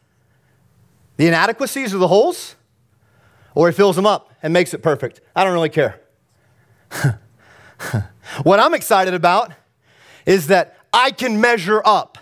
the 1.17 1.29
inadequacies 1.29 1.95
or 1.95 1.99
the 1.99 2.09
holes, 2.09 2.57
or 3.55 3.69
he 3.69 3.75
fills 3.75 3.97
them 3.97 4.07
up 4.07 4.33
and 4.43 4.53
makes 4.53 4.75
it 4.75 4.83
perfect. 4.83 5.21
I 5.37 5.45
don't 5.45 5.53
really 5.53 5.69
care. 5.69 6.02
what 8.43 8.61
I'm 8.61 8.75
excited 8.75 9.15
about 9.15 9.53
is 10.27 10.49
that 10.49 10.77
I 10.93 11.11
can 11.11 11.41
measure 11.41 11.83
up. 11.85 12.19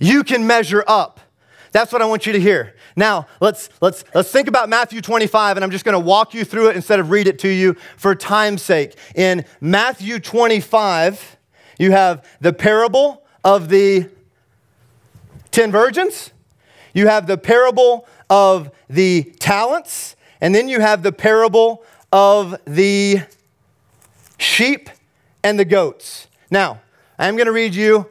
You 0.00 0.24
can 0.24 0.46
measure 0.46 0.84
up. 0.86 1.20
That's 1.72 1.92
what 1.92 2.00
I 2.00 2.06
want 2.06 2.26
you 2.26 2.32
to 2.32 2.40
hear. 2.40 2.74
Now, 2.94 3.26
let's, 3.40 3.68
let's, 3.80 4.04
let's 4.14 4.30
think 4.30 4.48
about 4.48 4.68
Matthew 4.68 5.02
25, 5.02 5.56
and 5.56 5.64
I'm 5.64 5.70
just 5.70 5.84
going 5.84 5.92
to 5.92 5.98
walk 5.98 6.32
you 6.32 6.44
through 6.44 6.70
it 6.70 6.76
instead 6.76 7.00
of 7.00 7.10
read 7.10 7.26
it 7.26 7.38
to 7.40 7.48
you 7.48 7.74
for 7.96 8.14
time's 8.14 8.62
sake. 8.62 8.96
In 9.14 9.44
Matthew 9.60 10.18
25, 10.18 11.36
you 11.78 11.90
have 11.90 12.26
the 12.40 12.52
parable 12.54 13.24
of 13.44 13.68
the 13.68 14.08
10 15.50 15.70
virgins, 15.70 16.32
you 16.94 17.08
have 17.08 17.26
the 17.26 17.36
parable 17.36 18.06
of 18.30 18.70
the 18.88 19.24
talents, 19.38 20.16
and 20.40 20.54
then 20.54 20.68
you 20.68 20.80
have 20.80 21.02
the 21.02 21.12
parable 21.12 21.84
of 22.10 22.58
the 22.64 23.20
sheep 24.38 24.90
and 25.42 25.58
the 25.58 25.64
goats. 25.64 26.28
Now, 26.50 26.80
I'm 27.18 27.36
going 27.36 27.46
to 27.46 27.52
read 27.52 27.74
you 27.74 28.08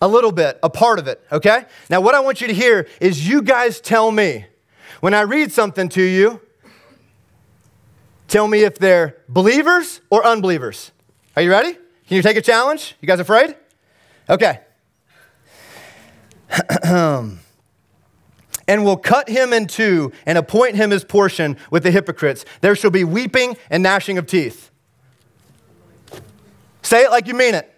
a 0.00 0.08
little 0.08 0.32
bit, 0.32 0.58
a 0.62 0.70
part 0.70 0.98
of 0.98 1.08
it, 1.08 1.22
okay? 1.32 1.64
Now, 1.88 2.00
what 2.00 2.14
I 2.14 2.20
want 2.20 2.40
you 2.40 2.46
to 2.48 2.54
hear 2.54 2.86
is 3.00 3.28
you 3.28 3.42
guys 3.42 3.80
tell 3.80 4.10
me, 4.10 4.46
when 5.00 5.14
I 5.14 5.22
read 5.22 5.52
something 5.52 5.88
to 5.90 6.02
you, 6.02 6.40
tell 8.28 8.46
me 8.48 8.62
if 8.62 8.78
they're 8.78 9.16
believers 9.28 10.00
or 10.10 10.24
unbelievers. 10.24 10.92
Are 11.36 11.42
you 11.42 11.50
ready? 11.50 11.72
Can 11.72 12.16
you 12.16 12.22
take 12.22 12.36
a 12.36 12.42
challenge? 12.42 12.94
You 13.00 13.08
guys 13.08 13.20
afraid? 13.20 13.56
Okay. 14.28 14.60
and 16.82 17.38
will 18.68 18.96
cut 18.96 19.28
him 19.28 19.52
in 19.52 19.66
two 19.66 20.12
and 20.24 20.38
appoint 20.38 20.76
him 20.76 20.90
his 20.90 21.04
portion 21.04 21.56
with 21.70 21.82
the 21.82 21.90
hypocrites. 21.90 22.44
There 22.60 22.74
shall 22.74 22.90
be 22.90 23.04
weeping 23.04 23.56
and 23.70 23.82
gnashing 23.82 24.18
of 24.18 24.26
teeth. 24.26 24.70
Say 26.86 27.02
it 27.02 27.10
like 27.10 27.26
you 27.26 27.34
mean 27.34 27.56
it. 27.56 27.68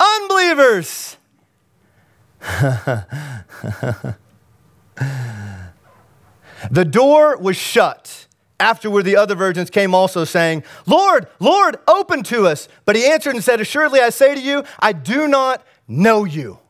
Unbelievers. 0.00 1.16
Unbelievers. 2.40 4.16
the 6.70 6.84
door 6.84 7.36
was 7.38 7.56
shut. 7.56 8.28
Afterward, 8.60 9.02
the 9.02 9.16
other 9.16 9.34
virgins 9.34 9.68
came 9.68 9.96
also, 9.96 10.24
saying, 10.24 10.62
Lord, 10.86 11.26
Lord, 11.40 11.78
open 11.88 12.22
to 12.24 12.46
us. 12.46 12.68
But 12.84 12.94
he 12.94 13.04
answered 13.04 13.34
and 13.34 13.42
said, 13.42 13.60
Assuredly, 13.60 13.98
I 13.98 14.10
say 14.10 14.32
to 14.32 14.40
you, 14.40 14.62
I 14.78 14.92
do 14.92 15.26
not 15.26 15.66
know 15.88 16.22
you. 16.22 16.60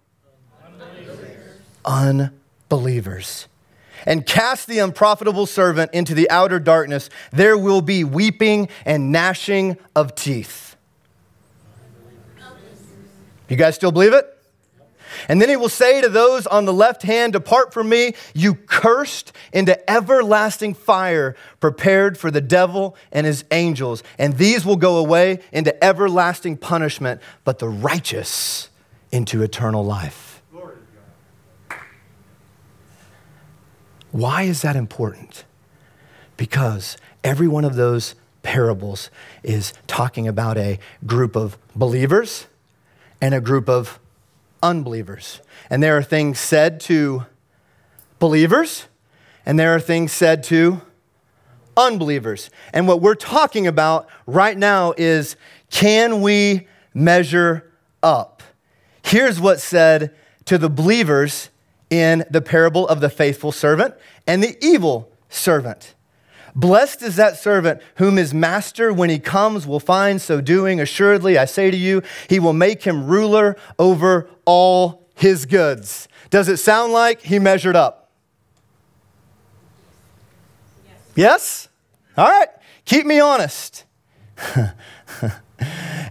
Unbelievers. 1.84 2.30
Unbelievers. 2.70 3.48
And 4.06 4.24
cast 4.24 4.66
the 4.66 4.78
unprofitable 4.78 5.44
servant 5.44 5.92
into 5.92 6.14
the 6.14 6.30
outer 6.30 6.58
darkness. 6.58 7.10
There 7.32 7.58
will 7.58 7.82
be 7.82 8.02
weeping 8.02 8.70
and 8.86 9.12
gnashing 9.12 9.76
of 9.94 10.14
teeth. 10.14 10.67
You 13.48 13.56
guys 13.56 13.74
still 13.74 13.92
believe 13.92 14.12
it? 14.12 14.34
And 15.28 15.40
then 15.40 15.48
he 15.48 15.56
will 15.56 15.68
say 15.68 16.00
to 16.00 16.08
those 16.08 16.46
on 16.46 16.64
the 16.64 16.72
left 16.72 17.02
hand, 17.02 17.32
Depart 17.32 17.72
from 17.72 17.88
me, 17.88 18.14
you 18.34 18.54
cursed, 18.54 19.32
into 19.52 19.90
everlasting 19.90 20.74
fire 20.74 21.34
prepared 21.60 22.18
for 22.18 22.30
the 22.30 22.40
devil 22.40 22.96
and 23.10 23.26
his 23.26 23.44
angels. 23.50 24.02
And 24.18 24.34
these 24.34 24.64
will 24.64 24.76
go 24.76 24.98
away 24.98 25.40
into 25.52 25.82
everlasting 25.82 26.58
punishment, 26.58 27.20
but 27.44 27.58
the 27.58 27.68
righteous 27.68 28.68
into 29.10 29.42
eternal 29.42 29.84
life. 29.84 30.42
Why 34.10 34.42
is 34.42 34.62
that 34.62 34.76
important? 34.76 35.44
Because 36.36 36.96
every 37.22 37.48
one 37.48 37.64
of 37.64 37.74
those 37.76 38.14
parables 38.42 39.10
is 39.42 39.74
talking 39.86 40.26
about 40.26 40.56
a 40.56 40.78
group 41.04 41.36
of 41.36 41.58
believers 41.74 42.46
and 43.20 43.34
a 43.34 43.40
group 43.40 43.68
of 43.68 43.98
unbelievers. 44.62 45.40
And 45.70 45.82
there 45.82 45.96
are 45.96 46.02
things 46.02 46.38
said 46.38 46.80
to 46.80 47.26
believers, 48.18 48.86
and 49.46 49.58
there 49.58 49.74
are 49.74 49.80
things 49.80 50.12
said 50.12 50.42
to 50.44 50.82
unbelievers. 51.76 52.50
And 52.72 52.88
what 52.88 53.00
we're 53.00 53.14
talking 53.14 53.66
about 53.66 54.08
right 54.26 54.56
now 54.56 54.94
is 54.96 55.36
can 55.70 56.20
we 56.20 56.66
measure 56.92 57.70
up? 58.02 58.42
Here's 59.02 59.40
what's 59.40 59.64
said 59.64 60.14
to 60.46 60.58
the 60.58 60.68
believers 60.68 61.50
in 61.90 62.24
the 62.30 62.42
parable 62.42 62.86
of 62.88 63.00
the 63.00 63.08
faithful 63.08 63.52
servant 63.52 63.94
and 64.26 64.42
the 64.42 64.56
evil 64.60 65.10
servant. 65.28 65.94
Blessed 66.58 67.02
is 67.02 67.14
that 67.14 67.36
servant 67.36 67.80
whom 67.98 68.16
his 68.16 68.34
master, 68.34 68.92
when 68.92 69.10
he 69.10 69.20
comes, 69.20 69.64
will 69.64 69.78
find 69.78 70.20
so 70.20 70.40
doing. 70.40 70.80
Assuredly, 70.80 71.38
I 71.38 71.44
say 71.44 71.70
to 71.70 71.76
you, 71.76 72.02
he 72.28 72.40
will 72.40 72.52
make 72.52 72.82
him 72.82 73.06
ruler 73.06 73.56
over 73.78 74.28
all 74.44 75.06
his 75.14 75.46
goods. 75.46 76.08
Does 76.30 76.48
it 76.48 76.56
sound 76.56 76.92
like 76.92 77.22
he 77.22 77.38
measured 77.38 77.76
up? 77.76 78.10
Yes? 80.84 80.98
yes? 81.14 81.68
All 82.16 82.28
right, 82.28 82.48
keep 82.84 83.06
me 83.06 83.20
honest. 83.20 83.84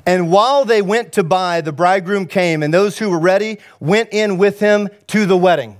and 0.05 0.31
while 0.31 0.63
they 0.63 0.81
went 0.81 1.11
to 1.11 1.25
buy, 1.25 1.59
the 1.59 1.73
bridegroom 1.73 2.25
came, 2.25 2.63
and 2.63 2.73
those 2.73 2.99
who 2.99 3.09
were 3.09 3.19
ready 3.19 3.57
went 3.81 4.13
in 4.13 4.37
with 4.37 4.61
him 4.61 4.87
to 5.07 5.25
the 5.25 5.35
wedding. 5.35 5.75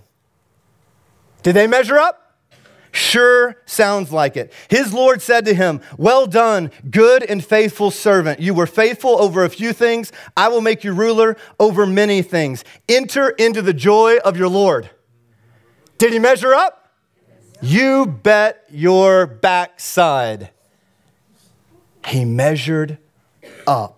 Did 1.42 1.54
they 1.54 1.68
measure 1.68 1.98
up? 1.98 2.27
Sure 2.92 3.56
sounds 3.66 4.12
like 4.12 4.38
it. 4.38 4.52
His 4.70 4.94
Lord 4.94 5.22
said 5.22 5.46
to 5.46 5.54
him, 5.54 5.82
Well 5.98 6.26
done, 6.26 6.72
good 6.90 7.24
and 7.24 7.44
faithful 7.44 7.92
servant. 7.92 8.40
You 8.40 8.54
were 8.54 8.68
faithful 8.68 9.22
over 9.22 9.44
a 9.44 9.50
few 9.50 9.74
things. 9.74 10.12
I 10.36 10.48
will 10.48 10.62
make 10.62 10.84
you 10.84 10.94
ruler 10.94 11.38
over 11.60 11.86
many 11.86 12.22
things. 12.22 12.64
Enter 12.90 13.30
into 13.30 13.62
the 13.62 13.74
joy 13.74 14.18
of 14.18 14.38
your 14.38 14.50
Lord. 14.50 14.90
Did 15.98 16.14
he 16.14 16.20
measure 16.20 16.54
up? 16.54 16.92
You 17.62 18.06
bet 18.06 18.64
your 18.70 19.26
backside. 19.26 20.52
He 22.06 22.24
measured 22.24 23.00
up. 23.66 23.97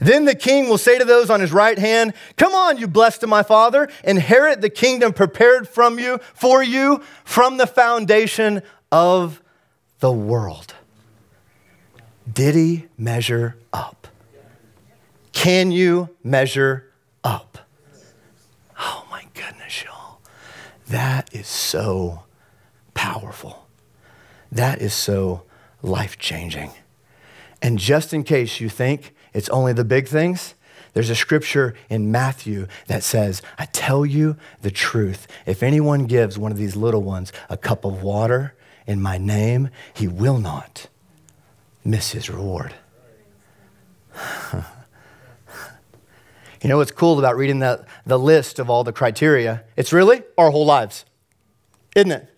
Then 0.00 0.24
the 0.24 0.34
king 0.34 0.68
will 0.68 0.78
say 0.78 0.98
to 0.98 1.04
those 1.04 1.30
on 1.30 1.40
his 1.40 1.52
right 1.52 1.78
hand, 1.78 2.14
Come 2.36 2.54
on, 2.54 2.78
you 2.78 2.88
blessed 2.88 3.22
of 3.22 3.28
my 3.28 3.42
father, 3.42 3.88
inherit 4.02 4.62
the 4.62 4.70
kingdom 4.70 5.12
prepared 5.12 5.68
from 5.68 5.98
you 5.98 6.18
for 6.34 6.62
you 6.62 7.02
from 7.24 7.58
the 7.58 7.66
foundation 7.66 8.62
of 8.90 9.42
the 10.00 10.10
world. 10.10 10.74
Did 12.32 12.54
he 12.54 12.86
measure 12.96 13.58
up? 13.72 14.08
Can 15.32 15.70
you 15.70 16.08
measure 16.24 16.90
up? 17.22 17.58
Oh 18.78 19.06
my 19.10 19.24
goodness, 19.34 19.84
y'all. 19.84 20.20
That 20.88 21.34
is 21.34 21.46
so 21.46 22.24
powerful. 22.94 23.68
That 24.50 24.80
is 24.80 24.94
so 24.94 25.42
life 25.82 26.18
changing. 26.18 26.72
And 27.62 27.78
just 27.78 28.14
in 28.14 28.24
case 28.24 28.60
you 28.60 28.68
think 28.68 29.14
it's 29.32 29.48
only 29.50 29.72
the 29.72 29.84
big 29.84 30.08
things. 30.08 30.54
There's 30.92 31.10
a 31.10 31.14
scripture 31.14 31.74
in 31.88 32.10
Matthew 32.10 32.66
that 32.88 33.04
says, 33.04 33.42
I 33.58 33.66
tell 33.66 34.04
you 34.04 34.36
the 34.62 34.70
truth. 34.70 35.28
If 35.46 35.62
anyone 35.62 36.06
gives 36.06 36.36
one 36.36 36.50
of 36.50 36.58
these 36.58 36.74
little 36.74 37.02
ones 37.02 37.32
a 37.48 37.56
cup 37.56 37.84
of 37.84 38.02
water 38.02 38.54
in 38.86 39.00
my 39.00 39.18
name, 39.18 39.70
he 39.94 40.08
will 40.08 40.38
not 40.38 40.88
miss 41.84 42.10
his 42.10 42.28
reward. 42.28 42.74
you 44.52 44.62
know 46.68 46.78
what's 46.78 46.90
cool 46.90 47.18
about 47.18 47.36
reading 47.36 47.60
the, 47.60 47.86
the 48.04 48.18
list 48.18 48.58
of 48.58 48.68
all 48.68 48.82
the 48.82 48.92
criteria? 48.92 49.62
It's 49.76 49.92
really 49.92 50.22
our 50.36 50.50
whole 50.50 50.66
lives, 50.66 51.04
isn't 51.94 52.10
it? 52.10 52.29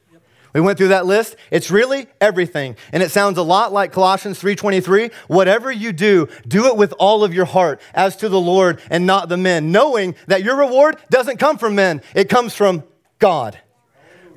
We 0.53 0.61
went 0.61 0.77
through 0.77 0.89
that 0.89 1.07
list. 1.07 1.37
It's 1.51 1.71
really 1.71 2.09
everything. 2.21 2.77
And 2.93 3.03
it 3.03 3.11
sounds 3.11 3.39
a 3.39 3.43
lot 3.43 3.73
like 3.73 3.93
Colossians 3.93 4.39
3:23, 4.39 5.11
whatever 5.27 5.73
you 5.73 5.93
do, 5.93 6.29
do 6.47 6.67
it 6.67 6.77
with 6.77 6.93
all 6.99 7.25
of 7.25 7.33
your 7.33 7.47
heart 7.47 7.81
as 7.95 8.17
to 8.17 8.29
the 8.29 8.41
Lord 8.41 8.81
and 8.91 9.07
not 9.07 9.29
the 9.29 9.37
men, 9.37 9.73
knowing 9.73 10.15
that 10.27 10.43
your 10.43 10.57
reward 10.57 10.97
doesn't 11.11 11.39
come 11.39 11.57
from 11.57 11.75
men, 11.75 12.03
it 12.15 12.29
comes 12.29 12.55
from 12.55 12.85
God. 13.19 13.59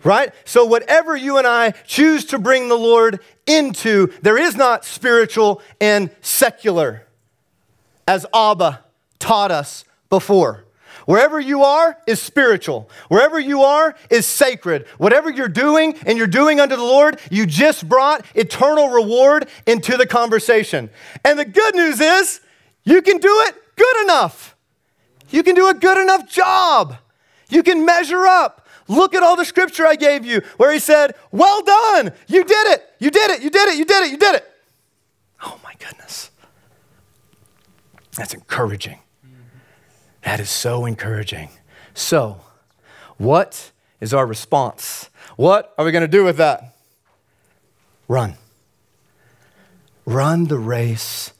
Right? 0.03 0.33
So 0.45 0.65
whatever 0.65 1.17
you 1.17 1.37
and 1.37 1.47
I 1.47 1.71
choose 1.71 2.25
to 2.25 2.37
bring 2.37 2.69
the 2.69 2.77
Lord 2.77 3.19
into, 3.47 4.13
there 4.21 4.37
is 4.37 4.55
not 4.55 4.85
spiritual 4.85 5.61
and 5.81 6.11
secular 6.21 7.07
as 8.07 8.25
Abba 8.33 8.83
taught 9.17 9.51
us 9.51 9.83
before. 10.09 10.64
Wherever 11.05 11.39
you 11.39 11.63
are 11.63 11.97
is 12.07 12.21
spiritual. 12.21 12.89
Wherever 13.09 13.39
you 13.39 13.63
are 13.63 13.95
is 14.09 14.25
sacred. 14.25 14.87
Whatever 14.97 15.29
you're 15.29 15.47
doing 15.47 15.95
and 16.05 16.17
you're 16.17 16.27
doing 16.27 16.59
unto 16.59 16.75
the 16.75 16.83
Lord, 16.83 17.19
you 17.29 17.45
just 17.45 17.87
brought 17.87 18.25
eternal 18.33 18.89
reward 18.89 19.47
into 19.65 19.97
the 19.97 20.07
conversation. 20.07 20.89
And 21.23 21.37
the 21.37 21.45
good 21.45 21.75
news 21.75 21.99
is 22.01 22.41
you 22.83 23.01
can 23.01 23.19
do 23.19 23.43
it 23.47 23.55
good 23.75 24.03
enough. 24.03 24.55
You 25.29 25.43
can 25.43 25.55
do 25.55 25.67
a 25.69 25.73
good 25.73 25.97
enough 25.97 26.29
job. 26.29 26.97
You 27.49 27.61
can 27.61 27.85
measure 27.85 28.25
up. 28.25 28.67
Look 28.87 29.15
at 29.15 29.23
all 29.23 29.35
the 29.35 29.45
scripture 29.45 29.85
I 29.85 29.95
gave 29.95 30.25
you 30.25 30.41
where 30.57 30.71
he 30.71 30.79
said, 30.79 31.15
Well 31.31 31.63
done. 31.63 32.11
You 32.27 32.43
did 32.43 32.67
it. 32.67 32.83
You 32.99 33.11
did 33.11 33.31
it. 33.31 33.41
You 33.41 33.49
did 33.49 33.69
it. 33.69 33.77
You 33.77 33.85
did 33.85 34.03
it. 34.05 34.11
You 34.11 34.17
did 34.17 34.35
it. 34.35 34.51
Oh 35.43 35.59
my 35.63 35.73
goodness. 35.79 36.31
That's 38.15 38.33
encouraging. 38.33 38.99
That 40.25 40.39
is 40.39 40.49
so 40.49 40.85
encouraging. 40.85 41.49
So, 41.93 42.41
what 43.17 43.71
is 44.01 44.13
our 44.13 44.25
response? 44.25 45.09
What 45.37 45.73
are 45.77 45.85
we 45.85 45.91
going 45.91 46.01
to 46.01 46.07
do 46.07 46.23
with 46.23 46.37
that? 46.37 46.75
Run. 48.07 48.33
Run 50.03 50.45
the 50.45 50.57
race 50.57 51.31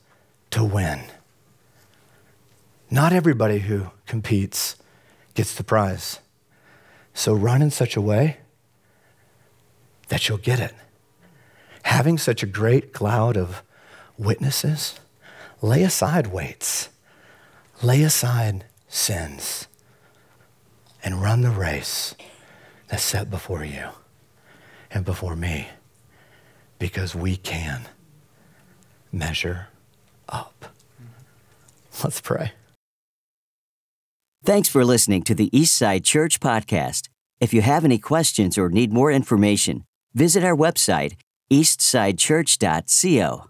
to 0.51 0.63
win. 0.63 1.01
Not 2.89 3.11
everybody 3.11 3.59
who 3.59 3.88
competes 4.05 4.75
gets 5.33 5.55
the 5.55 5.63
prize. 5.63 6.19
So 7.13 7.33
run 7.33 7.61
in 7.61 7.71
such 7.71 7.95
a 7.95 8.01
way 8.01 8.38
that 10.09 10.29
you'll 10.29 10.38
get 10.38 10.59
it. 10.59 10.73
Having 11.83 12.19
such 12.19 12.43
a 12.43 12.47
great 12.47 12.93
cloud 12.93 13.36
of 13.36 13.63
witnesses, 14.17 14.99
lay 15.61 15.83
aside 15.83 16.27
weights, 16.27 16.89
lay 17.81 18.03
aside 18.03 18.63
sins 18.95 19.67
and 21.03 21.21
run 21.21 21.41
the 21.41 21.49
race 21.49 22.15
that's 22.87 23.03
set 23.03 23.29
before 23.29 23.65
you 23.65 23.89
and 24.89 25.03
before 25.05 25.35
me 25.35 25.67
because 26.79 27.13
we 27.13 27.35
can 27.35 27.81
measure 29.11 29.67
up. 30.29 30.73
Let's 32.03 32.21
pray. 32.21 32.53
Thanks 34.43 34.69
for 34.69 34.85
listening 34.85 35.23
to 35.23 35.35
the 35.35 35.49
Eastside 35.49 36.03
Church 36.03 36.39
Podcast. 36.39 37.09
If 37.39 37.53
you 37.53 37.61
have 37.61 37.83
any 37.83 37.97
questions 37.97 38.57
or 38.57 38.69
need 38.69 38.93
more 38.93 39.11
information, 39.11 39.83
visit 40.13 40.43
our 40.43 40.55
website, 40.55 41.15
eastsidechurch.co. 41.51 43.45